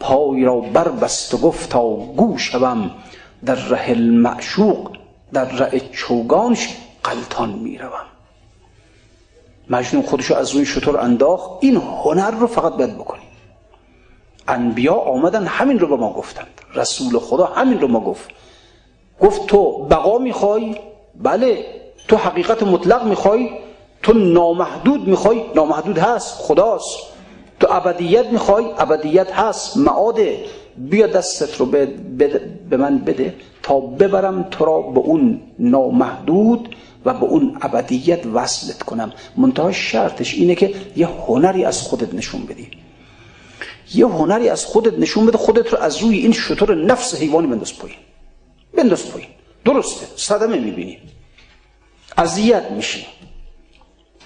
پای 0.01 0.45
را 0.45 0.61
بربست 0.61 1.35
و 1.35 1.39
گفتا 1.39 1.83
گو 1.97 2.39
شوم. 2.39 2.91
در 3.45 3.55
ره 3.55 3.91
المعشوق 3.91 4.97
در 5.33 5.45
ره 5.45 5.81
چوگانش 5.81 6.69
قلتان 7.05 7.49
می‌روم. 7.49 8.07
مجنون 9.71 10.03
خودشو 10.03 10.35
از 10.35 10.55
روی 10.55 10.67
شطور 10.67 11.01
انداخت. 11.01 11.51
این 11.61 11.77
هنر 11.77 12.31
رو 12.31 12.47
فقط 12.47 12.73
باید 12.73 12.99
بکنی. 12.99 13.21
انبیا 14.49 14.95
آمدن 14.95 15.47
همین 15.47 15.79
رو 15.79 15.87
به 15.87 15.97
ما 15.97 16.13
گفتند. 16.13 16.61
رسول 16.75 17.19
خدا 17.19 17.47
همین 17.47 17.81
رو 17.81 17.89
ما 17.89 18.01
گفت. 18.01 18.31
گفت 19.21 19.47
تو 19.47 19.85
بقا 19.85 20.19
می‌خوای؟ 20.19 20.77
بله. 21.23 21.65
تو 22.09 22.17
حقیقت 22.17 22.63
مطلق 22.63 23.05
می‌خوای؟ 23.05 23.51
تو 24.03 24.13
نامحدود 24.13 25.09
می‌خوای؟ 25.09 25.45
نامحدود 25.55 25.99
هست. 25.99 26.35
خداست. 26.39 26.99
تو 27.61 27.67
ابدیت 27.71 28.27
می‌خوای؟ 28.27 28.65
ابدیت 28.79 29.33
هست. 29.33 29.77
معاده. 29.77 30.45
بیا 30.77 31.07
دستت 31.07 31.57
رو 31.57 31.67
به, 31.67 31.87
به 32.71 32.77
من 32.77 32.99
بده 32.99 33.35
تا 33.63 33.81
ببرم 33.81 34.43
تو 34.51 34.65
را 34.65 34.81
به 34.81 35.01
اون 35.01 35.41
نامحدود 35.59 36.77
و 37.05 37.15
به 37.15 37.25
اون 37.25 37.59
ابدیت 37.61 38.27
وصلت 38.27 38.83
کنم. 38.83 39.13
منتها 39.37 39.73
شرطش 39.73 40.35
اینه 40.35 40.55
که 40.55 40.75
یه 40.97 41.07
هنری 41.07 41.65
از 41.65 41.83
خودت 41.83 42.15
نشون 42.15 42.43
بدی. 42.43 42.69
یه 43.95 44.07
هنری 44.07 44.49
از 44.49 44.65
خودت 44.65 44.99
نشون 44.99 45.27
بده 45.27 45.39
خودت 45.39 45.73
رو 45.73 45.79
از 45.79 45.97
روی 45.99 46.19
این 46.19 46.33
شطور 46.33 46.75
نفس 46.75 47.15
حیوانی 47.15 47.47
بنداز 47.47 47.79
پایین. 47.79 47.99
بنداز 48.77 49.11
پایین. 49.11 49.29
درسته. 49.65 50.07
صدمه 50.17 50.59
می‌بینی. 50.59 50.99
اذیت 52.19 52.71
میشی. 52.71 53.07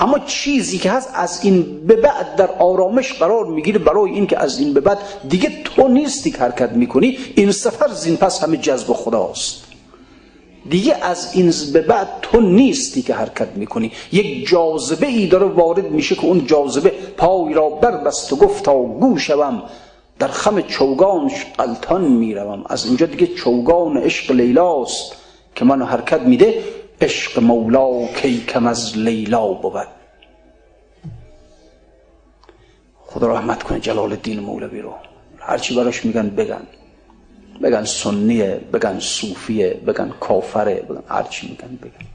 اما 0.00 0.18
چیزی 0.18 0.78
که 0.78 0.90
هست 0.90 1.10
از 1.14 1.40
این 1.44 1.86
به 1.86 1.96
بعد 1.96 2.36
در 2.36 2.50
آرامش 2.50 3.12
قرار 3.12 3.46
می‌گیره 3.46 3.78
برای 3.78 4.10
این 4.10 4.26
که 4.26 4.38
از 4.38 4.58
این 4.58 4.74
به 4.74 4.80
بعد 4.80 4.98
دیگه 5.28 5.52
تو 5.64 5.88
نیستی 5.88 6.30
که 6.30 6.38
حرکت 6.38 6.72
می‌کنی. 6.72 7.18
این 7.34 7.52
سفر 7.52 7.88
زین 7.88 8.16
پس 8.16 8.42
همه 8.42 8.56
جذب 8.56 8.92
خداست. 8.92 9.64
دیگه 10.70 11.04
از 11.04 11.34
این 11.34 11.52
به 11.72 11.80
بعد 11.80 12.08
تو 12.22 12.40
نیستی 12.40 13.02
که 13.02 13.14
حرکت 13.14 13.48
می‌کنی. 13.56 13.92
یک 14.12 14.48
جاذبه 14.48 15.06
ای 15.06 15.26
داره 15.26 15.46
وارد 15.46 15.90
میشه 15.90 16.14
که 16.14 16.24
اون 16.24 16.46
جاذبه 16.46 16.92
پای 17.16 17.54
را 17.54 17.68
بربست 17.68 18.32
و 18.32 18.36
گفتا 18.36 18.82
گو 18.82 19.18
شوم. 19.18 19.62
در 20.18 20.28
خم 20.28 20.60
چوگانش 20.60 21.46
قلتان 21.58 22.04
می‌روم. 22.04 22.64
از 22.68 22.86
اینجا 22.86 23.06
دیگه 23.06 23.26
چوگان 23.26 23.96
عشق 23.96 24.32
لیلاست 24.32 25.12
که 25.54 25.64
منو 25.64 25.84
حرکت 25.84 26.20
میده. 26.20 26.62
عشق 27.00 27.38
مولا 27.38 28.06
کی 28.06 28.44
کم 28.48 28.66
از 28.66 28.98
لیلا 28.98 29.46
بود. 29.48 29.86
خدا 32.98 33.26
رحمت 33.26 33.62
کنه 33.62 33.80
جلال 33.80 34.12
الدین 34.12 34.40
مولوی 34.40 34.80
رو. 34.80 34.94
هرچی 35.38 35.74
براش 35.76 36.04
میگن 36.04 36.28
بگن. 36.28 36.66
بگن 37.62 37.84
سنیه 37.84 38.60
بگن 38.72 38.98
صوفیه 38.98 39.74
بگن 39.86 40.12
کافره 40.20 40.74
بگن 40.74 41.02
هرچی 41.08 41.48
میگن 41.48 41.76
بگن. 41.76 42.06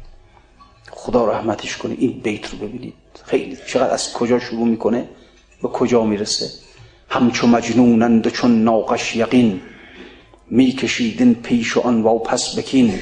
خدا 0.92 1.32
رحمتش 1.32 1.78
کنه 1.78 1.96
این 1.98 2.20
بیت 2.20 2.50
رو 2.50 2.58
ببینید. 2.58 2.94
خیلی 3.26 3.58
چقدر 3.68 3.94
از 3.94 4.14
کجا 4.14 4.40
شروع 4.40 4.68
می‌کنه 4.68 5.10
به 5.62 5.68
کجا 5.68 6.04
می‌رسه. 6.04 6.50
همچو 7.10 7.48
مجنونند 7.48 8.28
چون 8.28 8.64
ناقش 8.64 9.16
یقین. 9.16 9.62
میکشیدین 10.50 11.36
پیش 11.36 11.78
آن 11.78 12.02
واپس 12.02 12.56
بکین. 12.58 13.00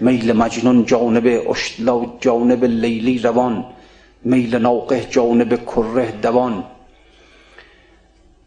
میل 0.00 0.32
مجنون 0.32 0.84
جانب 0.84 1.50
اشتلا 1.50 2.06
جانب 2.20 2.64
لیلی 2.64 3.18
روان 3.18 3.64
میل 4.24 4.56
ناقه 4.56 5.06
جانب 5.10 5.64
کره 5.64 6.12
دوان. 6.22 6.64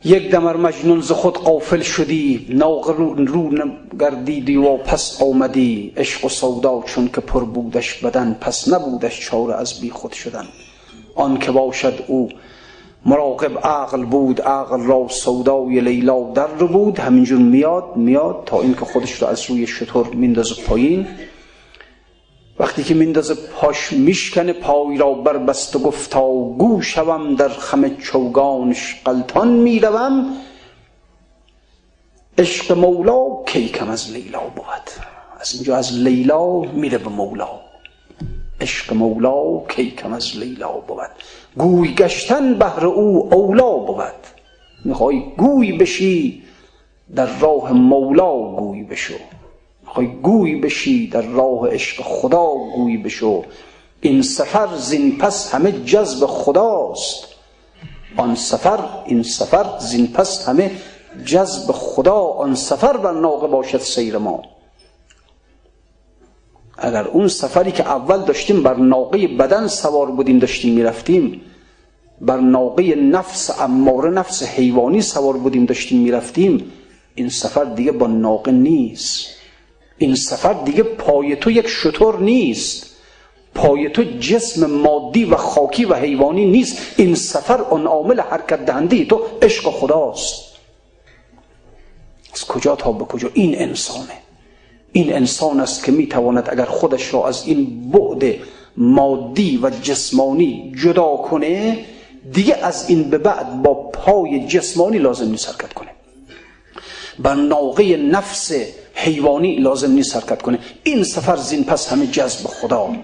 یک 0.05 0.31
دمر 0.31 0.57
مجنون 0.57 1.01
ز 1.01 1.11
خود 1.11 1.37
قافل 1.37 1.81
شدی 1.81 2.47
ناقه 2.49 2.93
رو 2.93 3.15
گردیدی 3.99 4.55
و 4.55 4.77
پس 4.77 5.21
آمدی. 5.21 5.93
عشق 5.97 6.25
و 6.25 6.29
سودا 6.29 6.83
چون 6.85 7.07
که 7.07 7.21
پر 7.21 7.43
بودش 7.43 7.93
بدن 7.93 8.37
پس 8.41 8.73
نبودش 8.73 9.21
چاره 9.21 9.55
از 9.55 9.81
بی 9.81 9.89
خود 9.89 10.11
شدن. 10.11 10.45
آن 11.15 11.37
که 11.37 11.51
باشد 11.51 12.03
او 12.07 12.29
مراقب 13.05 13.57
عقل 13.57 14.05
بود 14.05 14.41
عقل 14.41 14.83
را 14.83 15.07
سودای 15.09 15.81
لیلا 15.81 16.31
در 16.31 16.47
رو 16.47 16.67
بود. 16.67 16.99
همینجور 16.99 17.39
میاد 17.39 17.95
میاد 17.95 18.43
تا 18.45 18.61
اینکه 18.61 18.85
خودش 18.85 19.11
رو 19.11 19.27
از 19.27 19.49
روی 19.49 19.67
شطور 19.67 20.07
میندازه 20.07 20.63
پایین. 20.63 21.07
وقتی 22.59 22.83
که 22.83 22.93
میندازه 22.93 23.35
پاش 23.35 23.93
میشکنه 23.93 24.53
پای 24.53 24.97
را 24.97 25.13
بربست 25.13 25.75
و 25.75 25.79
گفتا 25.79 26.31
گو 26.33 26.81
شوم 26.81 27.35
در 27.35 27.49
خم 27.49 27.95
چوگانش 27.95 29.01
قلتان 29.05 29.47
می‌روم 29.47 30.37
عشق 32.37 32.77
مولا 32.77 33.43
کی 33.45 33.69
کم 33.69 33.89
از 33.89 34.11
لیلا 34.11 34.39
بود؟ 34.39 34.89
از 35.39 35.53
اینجا 35.53 35.77
از 35.77 35.93
لیلا 35.93 36.59
میره 36.59 36.97
به 36.97 37.09
مولا. 37.09 37.49
عشق 38.61 38.93
مولا 38.93 39.59
کی 39.69 39.91
کم 39.91 40.13
از 40.13 40.37
لیلا 40.37 40.71
بود؟ 40.71 41.11
گوی 41.57 41.93
گشتن 41.95 42.53
بهر 42.53 42.85
او 42.85 43.33
اولا 43.33 43.71
بود. 43.77 44.21
می‌خوای 44.85 45.23
گوی 45.37 45.71
بشی 45.71 46.43
در 47.15 47.39
راه 47.39 47.71
مولا 47.71 48.55
گوی 48.55 48.83
بشو. 48.83 49.13
می‌خوای 49.93 50.07
گوی 50.21 50.55
بشی 50.55 51.07
در 51.07 51.21
راه 51.21 51.69
عشق 51.69 52.03
خدا 52.03 52.45
گوی 52.75 52.97
بشو. 52.97 53.43
این 54.01 54.21
سفر 54.21 54.67
زین 54.77 55.17
پس 55.17 55.55
همه 55.55 55.71
جذب 55.71 56.25
خداست. 56.25 57.27
آن 58.17 58.35
سفر 58.35 58.79
این 59.05 59.23
سفر 59.23 59.65
زین 59.79 60.07
پس 60.07 60.49
همه 60.49 60.71
جذب 61.25 61.71
خدا. 61.71 62.19
آن 62.19 62.55
سفر 62.55 62.97
بر 62.97 63.11
ناقه 63.11 63.47
باشد 63.47 63.77
سیر 63.77 64.17
ما. 64.17 64.41
اگر 66.77 67.03
اون 67.07 67.27
سفری 67.27 67.71
که 67.71 67.87
اول 67.87 68.21
داشتیم 68.21 68.63
بر 68.63 68.75
ناقه 68.75 69.27
بدن 69.27 69.67
سوار 69.67 70.11
بودیم 70.11 70.39
داشتیم 70.39 70.73
می‌رفتیم 70.73 71.41
بر 72.21 72.37
ناقه 72.39 72.95
نفس 72.95 73.61
اماره 73.61 74.09
نفس 74.09 74.43
حیوانی 74.43 75.01
سوار 75.01 75.37
بودیم 75.37 75.65
داشتیم 75.65 76.01
می‌رفتیم 76.01 76.71
این 77.15 77.29
سفر 77.29 77.63
دیگه 77.63 77.91
با 77.91 78.07
ناقه 78.07 78.51
نیست. 78.51 79.42
این 79.97 80.15
سفر 80.15 80.53
دیگه 80.53 80.83
پای 80.83 81.35
تو 81.35 81.51
یک 81.51 81.67
شطور 81.67 82.19
نیست. 82.19 82.89
پای 83.55 83.89
تو 83.89 84.03
جسم 84.03 84.65
مادی 84.65 85.25
و 85.25 85.35
خاکی 85.35 85.85
و 85.85 85.93
حیوانی 85.93 86.45
نیست. 86.45 86.77
این 86.97 87.15
سفر 87.15 87.61
اون 87.61 87.87
عامل 87.87 88.19
حرکت 88.19 88.65
دهنده 88.65 89.05
تو 89.05 89.21
عشق 89.41 89.69
خداست. 89.69 90.53
از 92.33 92.45
کجا 92.45 92.75
تا 92.75 92.91
به 92.91 93.05
کجا؟ 93.05 93.29
این 93.33 93.61
انسانه. 93.61 94.13
این 94.91 95.13
انسان 95.13 95.59
است 95.59 95.83
که 95.83 95.91
می‌تواند 95.91 96.49
اگر 96.49 96.65
خودش 96.65 97.13
را 97.13 97.27
از 97.27 97.43
این 97.45 97.91
بعد 97.91 98.35
مادی 98.77 99.59
و 99.63 99.69
جسمانی 99.69 100.73
جدا 100.83 101.15
کنه 101.17 101.85
دیگه 102.33 102.55
از 102.55 102.89
این 102.89 103.03
به 103.03 103.17
بعد 103.17 103.61
با 103.61 103.73
پای 103.73 104.47
جسمانی 104.47 104.97
لازم 104.97 105.29
نیست 105.29 105.49
حرکت 105.49 105.73
کنه. 105.73 105.89
بر 107.19 107.35
ناقه 107.35 107.97
نفس 107.97 108.51
حیوانی 108.93 109.55
لازم 109.55 109.91
نیست 109.91 110.15
حرکت 110.15 110.41
کنه. 110.41 110.59
این 110.83 111.03
سفر 111.03 111.35
زین 111.35 111.63
پس 111.63 111.87
همه 111.87 112.07
جذب 112.07 112.47
خدا. 112.47 112.95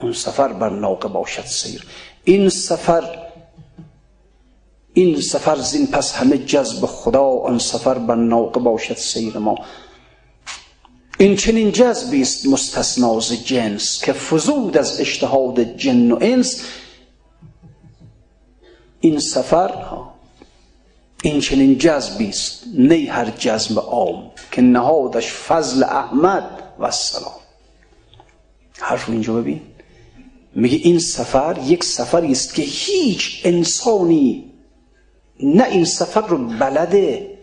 اون 0.00 0.12
سفر 0.12 0.52
بر 0.52 0.70
ناقه 0.70 1.08
باشد 1.08 1.44
سیر. 1.46 1.86
این 2.24 2.48
سفر 2.48 3.18
این 4.94 5.20
سفر 5.20 5.56
زین 5.56 5.86
پس 5.86 6.14
همه 6.14 6.38
جذب 6.38 6.86
خدا. 6.86 7.24
آن 7.24 7.58
سفر 7.58 7.98
بر 7.98 8.14
ناقه 8.14 8.60
باشد 8.60 8.96
سیر 8.96 9.38
ما. 9.38 9.54
این 11.18 11.36
چنین 11.36 11.72
جذبی 11.72 12.22
است 12.22 12.46
مستثناز 12.46 13.44
جنس 13.46 14.04
که 14.04 14.12
فزود 14.12 14.76
از 14.76 15.00
اجتهاد 15.00 15.60
جن 15.76 16.12
و 16.12 16.18
انس. 16.20 16.62
این 19.00 19.18
سفر 19.18 19.70
این 21.24 21.40
چنین 21.40 21.78
جذبی 21.78 22.28
است. 22.28 22.64
نه 22.74 23.06
هر 23.10 23.30
جذب 23.30 23.78
عام 23.78 24.30
که 24.52 24.62
نهادش 24.62 25.32
فضل 25.32 25.82
احمد 25.82 26.62
و 26.78 26.90
سلام 26.90 27.40
حرف 28.78 29.08
اینجا 29.08 29.32
ببین. 29.32 29.60
میگه 30.54 30.78
این 30.82 30.98
سفر 30.98 31.58
یک 31.64 31.84
سفری 31.84 32.32
است 32.32 32.54
که 32.54 32.62
هیچ 32.62 33.40
انسانی 33.44 34.52
نه 35.42 35.64
این 35.64 35.84
سفر 35.84 36.26
رو 36.26 36.38
بلده 36.38 37.38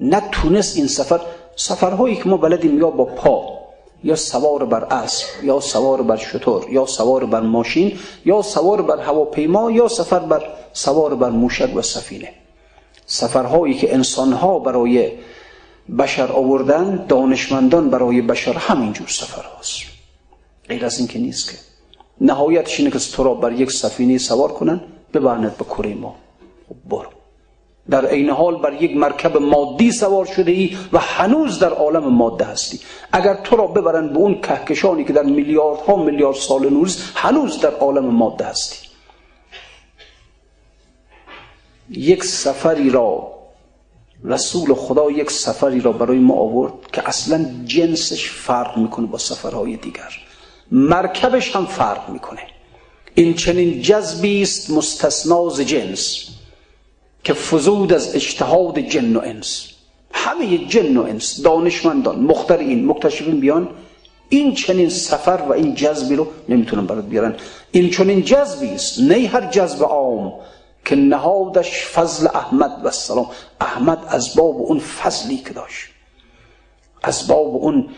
نه 0.00 0.22
تونست 0.32 0.76
این 0.76 0.86
سفر. 0.86 1.20
سفرهایی 1.56 2.16
که 2.16 2.28
ما 2.28 2.36
بلدیم 2.36 2.78
یا 2.78 2.90
با 2.90 3.04
پا 3.04 3.58
یا 4.04 4.16
سوار 4.16 4.64
بر 4.64 4.84
اسب 4.84 5.44
یا 5.44 5.60
سوار 5.60 6.02
بر 6.02 6.16
شتر 6.16 6.60
یا 6.70 6.86
سوار 6.86 7.26
بر 7.26 7.40
ماشین 7.40 7.98
یا 8.24 8.42
سوار 8.42 8.82
بر 8.82 9.00
هواپیما 9.00 9.70
یا 9.70 9.88
سفر 9.88 10.18
بر 10.18 10.42
سوار 10.72 11.14
بر 11.14 11.30
موشک 11.30 11.76
و 11.76 11.82
سفینه. 11.82 12.32
سفرهایی 13.10 13.74
که 13.74 13.94
انسانها 13.94 14.58
برای 14.58 15.12
بشر 15.98 16.32
آوردن 16.32 17.06
دانشمندان 17.08 17.90
برای 17.90 18.22
بشر 18.22 18.52
همینجور 18.52 19.08
سفر 19.08 19.42
هاست 19.42 19.82
غیر 20.68 20.84
از 20.84 20.98
این 20.98 21.08
که 21.08 21.18
نیست 21.18 21.50
که. 21.50 21.58
نهایتش 22.20 22.80
اینه 22.80 22.90
که 22.90 22.98
تو 22.98 23.24
را 23.24 23.34
بر 23.34 23.52
یک 23.52 23.70
سفینه 23.72 24.18
سوار 24.18 24.52
کنن 24.52 24.80
ببرند 25.14 25.56
به 25.56 25.64
کره 25.64 25.94
ما. 25.94 26.16
خب 26.68 26.74
برو. 26.90 27.08
در 27.90 28.06
عین 28.06 28.30
حال 28.30 28.56
بر 28.56 28.82
یک 28.82 28.96
مرکب 28.96 29.36
مادی 29.36 29.92
سوار 29.92 30.26
شده 30.26 30.50
ای 30.50 30.76
و 30.92 30.98
هنوز 30.98 31.58
در 31.58 31.72
عالم 31.72 32.04
ماده 32.04 32.44
هستی. 32.44 32.80
اگر 33.12 33.34
تو 33.34 33.56
را 33.56 33.66
ببرن 33.66 34.08
به 34.08 34.18
اون 34.18 34.40
کهکشانی 34.40 35.04
که 35.04 35.12
در 35.12 35.22
میلیاردها 35.22 35.96
میلیارد 35.96 36.36
سال 36.36 36.68
نور 36.70 36.90
هنوز 37.14 37.60
در 37.60 37.74
عالم 37.74 38.04
ماده 38.04 38.44
هستی. 38.44 38.87
یک 41.90 42.24
سفری 42.24 42.90
را 42.90 43.32
رسول 44.24 44.74
خدا 44.74 45.10
یک 45.10 45.30
سفری 45.30 45.80
را 45.80 45.92
برای 45.92 46.18
ما 46.18 46.34
آورد 46.34 46.72
که 46.92 47.08
اصلا 47.08 47.46
جنسش 47.64 48.30
فرق 48.30 48.78
می‌کنه 48.78 49.06
با 49.06 49.18
سفرهای 49.18 49.76
دیگر. 49.76 50.12
مرکبش 50.72 51.56
هم 51.56 51.66
فرق 51.66 52.08
می‌کنه. 52.10 52.40
این 53.14 53.34
چنین 53.34 53.82
جذبی 53.82 54.42
است 54.42 54.70
مستثناز 54.70 55.60
جنس 55.60 56.26
که 57.24 57.34
فزود 57.34 57.92
از 57.92 58.14
اجتهاد 58.14 58.78
جن 58.78 59.16
و 59.16 59.20
انس. 59.24 59.68
همه 60.12 60.58
جن 60.58 60.96
و 60.96 61.02
انس 61.02 61.42
دانشمندان 61.42 62.18
مخترین 62.18 62.86
مکتشفین 62.86 63.40
بیان 63.40 63.68
این 64.28 64.54
چنین 64.54 64.88
سفر 64.88 65.42
و 65.48 65.52
این 65.52 65.74
جذبی 65.74 66.16
رو 66.16 66.26
نمی‌تونن 66.48 66.86
برات 66.86 67.04
بیارن. 67.04 67.34
این 67.70 67.90
چنین 67.90 68.22
جذبی 68.22 68.68
است. 68.68 69.00
نه 69.00 69.28
هر 69.28 69.50
جذب 69.50 69.84
عام 69.84 70.32
که 70.84 70.96
نهادش 70.96 71.84
فضل 71.84 72.26
احمد 72.34 72.80
و 72.84 72.90
سلام 72.90 73.26
احمد 73.60 73.98
از 74.08 74.36
باب 74.36 74.56
اون 74.56 74.78
فضلی 74.78 75.36
که 75.36 75.52
داشت 75.54 75.86
از 77.02 77.28
باب 77.28 77.56
اون 77.56 77.88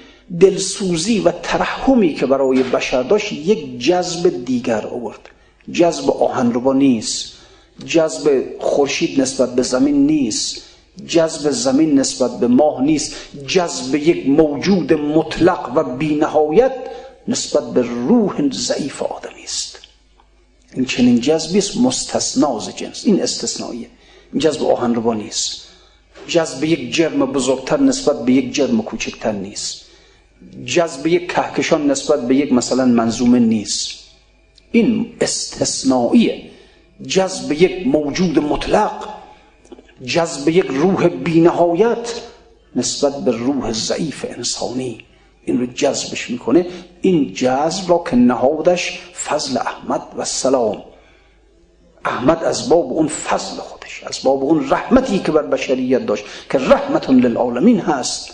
دلسوزی 0.41 1.21
و 1.21 1.31
ترحمی 1.31 2.15
که 2.15 2.27
برای 2.27 2.63
بشر 2.63 3.03
داشت 3.03 3.33
یک 3.33 3.79
جذب 3.79 4.45
دیگر 4.45 4.87
آورد. 4.87 5.29
جذب 5.73 6.11
آهنربا 6.11 6.73
نیست 6.73 7.33
جذب 7.87 8.45
خورشید 8.61 9.21
نسبت 9.21 9.55
به 9.55 9.63
زمین 9.63 10.07
نیست 10.07 10.63
جذب 11.07 11.51
زمین 11.51 11.99
نسبت 11.99 12.41
به 12.41 12.47
ماه 12.47 12.83
نیست 12.83 13.15
جذب 13.47 13.95
یک 13.95 14.29
موجود 14.29 14.93
مطلق 14.93 15.73
و 15.75 15.97
بینهایت 15.97 16.73
نسبت 17.29 17.73
به 17.73 17.83
روح 17.83 18.51
ضعیف 18.53 19.03
آدمی 19.03 19.43
است. 19.45 19.70
این 20.75 20.85
چنین 20.85 21.21
جذبی 21.21 21.59
است 21.59 21.77
مستثناز 21.77 22.77
جنس. 22.77 23.07
این 23.07 23.23
استثنائیه. 23.23 23.87
جذب 24.39 24.63
آهن 24.63 24.95
رو 24.95 25.15
نیست. 25.15 25.67
جذب 26.29 26.65
یک 26.65 26.95
جرم 26.95 27.27
بزرگتر 27.27 27.81
نسبت 27.81 28.25
به 28.25 28.33
یک 28.33 28.55
جرم 28.55 28.83
کوچکتر 28.83 29.33
نیست. 29.33 29.85
جذب 30.65 31.07
یک 31.07 31.33
کهکشان 31.33 31.91
نسبت 31.91 32.27
به 32.29 32.37
یک 32.37 32.53
مثلا 32.53 32.85
منظومه 32.85 33.39
نیست. 33.39 33.99
این 34.73 35.13
استثنائیه. 35.21 36.51
جذب 37.07 37.53
یک 37.53 37.87
موجود 37.87 38.39
مطلق 38.39 39.09
جذب 40.05 40.49
یک 40.49 40.67
روح 40.67 41.09
بینهایت 41.09 42.13
نسبت 42.77 43.25
به 43.25 43.31
روح 43.31 43.73
ضعیف 43.73 44.27
انسانی. 44.29 45.05
این 45.51 45.61
رو 45.61 45.67
جذبش 45.67 46.31
می‌کنه. 46.31 46.67
این 47.01 47.33
جذب 47.35 47.91
را 47.91 48.05
که 48.11 48.17
نهادش 48.17 49.01
فضل 49.25 49.59
احمد 49.59 50.03
و 50.17 50.25
سلام. 50.25 50.83
احمد 52.05 52.45
از 52.45 52.69
باب 52.69 52.93
اون 52.93 53.09
فضل 53.09 53.57
خودش 53.57 54.05
از 54.07 54.19
باب 54.25 54.45
اون 54.45 54.71
رحمتی 54.71 55.19
که 55.19 55.33
بر 55.33 55.43
بشریت 55.43 56.07
داشت 56.07 56.25
که 56.51 56.59
رحمت 56.59 57.11
للعالمین 57.11 57.81
هست. 57.81 58.31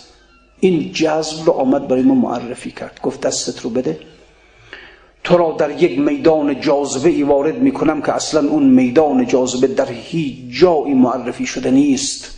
این 0.59 0.91
جذب 0.91 1.45
رو 1.45 1.53
آمد 1.53 1.87
برای 1.87 2.01
ما 2.01 2.15
معرفی 2.15 2.71
کرد. 2.71 2.99
گفت 3.03 3.21
دستت 3.21 3.61
رو 3.61 3.69
بده. 3.69 3.99
تو 5.23 5.37
را 5.37 5.55
در 5.59 5.83
یک 5.83 5.99
میدان 5.99 6.61
جاذبه 6.61 7.09
ای 7.09 7.23
وارد 7.23 7.57
می‌کنم 7.57 8.01
که 8.01 8.11
اصلا 8.13 8.49
اون 8.49 8.63
میدان 8.63 9.27
جاذبه 9.27 9.67
در 9.67 9.91
هیچ 9.91 10.59
جایی 10.61 10.93
معرفی 10.93 11.45
شده 11.45 11.71
نیست. 11.71 12.36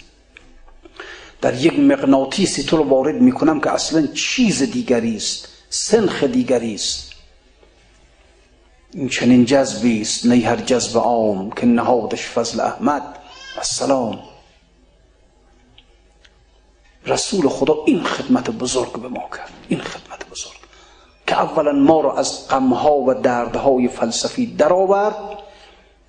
در 1.42 1.54
یک 1.54 1.80
مغناطیسی 1.80 2.64
تو 2.64 2.78
رو 2.78 2.84
وارد 2.84 3.16
می‌کنم 3.16 3.62
که 3.62 3.72
اصلا 3.72 4.08
چیز 4.08 4.64
دیگری 4.64 5.16
است 5.16 5.48
سنخ 5.70 6.24
دیگری 6.24 6.76
است. 6.76 7.12
این 8.94 9.10
چنین 9.10 9.46
جذبی 9.46 10.02
است 10.02 10.26
نه 10.26 10.36
هر 10.36 10.56
جذب 10.56 10.98
عام 10.98 11.52
که 11.52 11.66
نهادش 11.66 12.28
فضل 12.28 12.60
احمد. 12.60 13.04
السلام. 13.58 14.20
رسول 17.06 17.50
خدا 17.50 17.76
این 17.86 18.04
خدمت 18.04 18.50
بزرگ 18.50 19.02
به 19.02 19.08
ما 19.08 19.30
کرد 19.38 19.52
این 19.68 19.82
خدمت 19.82 20.30
بزرگ. 20.32 20.60
که 21.28 21.40
اولا 21.40 21.72
ما 21.72 22.02
را 22.02 22.18
از 22.18 22.48
غمها 22.48 22.96
و 22.96 23.14
دردهای 23.14 23.88
فلسفی 23.88 24.46
درآورد 24.46 25.16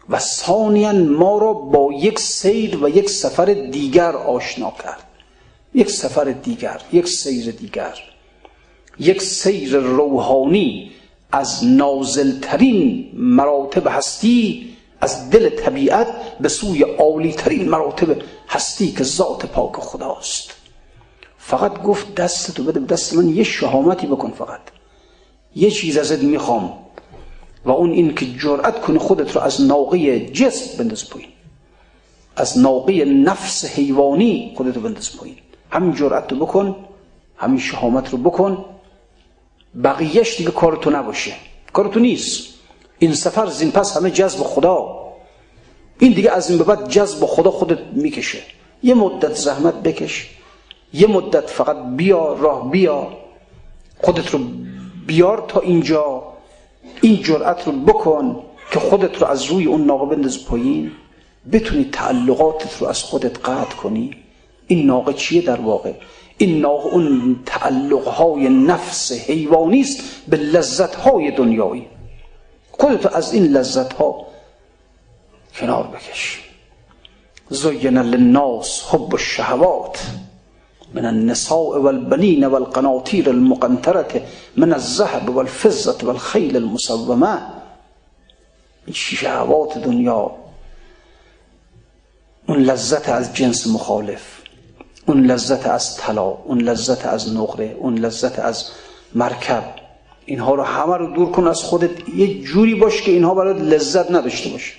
و 0.08 0.18
ثانیا 0.18 0.92
ما 0.92 1.38
را 1.38 1.52
با 1.52 1.92
یک 1.92 2.18
سیر 2.18 2.84
و 2.84 2.88
یک 2.88 3.10
سفر 3.10 3.44
دیگر 3.44 4.16
آشنا 4.16 4.70
کرد. 4.84 5.09
یک 5.74 5.90
سفر 5.90 6.24
دیگر 6.24 6.80
یک 6.92 7.08
سیر 7.08 7.50
دیگر 7.50 7.98
یک 8.98 9.22
سیر 9.22 9.76
روحانی 9.76 10.90
از 11.32 11.64
نازلترین 11.64 13.10
مراتب 13.14 13.86
هستی 13.86 14.70
از 15.00 15.30
دل 15.30 15.48
طبیعت 15.48 16.38
به 16.40 16.48
سوی 16.48 16.82
عالیترین 16.82 17.68
مراتب 17.68 18.16
هستی 18.48 18.92
که 18.92 19.04
ذات 19.04 19.46
پاک 19.46 19.72
خداست. 19.72 20.50
فقط 21.38 21.82
گفت 21.82 22.14
دست 22.14 22.54
تو 22.54 22.62
بده 22.62 22.80
دست 22.80 23.14
من 23.14 23.28
یه 23.28 23.44
شهامتی 23.44 24.06
بکن 24.06 24.30
فقط. 24.30 24.60
یه 25.56 25.70
چیز 25.70 25.96
ازت 25.96 26.22
می‌خوام 26.22 26.78
و 27.64 27.70
اون 27.70 27.90
این 27.90 28.14
که 28.14 28.26
جرأت 28.26 28.80
کنی 28.80 28.98
خودت 28.98 29.36
رو 29.36 29.42
از 29.42 29.60
ناقه 29.60 30.20
جسم 30.20 30.78
بنداز 30.78 31.10
پایین. 31.10 31.28
از 32.36 32.58
ناقه 32.58 33.04
نفس 33.04 33.64
حیوانی 33.64 34.54
خودت 34.56 34.76
رو 34.76 34.82
بنداز 34.82 35.16
پایین. 35.16 35.36
همین 35.70 35.94
جرأت 35.94 36.32
رو 36.32 36.38
بکن 36.38 36.76
همین 37.36 37.58
شهامت 37.58 38.10
رو 38.10 38.18
بکن. 38.18 38.64
بقیهش 39.84 40.36
دیگه 40.36 40.50
کار 40.50 40.76
تو 40.76 40.90
نباشه 40.90 41.32
کار 41.72 41.88
تو 41.88 42.00
نیست. 42.00 42.54
این 42.98 43.14
سفر 43.14 43.46
زین 43.46 43.70
پس 43.70 43.96
همه 43.96 44.10
جذب 44.10 44.38
خدا. 44.38 45.00
این 45.98 46.12
دیگه 46.12 46.30
از 46.30 46.50
این 46.50 46.58
به 46.58 46.64
بعد 46.64 46.88
جذب 46.88 47.26
خدا 47.26 47.50
خودت 47.50 47.78
می‌کشه. 47.92 48.38
یه 48.82 48.94
مدت 48.94 49.34
زحمت 49.34 49.74
بکش 49.74 50.30
یه 50.94 51.06
مدت 51.06 51.50
فقط 51.50 51.76
بیا 51.96 52.32
راه 52.32 52.70
بیا. 52.70 53.08
خودت 53.98 54.30
رو 54.30 54.40
بیار 55.06 55.44
تا 55.48 55.60
اینجا. 55.60 56.22
این 57.00 57.22
جرأت 57.22 57.66
رو 57.66 57.72
بکن 57.72 58.42
که 58.72 58.80
خودت 58.80 59.22
رو 59.22 59.26
از 59.26 59.44
روی 59.44 59.64
اون 59.64 59.84
ناقه 59.84 60.16
بنداز 60.16 60.44
پایین. 60.44 60.92
بتونی 61.52 61.84
تعلقاتت 61.92 62.78
رو 62.78 62.86
از 62.86 63.02
خودت 63.02 63.48
قطع 63.48 63.76
کنی. 63.76 64.16
این 64.70 64.86
ناقه 64.86 65.12
چیه 65.12 65.42
در 65.42 65.60
واقع؟ 65.60 65.92
این 66.38 66.60
ناقه 66.60 66.86
اون 66.86 67.36
تعلقهای 67.46 68.48
نفس 68.48 69.12
حیوانی 69.12 69.80
است 69.80 70.00
به 70.28 70.36
لذتهای 70.36 71.30
دنیایی. 71.30 71.86
خودت 72.70 73.06
از 73.06 73.34
این 73.34 73.44
لذتها 73.44 74.26
کنار 75.54 75.86
بکش. 75.86 76.40
زین 77.48 77.98
للناس 77.98 78.84
حب 78.90 79.14
الشهوات 79.14 79.98
من 80.94 81.04
النساء 81.04 81.78
والبنين 81.80 82.44
والقناطير 82.44 83.28
المقنطرة 83.30 84.22
من 84.56 84.72
الذهب 84.72 85.36
والفضة 85.36 86.06
والخيل 86.06 86.56
المسومة. 86.56 87.38
این 88.86 88.94
شهوات 88.94 89.78
دنیا 89.78 90.30
اون 92.48 92.58
لذت 92.58 93.08
از 93.08 93.34
جنس 93.34 93.66
مخالف. 93.66 94.39
اون 95.10 95.26
لذت 95.26 95.66
از 95.66 95.96
طلا 95.96 96.22
اون 96.22 96.60
لذت 96.60 97.06
از 97.06 97.34
نقره 97.34 97.76
اون 97.78 97.98
لذت 97.98 98.38
از 98.38 98.64
مرکب 99.14 99.64
اینها 100.24 100.54
رو 100.54 100.62
همه 100.62 100.96
رو 100.96 101.14
دور 101.14 101.30
کن 101.30 101.48
از 101.48 101.62
خودت 101.62 102.08
یه 102.08 102.42
جوری 102.42 102.74
باش 102.74 103.02
که 103.02 103.10
اینها 103.10 103.34
برای 103.34 103.54
لذت 103.54 104.10
نداشته 104.10 104.50
باشه. 104.50 104.72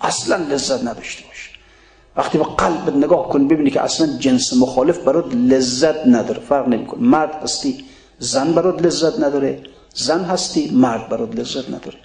اصلا 0.00 0.36
لذت 0.36 0.84
نداشته 0.84 1.24
باشه. 1.26 1.50
وقتی 2.16 2.38
به 2.38 2.44
قلب 2.44 2.96
نگاه 2.96 3.28
کن 3.28 3.48
ببینی 3.48 3.70
که 3.70 3.80
اصلا 3.80 4.06
جنس 4.18 4.54
مخالف 4.54 4.98
برات 4.98 5.34
لذت 5.34 6.06
نداره. 6.06 6.40
فرق 6.40 6.68
نمی‌کنه. 6.68 7.02
مرد 7.02 7.34
هستی 7.42 7.84
زن 8.18 8.52
برات 8.52 8.82
لذت 8.82 9.20
نداره. 9.20 9.62
زن 9.94 10.24
هستی 10.24 10.70
مرد 10.70 11.08
برات 11.08 11.36
لذت 11.36 11.68
نداره. 11.68 11.98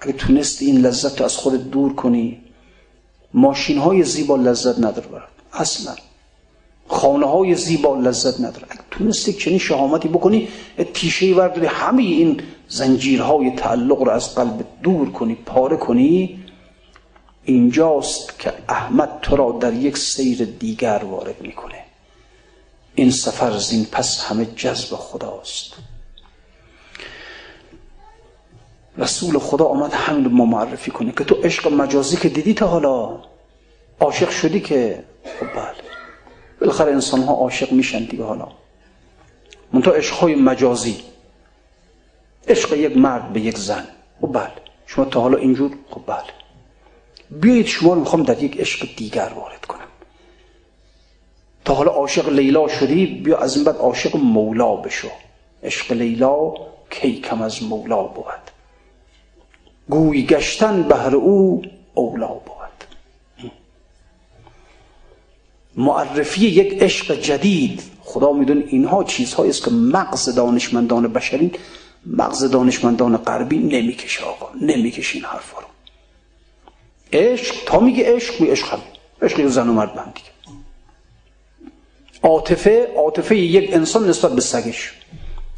اگه 0.00 0.12
تونستی 0.12 0.66
این 0.66 0.80
لذت 0.80 1.18
رو 1.18 1.24
از 1.24 1.36
خودت 1.36 1.70
دور 1.70 1.94
کنی 1.94 2.40
ماشین 3.34 3.78
های 3.78 4.02
زیبا 4.02 4.36
لذت 4.36 4.78
نداره 4.78 5.08
برات. 5.08 5.37
اصلا. 5.52 5.94
خانه 6.88 7.26
های 7.26 7.54
زیبا 7.54 7.96
لذت 7.96 8.40
نداره. 8.40 8.66
اگه 8.70 8.80
تونستی 8.90 9.32
چنین 9.32 9.58
شهامتی 9.58 10.08
بکنی 10.08 10.48
تیشه 10.94 11.34
ورداری 11.34 11.66
همه 11.66 12.02
این 12.02 12.40
زنجیرهای 12.68 13.50
تعلق 13.50 14.02
رو 14.02 14.10
از 14.10 14.34
قلب 14.34 14.64
دور 14.82 15.12
کنی 15.12 15.34
پاره 15.34 15.76
کنی. 15.76 16.44
اینجاست 17.44 18.38
که 18.38 18.52
احمد 18.68 19.18
تو 19.22 19.36
را 19.36 19.58
در 19.60 19.72
یک 19.72 19.98
سیر 19.98 20.44
دیگر 20.44 21.04
وارد 21.04 21.40
می‌کنه. 21.40 21.84
این 22.94 23.10
سفر 23.10 23.58
زین 23.58 23.84
پس 23.84 24.24
همه 24.24 24.46
جذب 24.56 24.96
خداست. 24.96 25.72
رسول 28.98 29.38
خدا 29.38 29.64
آمد 29.64 29.92
همین 29.92 30.24
رو 30.24 30.30
معرفی 30.30 30.90
کنه 30.90 31.12
که 31.12 31.24
تو 31.24 31.34
عشق 31.34 31.72
مجازی 31.72 32.16
که 32.16 32.28
دیدی 32.28 32.54
تا 32.54 32.66
حالا؟ 32.66 33.18
عاشق 34.00 34.30
شدی 34.30 34.60
که؟ 34.60 35.04
بله. 35.40 35.74
بالاخره 36.60 36.92
انسان 36.92 37.22
ها 37.22 37.32
عاشق 37.32 37.72
میشن 37.72 38.04
دیگه 38.04 38.24
حالا. 38.24 38.48
منتها 39.72 39.92
عشق 39.92 40.14
های 40.14 40.34
مجازی. 40.34 40.96
عشق 42.48 42.72
یک 42.72 42.96
مرد 42.96 43.32
به 43.32 43.40
یک 43.40 43.58
زن. 43.58 43.84
خب 44.20 44.32
بله. 44.32 44.52
شما 44.86 45.04
تا 45.04 45.20
حالا 45.20 45.38
اینجور؟ 45.38 45.70
خب 45.90 46.00
بله. 46.06 46.32
بیایید 47.30 47.66
شما 47.66 47.94
رو 47.94 48.00
می‌خوام 48.00 48.22
در 48.22 48.42
یک 48.42 48.60
عشق 48.60 48.96
دیگر 48.96 49.32
وارد 49.36 49.64
کنم. 49.64 49.78
تا 51.64 51.74
حالا 51.74 51.90
عاشق 51.90 52.28
لیلا 52.28 52.68
شدی 52.68 53.06
بیا 53.06 53.38
از 53.38 53.56
این 53.56 53.64
بعد 53.64 53.76
عاشق 53.76 54.16
مولا 54.16 54.76
بشو. 54.76 55.08
عشق 55.62 55.92
لیلا 55.92 56.54
کی 56.90 57.20
کم 57.20 57.42
از 57.42 57.62
مولا 57.62 58.02
بود. 58.02 58.50
گوی 59.88 60.26
گشتن 60.26 60.82
بهر 60.82 61.16
او 61.16 61.62
اولا 61.94 62.26
بود. 62.28 62.57
معرفی 65.78 66.46
یک 66.46 66.82
عشق 66.82 67.20
جدید. 67.20 67.82
خدا 68.00 68.32
میدون 68.32 68.64
اینها 68.66 69.04
چیزهایی 69.04 69.50
است 69.50 69.64
که 69.64 69.70
مغز 69.70 70.34
دانشمندان 70.34 71.12
بشری 71.12 71.50
مغز 72.06 72.44
دانشمندان 72.44 73.16
غربی 73.16 73.58
نمی‌کشه 73.58 74.24
آقا 74.24 74.48
نمی‌کشه 74.60 75.14
این 75.14 75.24
حرفا 75.24 75.60
رو. 75.60 75.66
عشق 77.12 77.54
تا 77.66 77.80
میگه 77.80 78.14
عشق 78.14 78.40
می 78.40 78.48
عشق 78.48 78.72
هم 78.72 78.78
عشق 79.22 79.38
یه 79.38 79.48
زن 79.48 79.68
و 79.68 79.72
مرد 79.72 80.12
عاطفه 82.22 82.92
عاطفه 82.96 83.36
یک 83.36 83.74
انسان 83.74 84.08
نسبت 84.08 84.32
به 84.32 84.40
سگش. 84.40 84.92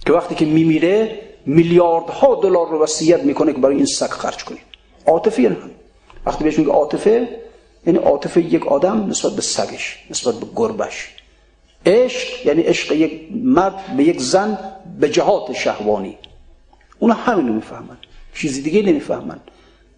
که 0.06 0.12
وقتی 0.12 0.34
که 0.34 0.44
میمیره 0.44 1.18
میلیاردها 1.46 2.34
دلار 2.34 2.68
رو 2.68 2.82
وصیت 2.82 3.22
می‌کنه 3.22 3.52
که 3.52 3.58
برای 3.58 3.76
این 3.76 3.86
سگ 3.86 4.06
خرج 4.06 4.44
کنید 4.44 4.62
عاطفه 5.06 5.42
یعنی 5.42 5.56
وقتی 6.26 6.44
بهش 6.44 6.58
میگه 6.58 6.70
عاطفه 6.70 7.28
یعنی 7.86 7.98
عاطفه 7.98 8.40
یک 8.40 8.66
آدم 8.66 9.06
نسبت 9.06 9.32
به 9.32 9.42
سگش 9.42 9.98
نسبت 10.10 10.34
به 10.34 10.46
گربش 10.56 11.08
عشق 11.86 12.46
یعنی 12.46 12.62
عشق 12.62 12.92
یک 12.92 13.28
مرد 13.32 13.96
به 13.96 14.04
یک 14.04 14.20
زن 14.20 14.58
به 15.00 15.08
جهات 15.08 15.52
شهوانی. 15.52 16.18
اونا 16.98 17.14
همین 17.14 17.48
رو 17.48 17.54
می‌فهمن. 17.54 17.96
چیزی 18.34 18.62
دیگه 18.62 18.82
نمی‌فهمن. 18.82 19.40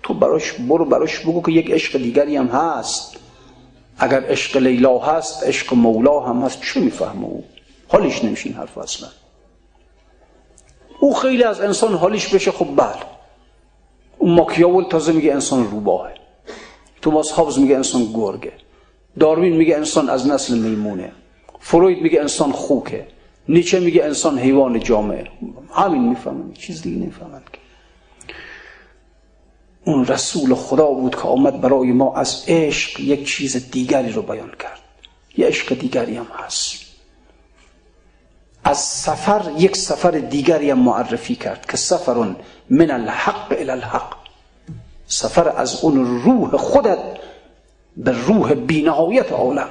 تو 0.03 0.15
براش 0.15 0.53
برو 0.53 0.85
براش 0.85 1.19
بگو 1.19 1.43
که 1.43 1.53
یک 1.53 1.71
عشق 1.71 1.99
دیگری 1.99 2.37
هم 2.37 2.47
هست. 2.47 3.17
اگر 3.99 4.25
عشق 4.25 4.57
لیلا 4.57 4.99
هست 4.99 5.45
عشق 5.45 5.75
مولا 5.75 6.21
هم 6.21 6.43
هست 6.43 6.61
چه 6.63 6.81
می‌فهمه 6.81 7.25
او؟ 7.25 7.45
حالیش 7.89 8.25
نمیشه 8.25 8.47
این 8.47 8.59
حرف 8.59 8.79
اصلا. 8.79 9.09
او 11.01 11.15
خیلی 11.15 11.45
از 11.45 11.61
انسان 11.61 11.95
حالیش 11.95 12.29
بشه 12.29 12.51
خب 12.51 12.69
بله. 12.77 13.03
اون 14.19 14.35
ماکیاول 14.35 14.85
تازه 14.85 15.13
میگه 15.13 15.33
انسان 15.33 15.71
روباهه. 15.71 16.15
توماس 17.03 17.31
هابز 17.31 17.59
میگه 17.59 17.77
انسان 17.77 18.13
گرگه. 18.15 18.53
داروین 19.21 19.57
میگه 19.57 19.77
انسان 19.77 20.11
از 20.11 20.27
نسل 20.27 20.59
میمونه. 20.59 21.13
فروید 21.61 22.03
میگه 22.03 22.21
انسان 22.21 22.53
خوکه. 22.53 23.07
نیچه 23.49 23.81
میگه 23.81 24.05
انسان 24.05 24.39
حیوان 24.39 24.81
جامعه. 24.81 25.29
همین 25.75 26.09
می‌فهمن 26.09 26.53
چیز 26.53 26.83
دیگه 26.83 26.97
نمی‌فهمن 26.97 27.43
که. 27.53 27.59
اون 29.85 30.07
رسول 30.07 30.55
خدا 30.55 30.87
بود 30.87 31.15
که 31.15 31.21
آمد 31.23 31.61
برای 31.61 31.93
ما 31.93 32.15
از 32.17 32.45
عشق 32.49 33.01
یک 33.01 33.27
چیز 33.27 33.71
دیگری 33.71 34.13
رو 34.13 34.23
بیان 34.23 34.51
کرد. 34.59 34.81
یه 35.37 35.47
عشق 35.47 35.79
دیگری 35.79 36.17
هم 36.17 36.27
هست. 36.45 36.83
از 38.65 38.79
سفر 38.79 39.53
یک 39.59 39.77
سفر 39.77 40.11
دیگری 40.11 40.71
هم 40.71 40.79
معرفی 40.79 41.35
کرد 41.35 41.67
که 41.71 41.77
سفر 41.77 42.35
من 42.71 42.91
الحق 42.91 43.53
الى 43.53 43.71
الحق. 43.71 44.22
سفر 45.13 45.49
از 45.57 45.85
اون 45.85 46.23
روح 46.23 46.57
خودت 46.57 46.99
به 47.97 48.11
روح 48.27 48.55
بینهایت 48.55 49.33
عالم 49.33 49.69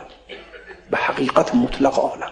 به 0.92 0.98
حقیقت 0.98 1.56
مطلق 1.56 2.00
عالم. 2.00 2.32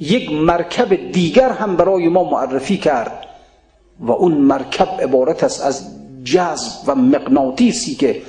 یک 0.00 0.32
مرکب 0.32 1.12
دیگر 1.12 1.52
هم 1.52 1.76
برای 1.76 2.08
ما 2.08 2.24
معرفی 2.24 2.76
کرد 2.78 3.26
و 4.00 4.12
اون 4.12 4.32
مرکب 4.32 4.88
عبارت 5.00 5.44
است 5.44 5.64
از 5.64 5.84
جذب 6.24 6.82
و 6.86 6.94
مغناطیسی 6.94 7.94
که 7.94 8.22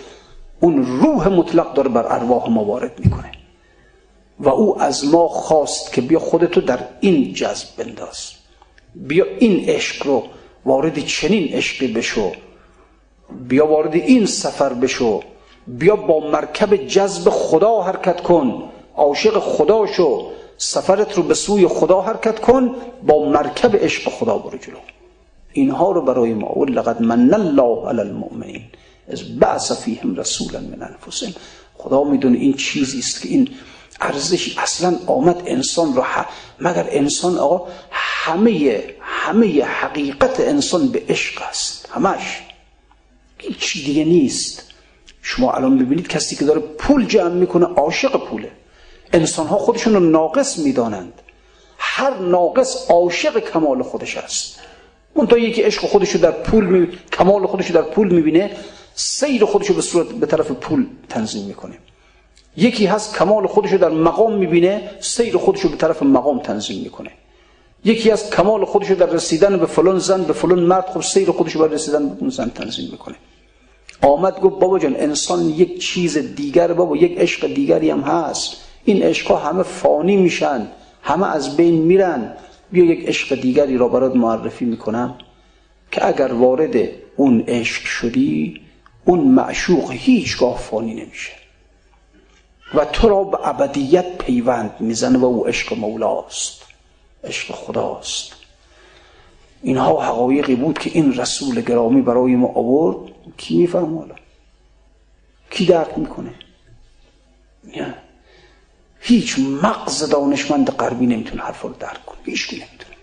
اون 0.60 0.86
روح 1.02 1.28
مطلق 1.28 1.74
داره 1.74 1.90
بر 1.90 2.14
ارواح 2.14 2.50
ما 2.50 2.64
وارد 2.64 3.00
می‌کنه. 3.00 3.32
و 4.40 4.50
او 4.50 4.82
از 4.82 5.06
ما 5.06 5.28
خواست 5.28 5.94
که 5.94 6.02
بیا 6.02 6.20
خودتو 6.20 6.62
در 6.62 6.80
این 7.00 7.34
جذب 7.34 7.68
بنداز. 7.78 8.32
بیا 8.96 9.26
این 9.40 9.70
عشق 9.70 10.08
رو 10.08 10.24
وارد 10.66 11.00
چنین 11.00 11.54
عشقی 11.54 11.88
بشو 11.88 12.32
بیا 13.48 13.68
وارد 13.68 13.96
این 13.96 14.26
سفر 14.26 14.74
بشو. 14.74 15.22
بیا 15.68 15.96
با 15.96 16.20
مرکب 16.20 16.76
جذب 16.76 17.30
خدا 17.30 17.82
حرکت 17.82 18.22
کن. 18.22 18.64
عاشق 18.96 19.40
خدا 19.40 19.86
شو. 19.86 20.28
سفرت 20.58 21.18
رو 21.18 21.24
به 21.24 21.34
سوی 21.34 21.68
خدا 21.68 22.02
حرکت 22.02 22.40
کن. 22.40 22.76
با 23.04 23.30
مرکب 23.30 23.76
عشق 23.76 24.10
خدا 24.10 24.38
برو 24.38 24.58
جلو. 24.58 24.78
اینها 25.54 25.92
رو 25.92 26.02
برای 26.02 26.34
ما. 26.34 26.48
اول 26.48 26.72
لقد 26.72 27.02
من 27.02 27.34
الله 27.34 27.90
علی 27.90 28.00
المؤمنین. 28.00 28.64
از 29.08 29.40
بعث 29.40 29.72
فیهم 29.72 30.16
رسولا 30.16 30.60
من 30.60 30.84
انفسهم. 30.84 31.34
خدا 31.78 32.04
می‌دونه 32.04 32.38
این 32.38 32.54
چیزی 32.54 33.00
است 33.00 33.22
که 33.22 33.30
این 33.30 33.50
ارزش 34.02 34.58
اصلا 34.58 35.00
آمد 35.08 35.42
انسان 35.46 35.96
رو 35.96 36.04
مگر 36.60 36.88
انسان 36.92 37.38
آقا 37.38 37.68
همه 37.92 38.84
همه 39.02 39.64
حقیقت 39.64 40.40
انسان 40.40 40.88
به 40.88 41.04
عشق 41.10 41.42
است. 41.50 41.90
همش. 41.92 42.42
هیچ 43.42 43.86
دیگه 43.86 44.06
نیست. 44.06 44.72
شما 45.22 45.52
الان 45.52 45.78
ببینید 45.78 46.08
کسی 46.08 46.36
که 46.36 46.46
داره 46.46 46.60
پول 46.60 47.06
جمع 47.06 47.34
می‌کنه 47.34 47.66
عاشق 47.66 48.18
پوله. 48.26 48.52
انسان 49.14 49.48
ها 49.48 49.58
خودشون 49.58 49.94
رو 49.94 50.00
ناقص 50.00 50.58
می‌دانند. 50.58 51.14
هر 51.78 52.18
ناقص 52.18 52.90
عاشق 52.90 53.40
کمال 53.40 53.84
خودش 53.84 54.18
است. 54.18 54.60
تا 55.30 55.38
یکی 55.38 55.62
عشق 55.62 55.82
خودشو 55.82 56.18
در 56.18 56.32
پول 56.32 56.66
می... 56.66 56.88
کمال 57.14 57.48
خودشو 57.48 57.74
در 57.74 57.82
پول 57.82 58.14
می‌بینه 58.14 58.52
سیر 58.96 59.46
خودشو 59.46 59.74
به 59.74 59.82
صورت 59.82 60.08
به 60.08 60.26
طرف 60.26 60.52
پول 60.52 60.88
تنظیم 61.10 61.46
می‌کنه. 61.46 61.78
یکی 62.58 62.86
هست 62.86 63.16
کمال 63.18 63.48
خودشو 63.48 63.78
در 63.78 63.90
مقام 63.90 64.34
می‌بینه 64.34 64.92
سیر 65.00 65.38
خودشو 65.38 65.70
به 65.70 65.78
طرف 65.78 66.04
مقام 66.04 66.40
تنظیم 66.40 66.84
می‌کنه. 66.84 67.12
یکی 67.86 68.12
از 68.12 68.30
کمال 68.30 68.66
خودشو 68.66 68.96
در 68.96 69.06
رسیدن 69.06 69.58
به 69.58 69.66
فلان 69.66 70.00
زن 70.00 70.24
به 70.24 70.34
فلان 70.34 70.60
مرد 70.60 70.86
خب 70.86 71.02
سیر 71.02 71.32
خودشو 71.32 71.60
بر 71.60 71.68
رسیدن 71.68 72.10
به 72.10 72.16
اون 72.20 72.30
زن 72.30 72.50
تنظیم 72.50 72.90
می‌کنه. 72.92 73.16
آمد 74.02 74.40
گفت 74.40 74.60
بابا 74.60 74.80
جان 74.80 74.96
انسان 74.96 75.50
یک 75.50 75.80
چیز 75.80 76.18
دیگر 76.18 76.74
بابا 76.74 76.98
یک 76.98 77.18
عشق 77.18 77.48
دیگری 77.48 77.90
هم 77.90 78.02
هست. 78.02 78.58
این 78.86 79.04
عشق 79.04 79.32
ها 79.32 79.38
همه 79.38 79.64
فانی 79.64 80.18
میشن 80.18 80.68
همه 81.02 81.36
از 81.36 81.58
بین 81.58 81.82
میرن. 81.82 82.34
بیا 82.72 82.86
یک 82.86 83.08
عشق 83.08 83.42
دیگری 83.42 83.78
را 83.78 83.88
برات 83.88 84.16
معرفی 84.16 84.66
می‌کنم 84.66 85.16
که 85.92 86.08
اگر 86.08 86.34
وارد 86.34 86.76
اون 87.16 87.44
عشق 87.48 87.84
شدی 87.84 88.62
اون 89.06 89.20
معشوق 89.20 89.92
هیچگاه 89.92 90.58
فانی 90.58 90.94
نمیشه. 90.94 91.32
و 92.74 92.86
تو 92.86 93.10
را 93.10 93.24
به 93.24 93.48
ابدیت 93.48 94.18
پیوند 94.18 94.76
می‌زنه 94.80 95.18
و 95.18 95.26
او 95.26 95.48
عشق 95.48 95.78
مولاست 95.78 96.62
عشق 97.24 97.54
خداست. 97.54 98.32
اینها 99.64 100.02
حقایقی 100.02 100.56
بود 100.56 100.80
که 100.80 100.92
این 100.94 101.14
رسول 101.14 101.62
گرامی 101.62 102.02
برای 102.02 102.36
ما 102.36 102.48
آورد. 102.48 103.11
کی 103.38 103.58
میفهم 103.58 103.98
حالا؟ 103.98 104.16
کی 105.50 105.66
درک 105.66 105.98
می‌کنه؟ 105.98 106.34
نه. 107.64 107.96
هیچ 109.00 109.40
مغز 109.40 110.10
دانشمند 110.10 110.70
غربی 110.70 111.06
نمی‌تونه 111.06 111.44
حرف 111.44 111.62
رو 111.62 111.70
درک 111.70 112.06
کنه. 112.06 112.20
هیچ 112.26 112.54
نمی‌تونه. 112.54 112.96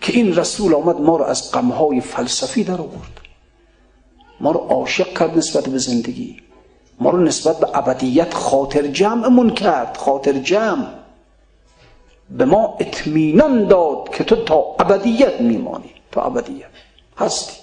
که 0.00 0.12
این 0.12 0.36
رسول 0.36 0.74
آمد 0.74 1.00
ما 1.00 1.16
رو 1.16 1.24
از 1.24 1.52
غمهای 1.52 2.00
فلسفی 2.00 2.64
در 2.64 2.80
آورد. 2.80 3.20
ما 4.40 4.50
رو 4.50 4.60
عاشق 4.60 5.18
کرد 5.18 5.38
نسبت 5.38 5.68
به 5.68 5.78
زندگی. 5.78 6.36
ما 7.00 7.10
رو 7.10 7.22
نسبت 7.22 7.60
به 7.60 7.78
ابدیت 7.78 8.34
خاطر 8.34 8.86
جمعمون 8.86 9.50
کرد. 9.50 9.96
خاطر 9.96 10.32
جمع. 10.32 10.88
به 12.30 12.44
ما 12.44 12.76
اطمینان 12.80 13.68
داد 13.68 14.08
که 14.14 14.24
تو 14.24 14.36
تا 14.36 14.76
ابدیت 14.78 15.40
میمانی. 15.40 15.90
تا 16.12 16.22
ابدیت. 16.22 16.70
هستی. 17.18 17.61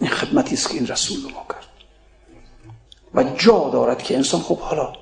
این 0.00 0.10
خدمتی 0.10 0.54
است 0.54 0.68
که 0.68 0.74
این 0.74 0.86
رسول 0.86 1.32
ما 1.32 1.46
کرد. 1.48 1.66
و 3.14 3.22
جا 3.36 3.70
دارد 3.72 4.02
که 4.02 4.16
انسان 4.16 4.40
خب 4.40 4.58
حالا 4.58 4.92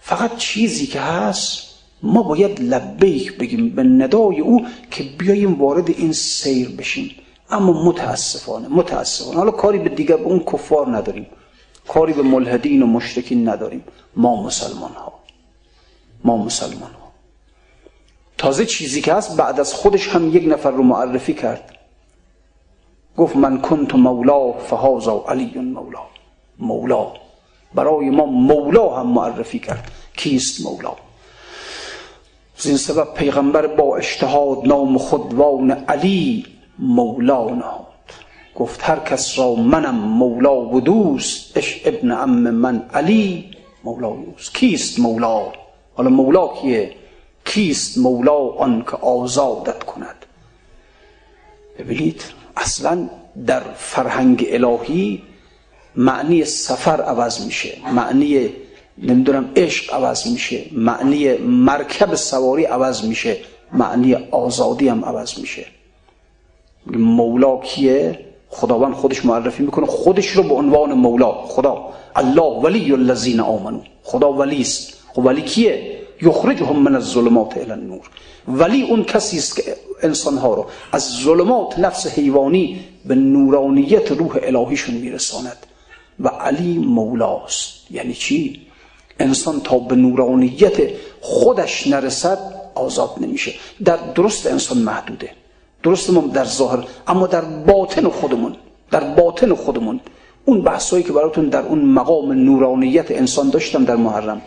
فقط 0.00 0.36
چیزی 0.36 0.86
که 0.86 1.00
هست 1.00 1.70
ما 2.02 2.22
باید 2.22 2.60
لبیک 2.60 3.38
بگیم 3.38 3.70
به 3.70 3.82
ندای 3.82 4.40
او 4.40 4.66
که 4.90 5.02
بیاییم 5.02 5.54
وارد 5.54 5.90
این 5.90 6.12
سیر 6.12 6.68
بشیم. 6.68 7.10
اما 7.50 7.84
متاسفانه 7.84 8.68
متاسفانه. 8.68 9.36
حالا 9.36 9.50
کاری 9.50 9.78
به 9.78 9.88
دیگر 9.88 10.16
به 10.16 10.22
اون 10.24 10.40
کفار 10.40 10.96
نداریم. 10.96 11.26
کاری 11.88 12.12
به 12.12 12.22
ملحدین 12.22 12.82
و 12.82 12.86
مشرکین 12.86 13.48
نداریم. 13.48 13.84
ما 14.16 14.42
مسلمان 14.42 14.92
ها 14.92 15.12
ما 16.24 16.36
مسلمان 16.36 16.90
ها 16.90 17.12
تازه 18.38 18.66
چیزی 18.66 19.00
که 19.00 19.14
هست 19.14 19.36
بعد 19.36 19.60
از 19.60 19.74
خودش 19.74 20.08
هم 20.08 20.36
یک 20.36 20.48
نفر 20.48 20.70
رو 20.70 20.82
معرفی 20.82 21.34
کرد. 21.34 21.79
گفت 23.20 23.36
من 23.36 23.60
کنت 23.60 23.94
مولا 23.94 24.52
فهازا 24.52 25.24
علی 25.28 25.46
مولا. 25.58 26.04
مولا. 26.58 27.06
برای 27.74 28.10
ما 28.10 28.26
مولا 28.26 28.96
هم 28.96 29.06
معرفی 29.06 29.58
کرد. 29.58 29.90
کیست 30.16 30.66
مولا؟ 30.66 30.92
از 32.58 32.66
این 32.66 32.76
سبب 32.76 33.14
پیغمبر 33.14 33.66
با 33.66 33.96
اجتهاد 33.96 34.66
نام 34.66 34.98
خودوان 34.98 35.70
علی 35.70 36.46
مولا 36.78 37.44
نهاد. 37.44 37.86
گفت 38.56 38.80
هر 38.82 38.98
کس 38.98 39.38
را 39.38 39.54
منم 39.54 39.94
مولا 39.94 40.60
و 40.60 40.80
دوست 40.80 41.56
اش 41.56 41.82
ابن 41.84 42.10
ام 42.12 42.50
من 42.50 42.82
علی 42.94 43.50
مولا 43.84 44.08
اوست. 44.08 44.54
کیست 44.54 44.98
مولا؟ 44.98 45.52
حالا 45.94 46.10
مولا 46.10 46.48
کیه؟ 46.48 46.94
کیست 47.44 47.98
مولا 47.98 48.48
آن 48.48 48.82
که 48.82 48.96
آزادت 48.96 49.84
کند؟ 49.84 50.26
ببینید 51.78 52.39
اصلا 52.56 53.08
در 53.46 53.62
فرهنگ 53.76 54.46
الهی 54.50 55.22
معنی 55.96 56.44
سفر 56.44 57.00
عوض 57.00 57.44
میشه 57.44 57.76
معنی 57.92 58.50
نمی‌دونم 58.98 59.50
عشق 59.56 59.94
عوض 59.94 60.26
میشه 60.26 60.64
معنی 60.72 61.36
مرکب 61.36 62.14
سواری 62.14 62.64
عوض 62.64 63.04
میشه 63.04 63.36
معنی 63.72 64.14
آزادی 64.14 64.88
هم 64.88 65.04
عوض 65.04 65.38
میشه. 65.38 65.66
مولا 66.86 67.56
کیه؟ 67.56 68.18
خداوند 68.48 68.94
خودش 68.94 69.24
معرفی 69.24 69.62
می‌کنه 69.62 69.86
خودش 69.86 70.26
رو 70.26 70.42
به 70.42 70.54
عنوان 70.54 70.92
مولا. 70.92 71.32
خدا 71.32 71.92
الله 72.16 72.62
ولی 72.62 72.92
الذین 72.92 73.40
آمنو 73.40 73.80
خدا 74.02 74.32
ولی 74.32 74.60
است. 74.60 74.94
خب 75.14 75.24
ولی 75.24 75.42
کیه؟ 75.42 75.99
یخرجهم 76.22 76.78
من 76.82 76.94
الظلمات 76.94 77.56
الى 77.56 77.70
النور. 77.70 78.10
ولی 78.48 78.82
اون 78.82 79.04
کسی 79.04 79.38
است 79.38 79.56
که 79.56 79.76
انسان 80.02 80.38
ها 80.38 80.54
رو 80.54 80.66
از 80.92 81.08
ظلمات 81.24 81.78
نفس 81.78 82.06
حیوانی 82.06 82.80
به 83.04 83.14
نورانیت 83.14 84.12
روح 84.12 84.38
الهیشون 84.42 84.94
میرساند. 84.94 85.66
و 86.20 86.28
علی 86.28 86.78
مولاست. 86.78 87.90
یعنی 87.90 88.14
چی؟ 88.14 88.60
انسان 89.20 89.60
تا 89.60 89.78
به 89.78 89.96
نورانیت 89.96 90.76
خودش 91.20 91.86
نرسد 91.86 92.38
آزاد 92.74 93.10
نمیشه. 93.20 93.52
در 93.84 93.96
درست 93.96 94.46
انسان 94.46 94.78
محدوده. 94.78 95.30
درست 95.82 96.10
ما 96.10 96.20
در 96.20 96.44
ظاهر 96.44 96.84
اما 97.06 97.26
در 97.26 97.40
باطن 97.40 98.08
خودمون 98.08 98.56
در 98.90 99.04
باطن 99.14 99.54
خودمون. 99.54 100.00
اون 100.44 100.62
بحثایی 100.62 101.02
که 101.02 101.12
براتون 101.12 101.48
در 101.48 101.62
اون 101.62 101.84
مقام 101.84 102.32
نورانیت 102.32 103.10
انسان 103.10 103.50
داشتم 103.50 103.84
در 103.84 103.96
محرم. 103.96 104.42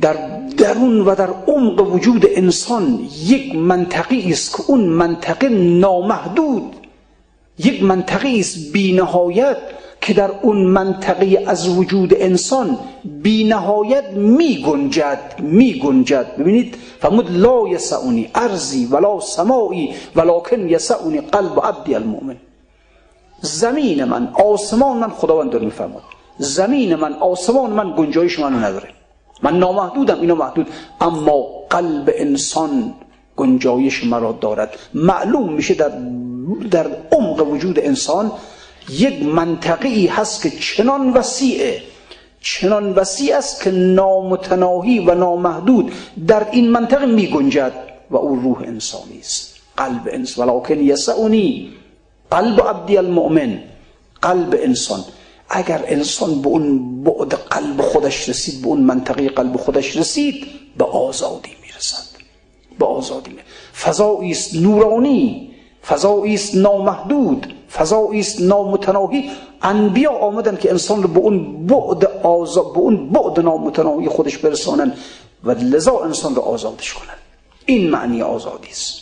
در 0.00 0.16
درون 0.56 1.00
و 1.00 1.14
در 1.14 1.30
عمق 1.46 1.94
وجود 1.94 2.26
انسان 2.34 3.08
یک 3.26 3.54
منطقی 3.54 4.30
است 4.30 4.56
که 4.56 4.62
اون 4.66 4.80
منطقه 4.80 5.48
نامحدود. 5.48 6.76
یک 7.58 7.82
منطقی 7.82 8.40
است 8.40 8.72
بینهایت 8.72 9.56
که 10.00 10.14
در 10.14 10.30
اون 10.42 10.66
منطقه 10.66 11.44
از 11.46 11.68
وجود 11.78 12.14
انسان 12.16 12.78
بی 13.22 13.44
نهایت 13.44 14.04
می 14.10 14.62
گنجد 14.62 15.34
می 15.38 15.78
گنجد 15.78 16.36
ببینید 16.38 16.74
فرمود 17.00 17.30
لا 17.30 17.68
یسعونی 17.68 18.30
ارزی 18.34 18.86
ولا 18.86 19.20
سمایی 19.20 19.94
ولکن 20.16 20.68
یسعونی 20.68 21.20
قلب 21.20 21.60
عبدی 21.66 21.94
المؤمن. 21.94 22.36
زمین 23.40 24.04
من 24.04 24.28
آسمان 24.34 24.96
من 24.96 25.08
خداوند 25.08 25.50
داره 25.50 25.64
میفرماد 25.64 26.02
زمین 26.38 26.94
من 26.94 27.12
آسمان 27.12 27.70
من 27.70 27.94
گنجایش 27.96 28.38
منو 28.38 28.58
نداره. 28.58 28.88
من 29.42 29.58
نامحدودم 29.58 30.20
اینا 30.20 30.34
محدود. 30.34 30.66
اما 31.00 31.42
قلب 31.70 32.10
انسان 32.14 32.94
گنجایش 33.36 34.04
مرا 34.04 34.32
دارد. 34.32 34.76
معلوم 34.94 35.52
میشه 35.52 35.74
در 35.74 35.92
در 36.70 36.86
عمق 37.12 37.48
وجود 37.48 37.78
انسان 37.78 38.32
یک 38.88 39.22
منطقی 39.22 40.06
هست 40.06 40.42
که 40.42 40.50
چنان 40.50 41.12
وسیعه. 41.12 41.82
چنان 42.40 42.92
وسیع 42.92 43.36
است 43.36 43.62
که 43.62 43.70
نامتناهی 43.70 44.98
و 44.98 45.14
نامحدود 45.14 45.92
در 46.26 46.46
این 46.50 46.70
منطقه 46.70 47.06
می 47.06 47.26
گنجد 47.26 47.72
و 48.10 48.16
او 48.16 48.36
روح 48.36 48.58
انسانی 48.58 49.18
است. 49.18 49.56
قلب 49.76 50.08
انسان 50.12 50.48
ولکن 50.48 50.78
یسعونی 50.80 51.70
قلب 52.30 52.60
عبدی 52.68 52.96
المؤمن 52.96 53.58
قلب 54.22 54.56
انسان. 54.62 55.04
اگر 55.50 55.84
انسان 55.86 56.42
به 56.42 56.48
اون 56.48 57.02
بعد 57.02 57.34
قلب 57.34 57.80
خودش 57.80 58.28
رسید 58.28 58.62
به 58.62 58.68
اون 58.68 58.80
منطقه 58.80 59.28
قلب 59.28 59.56
خودش 59.56 59.96
رسید 59.96 60.46
به 60.78 60.84
آزادی 60.84 61.50
می‌رسد. 61.62 62.06
به 62.78 62.86
آزادی 62.86 63.30
می‌رسد 63.30 63.46
فضایی 63.74 64.34
نورانی 64.54 65.50
فضایی 65.86 66.34
است 66.34 66.54
نامحدود 66.54 67.54
فضایی 67.72 68.20
است 68.20 68.40
نامتناهی. 68.40 69.30
انبیا 69.62 70.10
آمدن 70.10 70.56
که 70.56 70.70
انسان 70.70 71.02
رو 71.02 71.08
به 71.08 71.20
اون 71.20 71.66
بعد 71.66 72.04
آزاد 72.22 72.72
به 72.72 72.78
اون 72.78 73.10
بعد 73.10 73.40
نامتناهی 73.40 74.08
خودش 74.08 74.38
برسانن 74.38 74.92
و 75.44 75.50
لذا 75.50 75.98
انسان 75.98 76.34
رو 76.34 76.42
آزادش 76.42 76.94
کنن. 76.94 77.18
این 77.66 77.90
معنی 77.90 78.22
آزادی 78.22 78.68
است. 78.68 79.00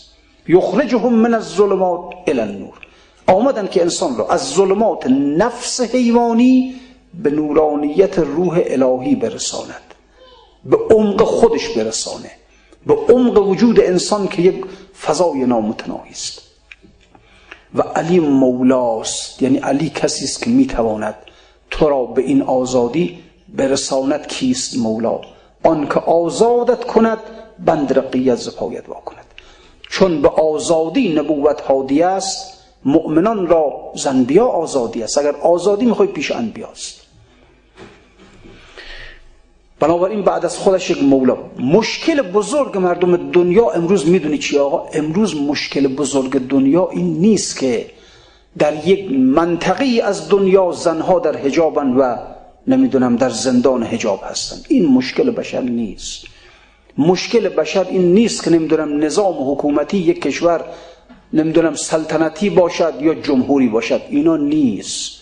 یخرجهم 0.48 1.12
من 1.12 1.34
الظلمات 1.34 2.00
الى 2.26 2.40
النور. 2.40 2.87
آمدن 3.28 3.66
که 3.66 3.82
انسان 3.82 4.16
رو 4.16 4.26
از 4.30 4.50
ظلمات 4.50 5.06
نفس 5.36 5.80
حیوانی 5.80 6.74
به 7.22 7.30
نورانیت 7.30 8.18
روح 8.18 8.62
الهی 8.66 9.14
برساند. 9.14 9.94
به 10.64 10.76
عمق 10.90 11.22
خودش 11.22 11.68
برسانه. 11.68 12.30
به 12.86 12.94
عمق 12.94 13.48
وجود 13.48 13.80
انسان 13.80 14.28
که 14.28 14.42
یک 14.42 14.64
فضای 15.00 15.38
نامتناهی 15.38 16.10
است. 16.10 16.42
و 17.74 17.82
علی 17.82 18.20
مولاست 18.20 19.42
یعنی 19.42 19.58
علی 19.58 19.90
کسی 19.90 20.24
است 20.24 20.42
که 20.42 20.50
می‌تواند 20.50 21.14
تو 21.70 21.88
را 21.88 22.04
به 22.04 22.22
این 22.22 22.42
آزادی 22.42 23.18
برساند 23.48 24.26
کیست 24.26 24.76
مولا؟ 24.76 25.20
آن 25.64 25.88
که 25.88 26.00
آزادت 26.00 26.84
کند 26.84 27.18
بند 27.58 27.98
رقیت 27.98 28.36
زپایت 28.36 28.88
وا 28.88 28.94
کند 28.94 29.24
چون 29.90 30.22
به 30.22 30.28
آزادی 30.28 31.14
نبوت 31.14 31.62
حادی 31.66 32.02
است 32.02 32.57
مؤمنان 32.84 33.46
را 33.46 33.92
زنبیا 33.94 34.46
آزادی 34.46 35.02
است. 35.02 35.18
اگر 35.18 35.36
آزادی 35.36 35.86
می‌خوای 35.86 36.08
پیش 36.08 36.30
انبیاست 36.30 37.00
بنابراین 39.80 40.22
بعد 40.22 40.44
از 40.44 40.58
خودش 40.58 40.90
یک 40.90 41.02
مولا. 41.02 41.36
مشکل 41.58 42.22
بزرگ 42.22 42.78
مردم 42.78 43.30
دنیا 43.30 43.70
امروز 43.70 44.08
می‌دونی 44.08 44.38
چی 44.38 44.58
آقا؟ 44.58 44.88
امروز 44.92 45.36
مشکل 45.36 45.86
بزرگ 45.86 46.48
دنیا 46.48 46.88
این 46.92 47.18
نیست 47.18 47.58
که 47.58 47.86
در 48.58 48.86
یک 48.88 49.12
منطقه 49.12 50.00
از 50.04 50.28
دنیا 50.28 50.72
زنها 50.72 51.18
در 51.18 51.36
حجابن 51.36 51.92
و 51.96 52.16
نمی‌دونم 52.66 53.16
در 53.16 53.30
زندان 53.30 53.82
حجاب 53.82 54.20
هستن. 54.24 54.56
این 54.68 54.86
مشکل 54.86 55.30
بشر 55.30 55.60
نیست. 55.60 56.24
مشکل 56.98 57.48
بشر 57.48 57.86
این 57.90 58.12
نیست 58.12 58.44
که 58.44 58.50
نمی‌دونم 58.50 59.04
نظام 59.04 59.52
حکومتی 59.52 59.98
یک 59.98 60.22
کشور 60.22 60.64
نمی‌دونم 61.32 61.74
سلطنتی 61.74 62.50
باشد 62.50 62.94
یا 63.00 63.14
جمهوری 63.14 63.68
باشد 63.68 64.02
اینا 64.08 64.36
نیست. 64.36 65.18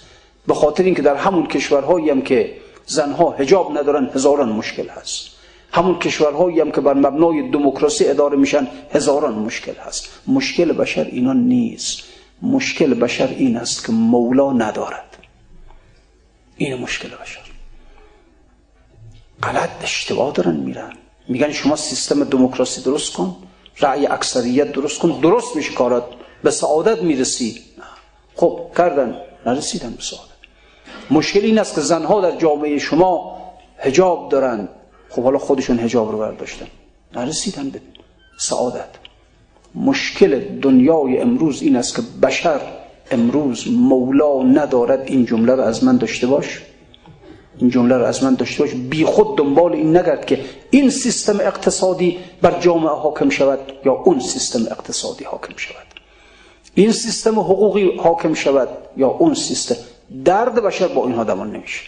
به 0.46 0.54
خاطر 0.54 0.84
اینکه 0.84 1.02
در 1.02 1.14
همون 1.16 1.46
کشورهایی 1.46 2.10
هم 2.10 2.22
که 2.22 2.56
زنها 2.86 3.30
حجاب 3.30 3.78
ندارن 3.78 4.10
هزاران 4.14 4.48
مشکل 4.48 4.88
هست. 4.88 5.30
همون 5.72 5.98
کشورهایی 5.98 6.60
هم 6.60 6.70
که 6.70 6.80
بر 6.80 6.94
مبنای 6.94 7.50
دموکراسی 7.50 8.04
اداره 8.08 8.36
میشن 8.36 8.68
هزاران 8.92 9.34
مشکل 9.34 9.74
هست. 9.74 10.08
مشکل 10.26 10.72
بشر 10.72 11.04
اینا 11.04 11.32
نیست. 11.32 12.02
مشکل 12.42 12.94
بشر 12.94 13.26
این 13.26 13.56
است 13.56 13.86
که 13.86 13.92
مولا 13.92 14.52
ندارد. 14.52 15.16
این 16.56 16.74
مشکل 16.74 17.08
بشر. 17.08 17.40
غلط 19.42 19.70
اشتباه 19.82 20.32
دارن 20.32 20.56
میرن. 20.56 20.92
میگن 21.28 21.52
شما 21.52 21.76
سیستم 21.76 22.24
دموکراسی 22.24 22.82
درست 22.82 23.12
کن. 23.12 23.36
رأی 23.80 24.06
اکثریت 24.06 24.72
درست 24.72 24.98
کن 24.98 25.20
درست 25.20 25.56
میشه 25.56 25.72
کارات. 25.72 26.04
به 26.42 26.50
سعادت 26.50 27.02
می‌رسی 27.02 27.60
خب 28.34 28.60
کردن. 28.76 29.16
نرسیدن 29.46 29.90
به 29.90 30.02
سعادت. 30.02 30.36
مشکل 31.10 31.40
این 31.40 31.58
است 31.58 31.74
که 31.74 31.80
زنها 31.80 32.20
در 32.20 32.36
جامعه 32.36 32.78
شما 32.78 33.36
هجاب 33.78 34.28
دارن. 34.28 34.68
خب 35.08 35.22
حالا 35.22 35.38
خودشون 35.38 35.78
هجاب 35.78 36.12
رو 36.12 36.18
برداشتن. 36.18 36.66
نرسیدن 37.14 37.70
به 37.70 37.80
سعادت. 38.38 38.88
مشکل 39.74 40.40
دنیای 40.62 41.18
امروز 41.18 41.62
این 41.62 41.76
است 41.76 41.96
که 41.96 42.02
بشر 42.22 42.60
امروز 43.10 43.68
مولا 43.68 44.42
ندارد 44.42 45.02
این 45.06 45.26
جمله 45.26 45.54
رو 45.54 45.62
از 45.62 45.84
من 45.84 45.96
داشته 45.96 46.26
باش. 46.26 46.62
این 47.58 47.70
جمله 47.70 47.96
رو 47.96 48.04
از 48.04 48.24
من 48.24 48.34
داشته 48.34 48.62
باش. 48.62 48.74
بی 48.74 49.04
خود 49.04 49.38
دنبال 49.38 49.72
این 49.72 49.96
نگرد 49.96 50.26
که 50.26 50.40
این 50.76 50.90
سیستم 50.90 51.40
اقتصادی 51.40 52.18
بر 52.42 52.60
جامعه 52.60 52.90
حاکم 52.90 53.30
شود 53.30 53.58
یا 53.84 53.92
اون 53.92 54.20
سیستم 54.20 54.66
اقتصادی 54.70 55.24
حاکم 55.24 55.56
شود؟ 55.56 55.86
این 56.74 56.92
سیستم 56.92 57.38
حقوقی 57.38 57.96
حاکم 57.96 58.34
شود 58.34 58.68
یا 58.96 59.08
اون 59.08 59.34
سیستم؟ 59.34 59.76
درد 60.24 60.54
بشر 60.54 60.88
با 60.88 61.04
اینها 61.04 61.24
دمان 61.24 61.52
نمیشه. 61.52 61.82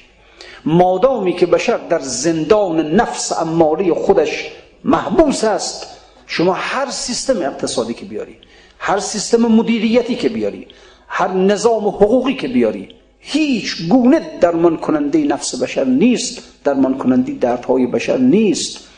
مادامی 0.64 1.32
که 1.32 1.46
بشر 1.46 1.76
در 1.76 1.98
زندان 1.98 2.94
نفس 2.94 3.32
اماری 3.32 3.92
خودش 3.92 4.50
محبوس 4.84 5.44
است 5.44 5.86
شما 6.26 6.52
هر 6.52 6.90
سیستم 6.90 7.42
اقتصادی 7.42 7.94
که 7.94 8.04
بیاری 8.04 8.36
هر 8.78 8.98
سیستم 8.98 9.42
مدیریتی 9.42 10.16
که 10.16 10.28
بیاری 10.28 10.66
هر 11.08 11.28
نظام 11.28 11.88
حقوقی 11.88 12.34
که 12.34 12.48
بیاری 12.48 12.88
هیچ 13.20 13.88
گونه 13.88 14.38
درمان 14.40 14.76
کننده 14.76 15.18
نفس 15.18 15.62
بشر 15.62 15.84
نیست 15.84 16.42
درمان 16.64 16.98
کننده 16.98 17.32
دردهای 17.32 17.86
بشر 17.86 18.16
نیست. 18.16 18.88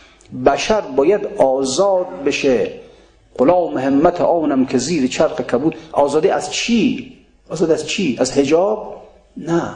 بشر 0.46 0.80
باید 0.80 1.26
آزاد 1.38 2.06
بشه. 2.26 2.72
غلام 3.38 3.78
همت 3.78 4.20
آنم 4.20 4.66
که 4.66 4.78
زیر 4.78 5.06
چرخ 5.06 5.40
کبود. 5.40 5.76
آزادی 5.92 6.28
از 6.28 6.52
چی؟ 6.52 7.12
آزاد 7.50 7.70
از 7.70 7.86
چی؟ 7.86 8.16
از 8.20 8.38
هجاب؟ 8.38 9.02
نه. 9.36 9.74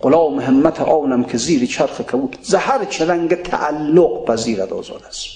غلام 0.00 0.40
همت 0.40 0.80
آنم 0.80 1.24
که 1.24 1.38
زیر 1.38 1.66
چرخ 1.66 2.00
کبود. 2.00 2.38
زهر 2.42 2.84
چه 2.84 3.06
رنگ 3.06 3.34
تعلق 3.34 4.24
پذیرد 4.24 4.72
آزاد 4.72 5.02
است. 5.08 5.26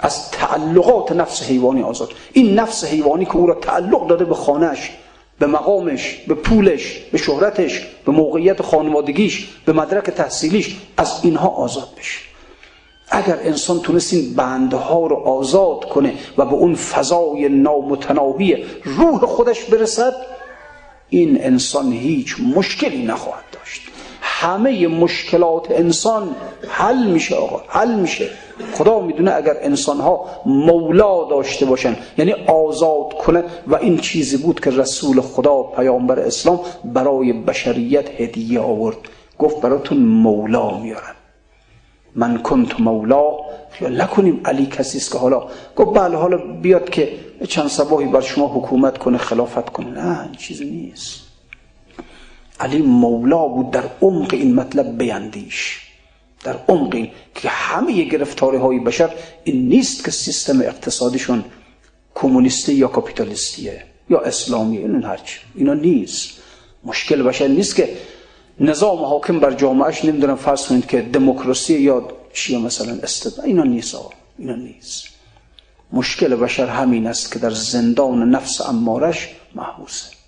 از 0.00 0.30
تعلقات 0.30 1.12
نفس 1.12 1.42
حیوانی 1.42 1.82
آزاد. 1.82 2.08
این 2.32 2.54
نفس 2.58 2.84
حیوانی 2.84 3.24
که 3.24 3.36
او 3.36 3.46
را 3.46 3.54
تعلق 3.54 4.06
داده 4.06 4.24
به 4.24 4.34
خانهش 4.34 4.90
به 5.42 5.48
مقامش 5.48 6.18
به 6.28 6.34
پولش 6.34 6.98
به 7.12 7.18
شهرتش 7.18 7.86
به 8.06 8.12
موقعیت 8.12 8.62
خانوادگیش 8.62 9.48
به 9.64 9.72
مدرک 9.72 10.10
تحصیلیش 10.10 10.76
از 10.96 11.20
اینها 11.22 11.48
آزاد 11.48 11.88
بشه. 11.98 12.18
اگر 13.08 13.38
انسان 13.42 13.80
تونست 13.80 14.12
این 14.12 14.34
بندها 14.34 15.06
رو 15.06 15.16
آزاد 15.16 15.84
کنه 15.84 16.14
و 16.38 16.44
به 16.44 16.52
اون 16.52 16.74
فضای 16.74 17.48
نامتناهی 17.48 18.64
روح 18.84 19.20
خودش 19.20 19.64
برسد 19.64 20.14
این 21.08 21.44
انسان 21.44 21.92
هیچ 21.92 22.36
مشکلی 22.56 23.04
نخواهد 23.04 23.51
همه 24.42 24.88
مشکلات 24.88 25.70
انسان 25.70 26.34
حل 26.68 27.06
میشه 27.06 27.34
آقا 27.36 27.60
حل 27.68 27.94
میشه. 27.94 28.30
خدا 28.74 29.00
می‌دونه 29.00 29.34
اگر 29.34 29.56
انسان 29.60 30.00
ها 30.00 30.26
مولا 30.46 31.24
داشته 31.30 31.66
باشن 31.66 31.96
یعنی 32.18 32.32
آزاد 32.32 33.14
کنه 33.24 33.44
و 33.66 33.76
این 33.76 33.98
چیزی 33.98 34.36
بود 34.36 34.60
که 34.60 34.70
رسول 34.70 35.20
خدا 35.20 35.62
پیامبر 35.62 36.18
اسلام 36.18 36.60
برای 36.84 37.32
بشریت 37.32 38.20
هدیه 38.20 38.60
آورد. 38.60 38.96
گفت 39.38 39.60
براتون 39.60 39.98
مولا 39.98 40.78
میارن 40.78 41.14
من 42.14 42.38
کنت 42.42 42.80
مولا. 42.80 43.24
خیال 43.70 44.00
نکنیم 44.00 44.40
علی 44.44 44.66
کسی 44.66 44.98
است 44.98 45.12
که 45.12 45.18
حالا 45.18 45.42
گفت 45.76 45.98
بله 45.98 46.16
حالا 46.16 46.36
بیاد 46.36 46.90
که 46.90 47.12
چند 47.48 47.68
سباهی 47.68 48.06
بر 48.06 48.20
شما 48.20 48.46
حکومت 48.46 48.98
کنه 48.98 49.18
خلافت 49.18 49.70
کنه. 49.70 49.90
نه 49.90 50.22
این 50.22 50.34
چیزی 50.34 50.64
نیست. 50.64 51.21
علی 52.62 52.82
مولا 52.82 53.48
بود 53.48 53.70
در 53.70 53.84
عمق 54.02 54.34
این 54.34 54.54
مطلب 54.54 54.98
بیندیش 54.98 55.80
در 56.44 56.56
عمق 56.68 56.94
این 56.94 57.08
که 57.34 57.48
همه 57.48 58.02
گرفتاری 58.02 58.56
های 58.56 58.78
بشر 58.78 59.10
این 59.44 59.68
نیست 59.68 60.04
که 60.04 60.10
سیستم 60.10 60.60
اقتصادیشون 60.60 61.44
کمونیستی 62.14 62.74
یا 62.74 62.88
کاپیتالیستیه 62.88 63.84
یا 64.10 64.20
اسلامیه 64.20 64.80
این 64.80 65.04
هرچی 65.04 65.38
اینا 65.54 65.74
نیست. 65.74 66.30
مشکل 66.84 67.22
بشر 67.22 67.48
نیست 67.48 67.76
که 67.76 67.96
نظام 68.60 68.98
حاکم 68.98 69.40
بر 69.40 69.52
جامعهش 69.52 70.04
نمی‌دونم 70.04 70.36
فرض 70.36 70.66
کنید 70.66 70.86
که 70.86 71.00
دموکراسی 71.02 71.78
یا 71.78 72.08
چیه 72.32 72.58
مثلا 72.58 72.98
استد. 73.02 73.40
اینا 73.44 73.64
نیست 73.64 73.96
اینا 74.38 74.56
نیست. 74.56 75.04
مشکل 75.92 76.34
بشر 76.36 76.66
همین 76.66 77.06
است 77.06 77.32
که 77.32 77.38
در 77.38 77.50
زندان 77.50 78.30
نفس 78.30 78.60
امارش 78.60 79.28
محبوسه. 79.54 80.21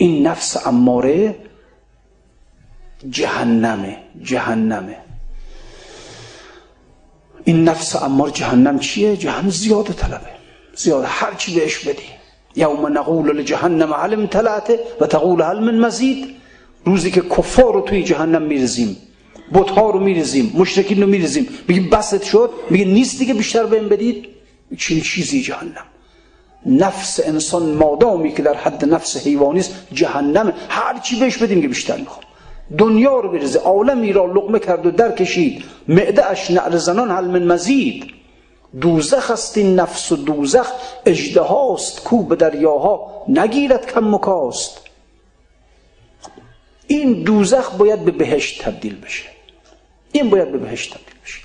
این 0.00 0.26
نفس 0.26 0.66
اماره 0.66 1.36
جهنمه 3.10 3.96
جهنمه. 4.22 4.96
این 7.44 7.64
نفس 7.64 7.96
امار 7.96 8.30
جهنم 8.30 8.78
چیه؟ 8.78 9.16
جهنم 9.16 9.50
زیاده 9.50 9.92
طلبه. 9.92 10.30
زیاده 10.74 11.06
هر 11.06 11.34
چی 11.34 11.54
بهش 11.54 11.78
بدی. 11.78 12.08
یوم 12.56 12.98
نقول 12.98 13.36
لجهنم 13.36 13.94
علم 13.94 14.26
تلعته 14.26 14.80
و 15.00 15.06
تقول 15.06 15.42
هل 15.42 15.58
من 15.58 15.78
مزید. 15.78 16.36
روزی 16.84 17.10
که 17.10 17.20
کفار 17.20 17.74
رو 17.74 17.80
توی 17.80 18.02
جهنم 18.02 18.42
میرزیم 18.42 18.96
بتها 19.54 19.90
رو 19.90 20.00
میرزیم 20.00 20.52
مشرکین 20.54 21.00
رو 21.02 21.06
میرزیم 21.06 21.48
بگیم 21.68 21.90
بست 21.90 22.24
شد 22.24 22.50
میگه 22.70 22.84
نیست 22.84 23.18
دیگه 23.18 23.34
بیشتر 23.34 23.66
بهم 23.66 23.88
بدید. 23.88 24.28
چین 24.78 25.00
چیزی 25.00 25.42
جهنم. 25.42 25.86
نفس 26.66 27.20
انسان 27.24 27.62
مادامی 27.62 28.32
که 28.32 28.42
در 28.42 28.54
حد 28.54 28.84
نفس 28.84 29.26
حیوانی 29.26 29.60
است 29.60 29.74
جهنم 29.92 30.52
هر 30.68 30.98
چی 30.98 31.20
بهش 31.20 31.36
بدیم 31.36 31.62
که 31.62 31.68
بیشتر 31.68 31.96
می‌خوام 31.96 32.24
دنیا 32.78 33.20
رو 33.20 33.32
بریزه. 33.32 33.58
عالمی 33.58 34.12
را 34.12 34.26
لقمه 34.26 34.58
کرد 34.58 34.86
و 34.86 34.90
در 34.90 35.12
کشید. 35.12 35.64
معده 35.88 36.30
اش 36.30 36.50
نعر 36.50 36.76
زنان 36.76 37.10
هل 37.10 37.24
من 37.24 37.42
مزید. 37.46 38.10
دوزخ 38.80 39.30
است 39.30 39.58
این 39.58 39.80
نفس 39.80 40.12
و 40.12 40.16
دوزخ. 40.16 40.72
اجده 41.06 41.40
هاست 41.40 42.04
کو 42.04 42.22
به 42.22 42.36
دریاها 42.36 43.24
نگیرد 43.28 43.92
کم 43.92 44.14
مکاست 44.14 44.80
این 46.86 47.22
دوزخ 47.22 47.70
باید 47.70 48.04
به 48.04 48.10
بهشت 48.10 48.62
تبدیل 48.62 49.00
بشه. 49.00 49.24
این 50.12 50.30
باید 50.30 50.52
به 50.52 50.58
بهشت 50.58 50.94
تبدیل 50.94 51.14
بشه. 51.24 51.38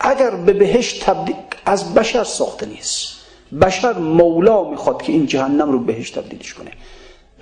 اگر 0.00 0.30
به 0.30 0.52
بهشت 0.52 1.04
تبدیل 1.04 1.36
از 1.66 1.94
بشر 1.94 2.24
ساخته 2.24 2.66
نیست. 2.66 3.21
بشر 3.60 3.92
مولا 3.92 4.70
می‌خواد 4.70 5.02
که 5.02 5.12
این 5.12 5.26
جهنم 5.26 5.72
رو 5.72 5.78
بهشت 5.78 6.18
تبدیلش 6.18 6.54
کنه. 6.54 6.70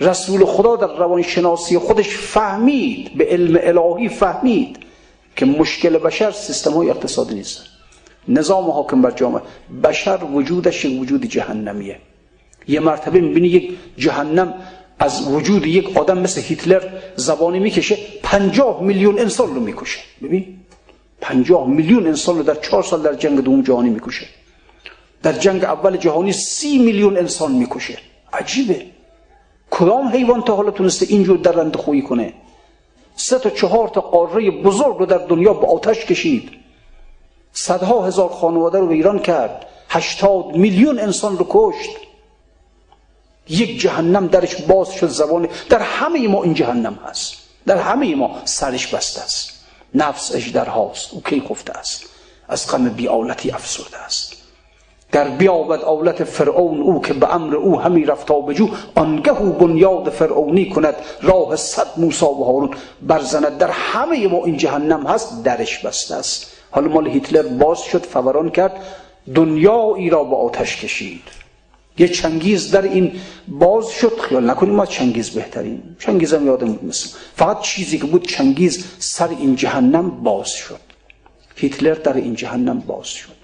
رسول 0.00 0.44
خدا 0.44 0.76
در 0.76 0.96
روانشناسی 0.96 1.78
خودش 1.78 2.08
فهمید 2.08 3.14
به 3.14 3.24
علم 3.24 3.58
الهی 3.62 4.08
فهمید 4.08 4.78
که 5.36 5.46
مشکل 5.46 5.98
بشر 5.98 6.30
سیستم 6.30 6.72
های 6.72 6.90
اقتصادی 6.90 7.34
نیست. 7.34 7.62
نظام 8.28 8.70
حاکم 8.70 9.02
بر 9.02 9.10
جامعه. 9.10 9.42
بشر 9.84 10.18
وجودش 10.24 10.86
وجود 10.86 11.24
جهنمیه. 11.24 11.98
یه 12.68 12.80
مرتبه 12.80 13.20
می‌بینی 13.20 13.48
یک 13.48 13.72
جهنم 13.96 14.54
از 14.98 15.28
وجود 15.28 15.66
یک 15.66 15.96
آدم 15.96 16.18
مثل 16.18 16.40
هیتلر 16.40 16.82
زبانی 17.16 17.58
می‌کشه 17.58 17.98
پنجاه 18.22 18.82
میلیون 18.82 19.18
انسان 19.18 19.54
رو 19.54 19.60
می‌کشه. 19.60 20.00
ببین؟ 20.22 20.56
پنجاه 21.20 21.68
میلیون 21.68 22.06
انسان 22.06 22.36
رو 22.36 22.42
در 22.42 22.54
چهار 22.54 22.82
سال 22.82 23.02
در 23.02 23.14
جنگ 23.14 23.40
دوم 23.40 23.62
جهانی 23.62 23.90
می‌کشه. 23.90 24.26
در 25.22 25.32
جنگ 25.32 25.64
اول 25.64 25.96
جهانی 25.96 26.32
سی 26.32 26.78
میلیون 26.78 27.16
انسان 27.18 27.52
می‌کشه. 27.52 27.98
عجیبه. 28.32 28.86
کدام 29.70 30.08
حیوان 30.08 30.42
تا 30.42 30.56
حالا 30.56 30.70
تونسته 30.70 31.06
اینجور 31.08 31.38
درنده 31.38 31.78
خویی 31.78 32.02
کنه؟ 32.02 32.32
سه 33.16 33.38
تا 33.38 33.50
چهار 33.50 33.88
تا 33.88 34.00
قاره 34.00 34.50
بزرگ 34.50 34.98
رو 34.98 35.06
در 35.06 35.18
دنیا 35.18 35.54
به 35.54 35.66
آتش 35.66 36.04
کشید. 36.04 36.50
صدها 37.52 38.06
هزار 38.06 38.28
خانواده 38.28 38.78
رو 38.78 38.88
ویران 38.88 39.18
کرد. 39.18 39.66
هشتاد 39.88 40.56
میلیون 40.56 40.98
انسان 40.98 41.38
رو 41.38 41.46
کشت. 41.48 41.90
یک 43.48 43.80
جهنم 43.80 44.26
درش 44.26 44.56
باز 44.56 44.92
شد 44.92 45.08
زبان. 45.08 45.48
در 45.68 45.82
همه 45.82 46.28
ما 46.28 46.42
این 46.42 46.54
جهنم 46.54 46.98
هست. 47.06 47.36
در 47.66 47.76
همه 47.76 48.14
ما 48.14 48.42
سرش 48.44 48.94
بسته 48.94 49.20
است. 49.20 49.64
نفس 49.94 50.54
هاست. 50.56 51.14
او 51.14 51.22
کی 51.22 51.42
خفته 51.48 51.72
است؟ 51.72 52.04
از 52.48 52.70
غم 52.70 52.88
بیالتی 52.88 53.50
افسرده 53.50 53.98
است. 53.98 54.39
در 55.12 55.28
بیابد 55.28 55.80
آولت 55.80 56.24
فرعون 56.24 56.80
او 56.80 57.00
که 57.00 57.14
به 57.14 57.34
امر 57.34 57.56
او 57.56 57.80
همی 57.80 58.04
رفتا 58.04 58.40
بجو 58.40 58.68
آنگه 58.94 59.40
او 59.40 59.52
بنیاد 59.52 60.08
فرعونی 60.10 60.68
کند 60.68 60.94
راه 61.22 61.56
صد 61.56 61.86
موسی 61.96 62.24
و 62.24 62.44
هارون 62.44 62.70
برزند. 63.02 63.58
در 63.58 63.70
همه 63.70 64.28
ما 64.28 64.44
این 64.44 64.56
جهنم 64.56 65.06
هست 65.06 65.44
درش 65.44 65.78
بسته 65.78 66.14
است. 66.14 66.52
حالا 66.70 66.88
مال 66.88 67.06
هیتلر 67.08 67.42
باز 67.42 67.78
شد 67.82 68.06
فوران 68.06 68.50
کرد 68.50 68.72
دنیا 69.34 69.94
ای 69.96 70.10
را 70.10 70.24
به 70.24 70.36
آتش 70.36 70.76
کشید. 70.76 71.22
یه 71.98 72.08
چنگیز 72.08 72.70
در 72.70 72.82
این 72.82 73.12
باز 73.48 73.88
شد. 73.88 74.18
خیال 74.20 74.50
نکنیم 74.50 74.74
ما 74.74 74.86
چنگیز 74.86 75.30
بهترین 75.30 75.82
چنگیز 75.98 76.34
هم 76.34 76.46
یادم 76.46 76.78
مثل 76.82 77.08
فقط 77.36 77.60
چیزی 77.60 77.98
که 77.98 78.04
بود 78.04 78.26
چنگیز 78.26 78.86
سر 78.98 79.28
این 79.28 79.56
جهنم 79.56 80.10
باز 80.10 80.50
شد. 80.50 80.80
هیتلر 81.56 81.94
در 81.94 82.14
این 82.14 82.34
جهنم 82.34 82.80
باز 82.80 83.06
شد. 83.06 83.39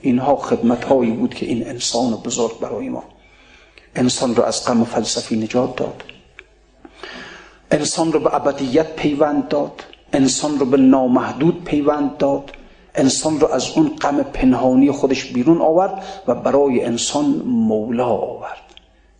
اینها 0.00 0.36
خدمت 0.36 0.84
هایی 0.84 1.10
بود 1.10 1.34
که 1.34 1.46
این 1.46 1.68
انسان 1.68 2.12
بزرگ 2.12 2.58
برای 2.58 2.88
ما. 2.88 3.04
انسان 3.94 4.34
رو 4.34 4.42
از 4.42 4.66
غم 4.66 4.84
فلسفی 4.84 5.36
نجات 5.36 5.76
داد. 5.76 6.02
انسان 7.70 8.12
رو 8.12 8.20
به 8.20 8.34
ابدیت 8.34 8.96
پیوند 8.96 9.48
داد. 9.48 9.84
انسان 10.12 10.58
رو 10.58 10.66
به 10.66 10.76
نامحدود 10.76 11.64
پیوند 11.64 12.16
داد. 12.16 12.50
انسان 12.94 13.40
رو 13.40 13.46
از 13.46 13.70
اون 13.76 13.96
غم 14.00 14.22
پنهانی 14.22 14.90
خودش 14.90 15.24
بیرون 15.24 15.60
آورد 15.60 16.04
و 16.26 16.34
برای 16.34 16.84
انسان 16.84 17.24
مولا 17.46 18.06
آورد. 18.06 18.60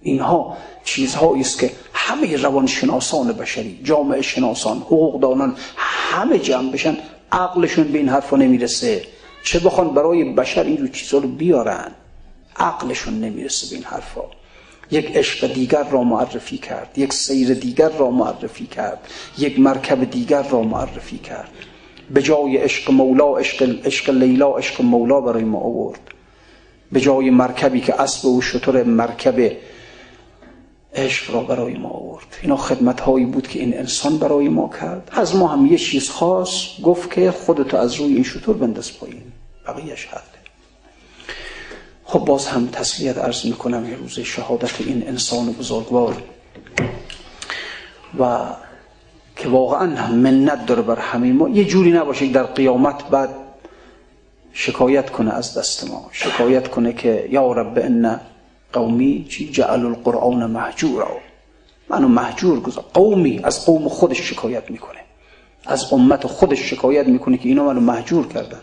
اینها 0.03 0.57
چیزهایی 0.85 1.41
است 1.41 1.59
که 1.59 1.70
همه 1.93 2.37
روانشناسان 2.37 3.33
بشری 3.33 3.81
جامعه 3.85 4.22
شناسان 4.22 4.76
حقوقدانان 4.76 5.57
همه 5.76 6.39
جمع 6.39 6.70
بشن 6.72 6.97
عقلشون 7.33 7.85
به 7.85 7.99
این 7.99 8.09
حرفا 8.09 8.37
نمی‌رسه. 8.37 9.03
چه 9.43 9.59
بخوان 9.59 9.95
برای 9.95 10.24
بشر 10.24 10.64
این 10.64 10.78
رو 10.78 10.88
چیزها 10.88 11.18
رو 11.18 11.28
بیارن 11.28 11.91
عقلشون 12.57 13.20
نمی‌رسه 13.20 13.70
به 13.70 13.74
این 13.74 13.84
حرفا. 13.84 14.22
یک 14.91 15.16
عشق 15.16 15.53
دیگر 15.53 15.82
را 15.82 16.03
معرفی 16.03 16.59
کرد 16.59 16.93
یک 16.97 17.12
سیر 17.12 17.55
دیگر 17.55 17.88
را 17.88 18.11
معرفی 18.11 18.66
کرد 18.66 18.99
یک 19.38 19.61
مرکب 19.61 20.11
دیگر 20.11 20.43
را 20.43 20.62
معرفی 20.62 21.18
کرد. 21.18 21.49
به 22.11 22.22
جای 22.22 22.57
عشق 22.57 22.91
مولا 22.91 23.36
عشق, 23.36 23.86
عشق 23.86 24.11
لیلا 24.11 24.57
عشق 24.57 24.82
مولا 24.82 25.20
برای 25.20 25.45
ما 25.45 25.59
آورد. 25.59 26.01
به 26.93 27.01
جای 27.01 27.30
مرکبی 27.30 27.80
که 27.80 28.01
اسب 28.01 28.24
و 28.24 28.41
شطور 28.41 28.82
مرکب 28.82 29.53
عشق 30.95 31.34
را 31.34 31.41
برای 31.41 31.74
ما 31.74 31.88
آورد. 31.88 32.26
اینا 32.43 32.57
خدمت 32.57 33.01
هایی 33.01 33.24
بود 33.24 33.49
که 33.49 33.59
این 33.61 33.78
انسان 33.78 34.18
برای 34.18 34.49
ما 34.49 34.70
کرد. 34.80 35.11
از 35.12 35.36
ما 35.36 35.47
هم 35.47 35.66
یه 35.66 35.78
چیز 35.78 36.11
خاص 36.11 36.80
گفت 36.82 37.14
که 37.14 37.30
خودتو 37.30 37.76
از 37.76 37.95
روی 37.95 38.14
این 38.14 38.22
شطور 38.22 38.57
بنداز 38.57 38.99
پایین. 38.99 39.22
بقیهش 39.66 40.07
حله. 40.07 40.22
خب 42.05 42.18
باز 42.18 42.47
هم 42.47 42.66
تسلیت 42.66 43.18
عرض 43.18 43.47
می‌کنم 43.47 43.91
یه 43.91 43.97
روز 43.97 44.20
شهادت 44.20 44.80
این 44.80 45.09
انسان 45.09 45.53
بزرگوار. 45.53 46.22
و 48.18 48.38
که 49.36 49.49
واقعا 49.49 49.97
هم 49.97 50.14
منت 50.14 50.66
داره 50.66 50.82
بر 50.82 50.99
همه 50.99 51.32
ما. 51.32 51.49
یه 51.49 51.64
جوری 51.64 51.93
نباشه 51.93 52.26
در 52.26 52.43
قیامت 52.43 53.05
بعد 53.05 53.30
شکایت 54.53 55.11
کنه 55.11 55.32
از 55.34 55.59
دست 55.59 55.91
ما. 55.91 56.09
شکایت 56.12 56.68
کنه 56.68 56.93
که 56.93 57.28
یا 57.30 57.53
رب 57.53 57.78
ان 57.78 58.20
قومی 58.73 59.27
چی 59.29 59.51
جعل 59.51 59.87
القرآن 59.87 60.51
محجورا. 60.51 61.16
منو 61.89 62.09
محجور 62.09 62.61
گذار 62.61 62.85
قومی 62.95 63.41
از 63.45 63.66
قوم 63.66 63.89
خودش 63.89 64.18
شکایت 64.18 64.71
می‌کنه. 64.71 64.99
از 65.66 65.93
امت 65.93 66.27
خودش 66.27 66.59
شکایت 66.59 67.07
می‌کنه 67.07 67.37
که 67.39 67.49
اینا 67.49 67.64
منو 67.64 67.81
محجور 67.81 68.27
کردن. 68.29 68.61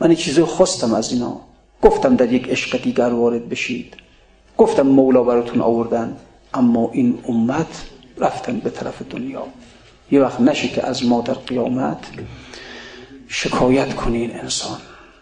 من 0.00 0.14
چیزی 0.14 0.42
خواستم 0.42 0.94
از 0.94 1.12
اینا. 1.12 1.40
گفتم 1.82 2.16
در 2.16 2.32
یک 2.32 2.48
عشق 2.48 2.82
دیگر 2.82 3.08
وارد 3.08 3.48
بشید. 3.48 3.94
گفتم 4.56 4.86
مولا 4.86 5.22
براتون 5.22 5.60
آوردن 5.60 6.16
اما 6.54 6.90
این 6.92 7.18
امت 7.28 7.86
رفتن 8.18 8.60
به 8.60 8.70
طرف 8.70 9.02
دنیا. 9.10 9.46
یه 10.10 10.20
وقت 10.20 10.40
نشه 10.40 10.68
که 10.68 10.86
از 10.86 11.04
ما 11.04 11.20
در 11.20 11.34
قیامت 11.34 11.98
شکایت 13.28 13.94
کنی 13.94 14.18
این 14.18 14.40
انسان. 14.40 14.78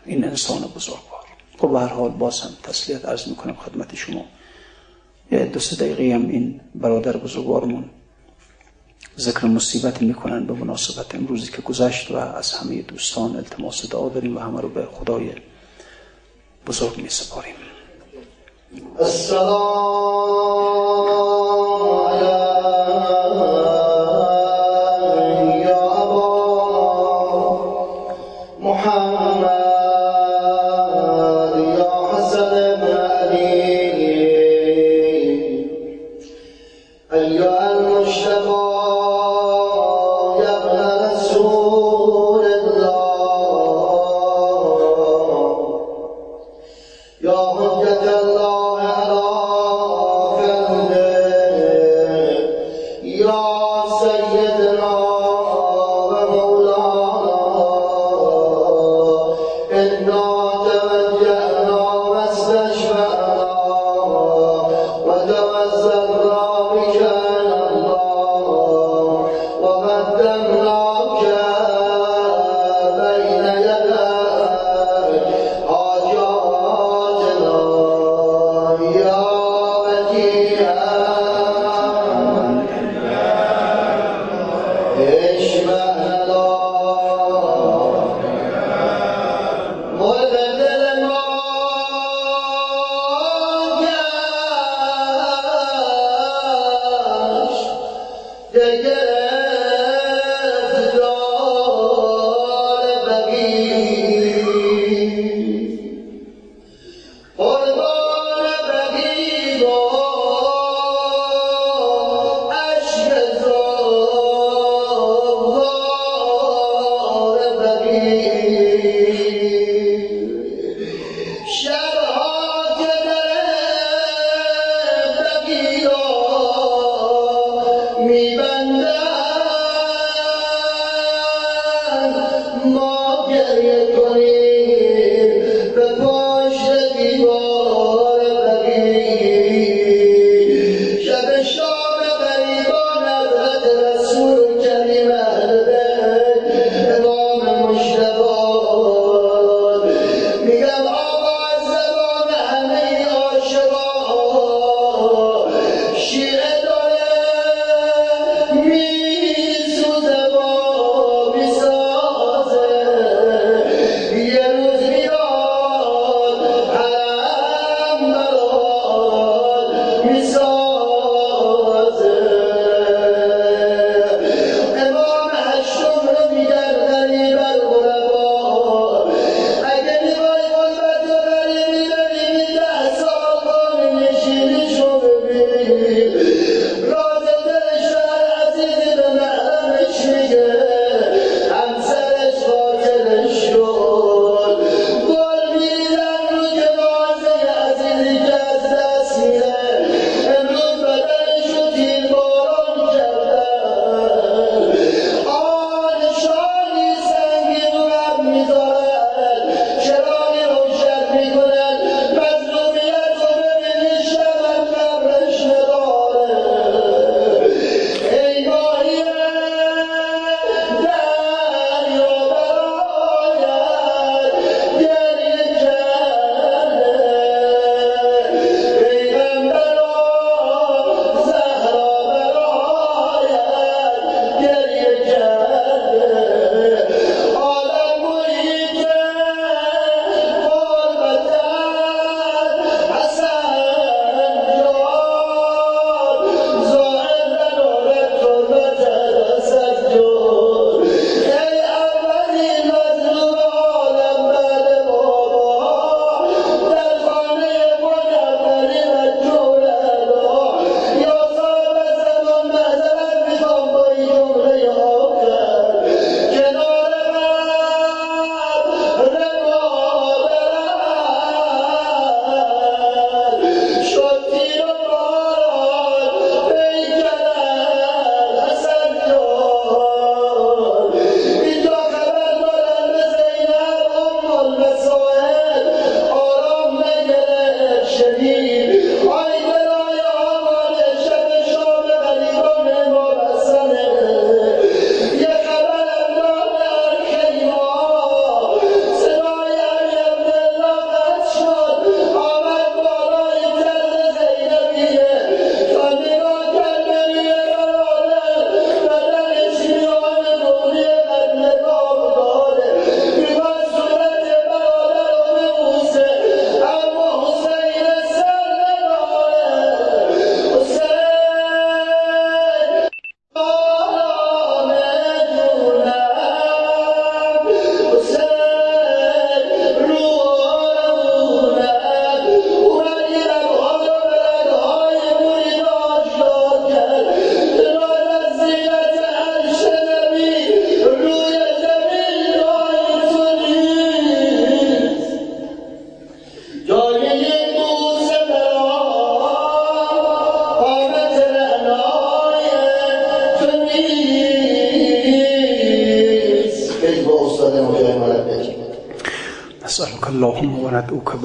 این 0.07 0.24
انسان 0.24 0.61
بزرگوار. 0.76 1.15
خب 1.59 1.72
به 1.72 1.80
هر 1.80 1.88
حال 1.88 2.11
باز 2.11 2.42
تسلیت 2.62 3.04
عرض 3.04 3.28
می‌کنم 3.28 3.54
خدمت 3.54 3.94
شما. 3.94 4.24
یه 5.32 5.44
دو 5.44 5.61
سه 5.61 5.76
دقیقه 5.76 6.14
هم 6.14 6.28
این 6.28 6.61
برادر 6.74 7.16
بزرگوارمون 7.16 7.90
ذکر 9.18 9.46
مصیبت 9.46 10.02
می‌کنن 10.02 10.46
به 10.46 10.52
مناسبت 10.52 11.14
امروزی 11.14 11.52
که 11.52 11.62
گذشت 11.62 12.11
و 12.11 12.16
از 12.16 12.52
همه 12.52 12.82
دوستان 12.82 13.36
التماس 13.36 13.90
دعا 13.90 14.09
داریم 14.09 14.36
و 14.36 14.40
همه 14.40 14.61
رو 14.61 14.68
به 14.68 14.88
خدای 14.92 15.32
بزرگ 16.66 16.98
می 16.98 17.09
سپاریم 17.09 17.54
Yeah, 18.76 21.36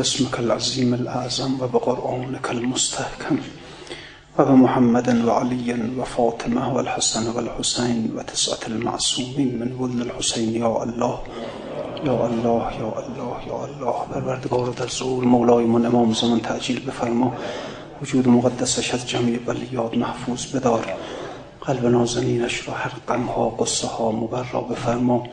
باسمك 0.02 0.40
العظيم 0.40 0.94
الأعظم 0.94 1.52
وبقرآنك 1.62 2.52
المستحكم. 2.52 3.38
وبمحمد 4.40 5.08
وعلي 5.26 5.70
وفاطمة 5.98 6.74
والحسن 6.76 7.36
والحسين 7.36 8.00
وتسعة 8.16 8.64
المعصومين 8.68 9.50
من 9.60 9.70
ولد 9.80 10.02
الحسين 10.02 10.56
يا 10.56 10.84
الله 10.84 11.16
یا 12.08 12.18
الله 12.30 12.64
یا 12.82 12.92
الله 13.02 13.38
یا 13.48 13.60
الله. 13.68 13.96
پروردگار 14.14 14.70
در 14.70 14.88
ظهور 14.88 15.24
مولای 15.24 15.66
من 15.66 15.86
امام 15.86 16.14
زمان 16.14 16.40
تعجیل 16.40 16.80
بفرما. 16.80 17.34
وجود 18.02 18.28
مقدسش 18.28 18.94
از 18.94 19.10
جمعی 19.10 19.38
بلیاد 19.38 19.96
محفوظ 19.96 20.46
بدار. 20.56 20.86
قلب 21.62 21.86
نازنینش 21.86 22.68
را 22.68 22.74
هر 22.74 22.92
غمها 23.08 23.50
قصه 23.50 23.88
ها 23.88 24.12
مبرا 24.12 24.62
بفرما. 24.62 25.24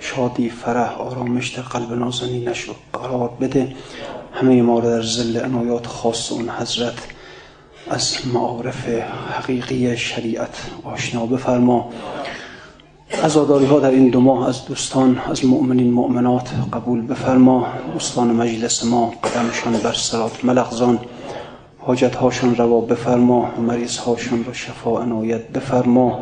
شادی 0.00 0.50
فرح 0.50 1.00
آرامش 1.00 1.48
در 1.48 1.62
قلب 1.62 1.92
نازنینش 1.92 2.60
رو 2.60 2.74
قرار 2.92 3.28
بده. 3.40 3.74
همه 4.40 4.62
ما 4.62 4.78
را 4.78 4.90
در 4.90 5.02
زل 5.02 5.36
عنایات 5.36 5.86
خاص 5.86 6.32
اون 6.32 6.48
حضرت 6.48 6.94
از 7.90 8.16
معارف 8.34 8.88
حقیقی 9.38 9.96
شریعت 9.96 10.56
آشنا 10.84 11.26
بفرما. 11.26 11.90
عزاداری 13.24 13.66
ها 13.66 13.80
در 13.80 13.90
این 13.90 14.08
دو 14.08 14.20
ماه 14.20 14.48
از 14.48 14.64
دوستان 14.66 15.18
از 15.30 15.44
مؤمنین 15.44 15.92
مؤمنات 15.92 16.50
قبول 16.72 17.06
بفرما. 17.06 17.66
دوستان 17.92 18.28
مجلس 18.28 18.84
ما 18.84 19.14
قدمشان 19.24 19.72
بر 19.72 19.92
سرات 19.92 20.44
ملغزان 20.44 20.98
حاجت 21.78 22.16
هاشان 22.16 22.56
روا 22.56 22.80
بفرما. 22.80 23.50
مریض 23.58 23.96
هاشان 23.96 24.44
را 24.44 24.52
شفا 24.52 25.02
عنایت 25.02 25.48
بفرما. 25.48 26.20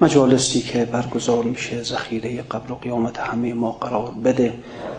مجالسی 0.00 0.60
که 0.60 0.84
برگزار 0.84 1.44
میشه 1.44 1.82
ذخیره 1.82 2.42
قبل 2.42 2.72
و 2.72 2.74
قیامت 2.74 3.18
همه 3.18 3.54
ما 3.54 3.72
قرار 3.72 4.10
بده. 4.24 4.52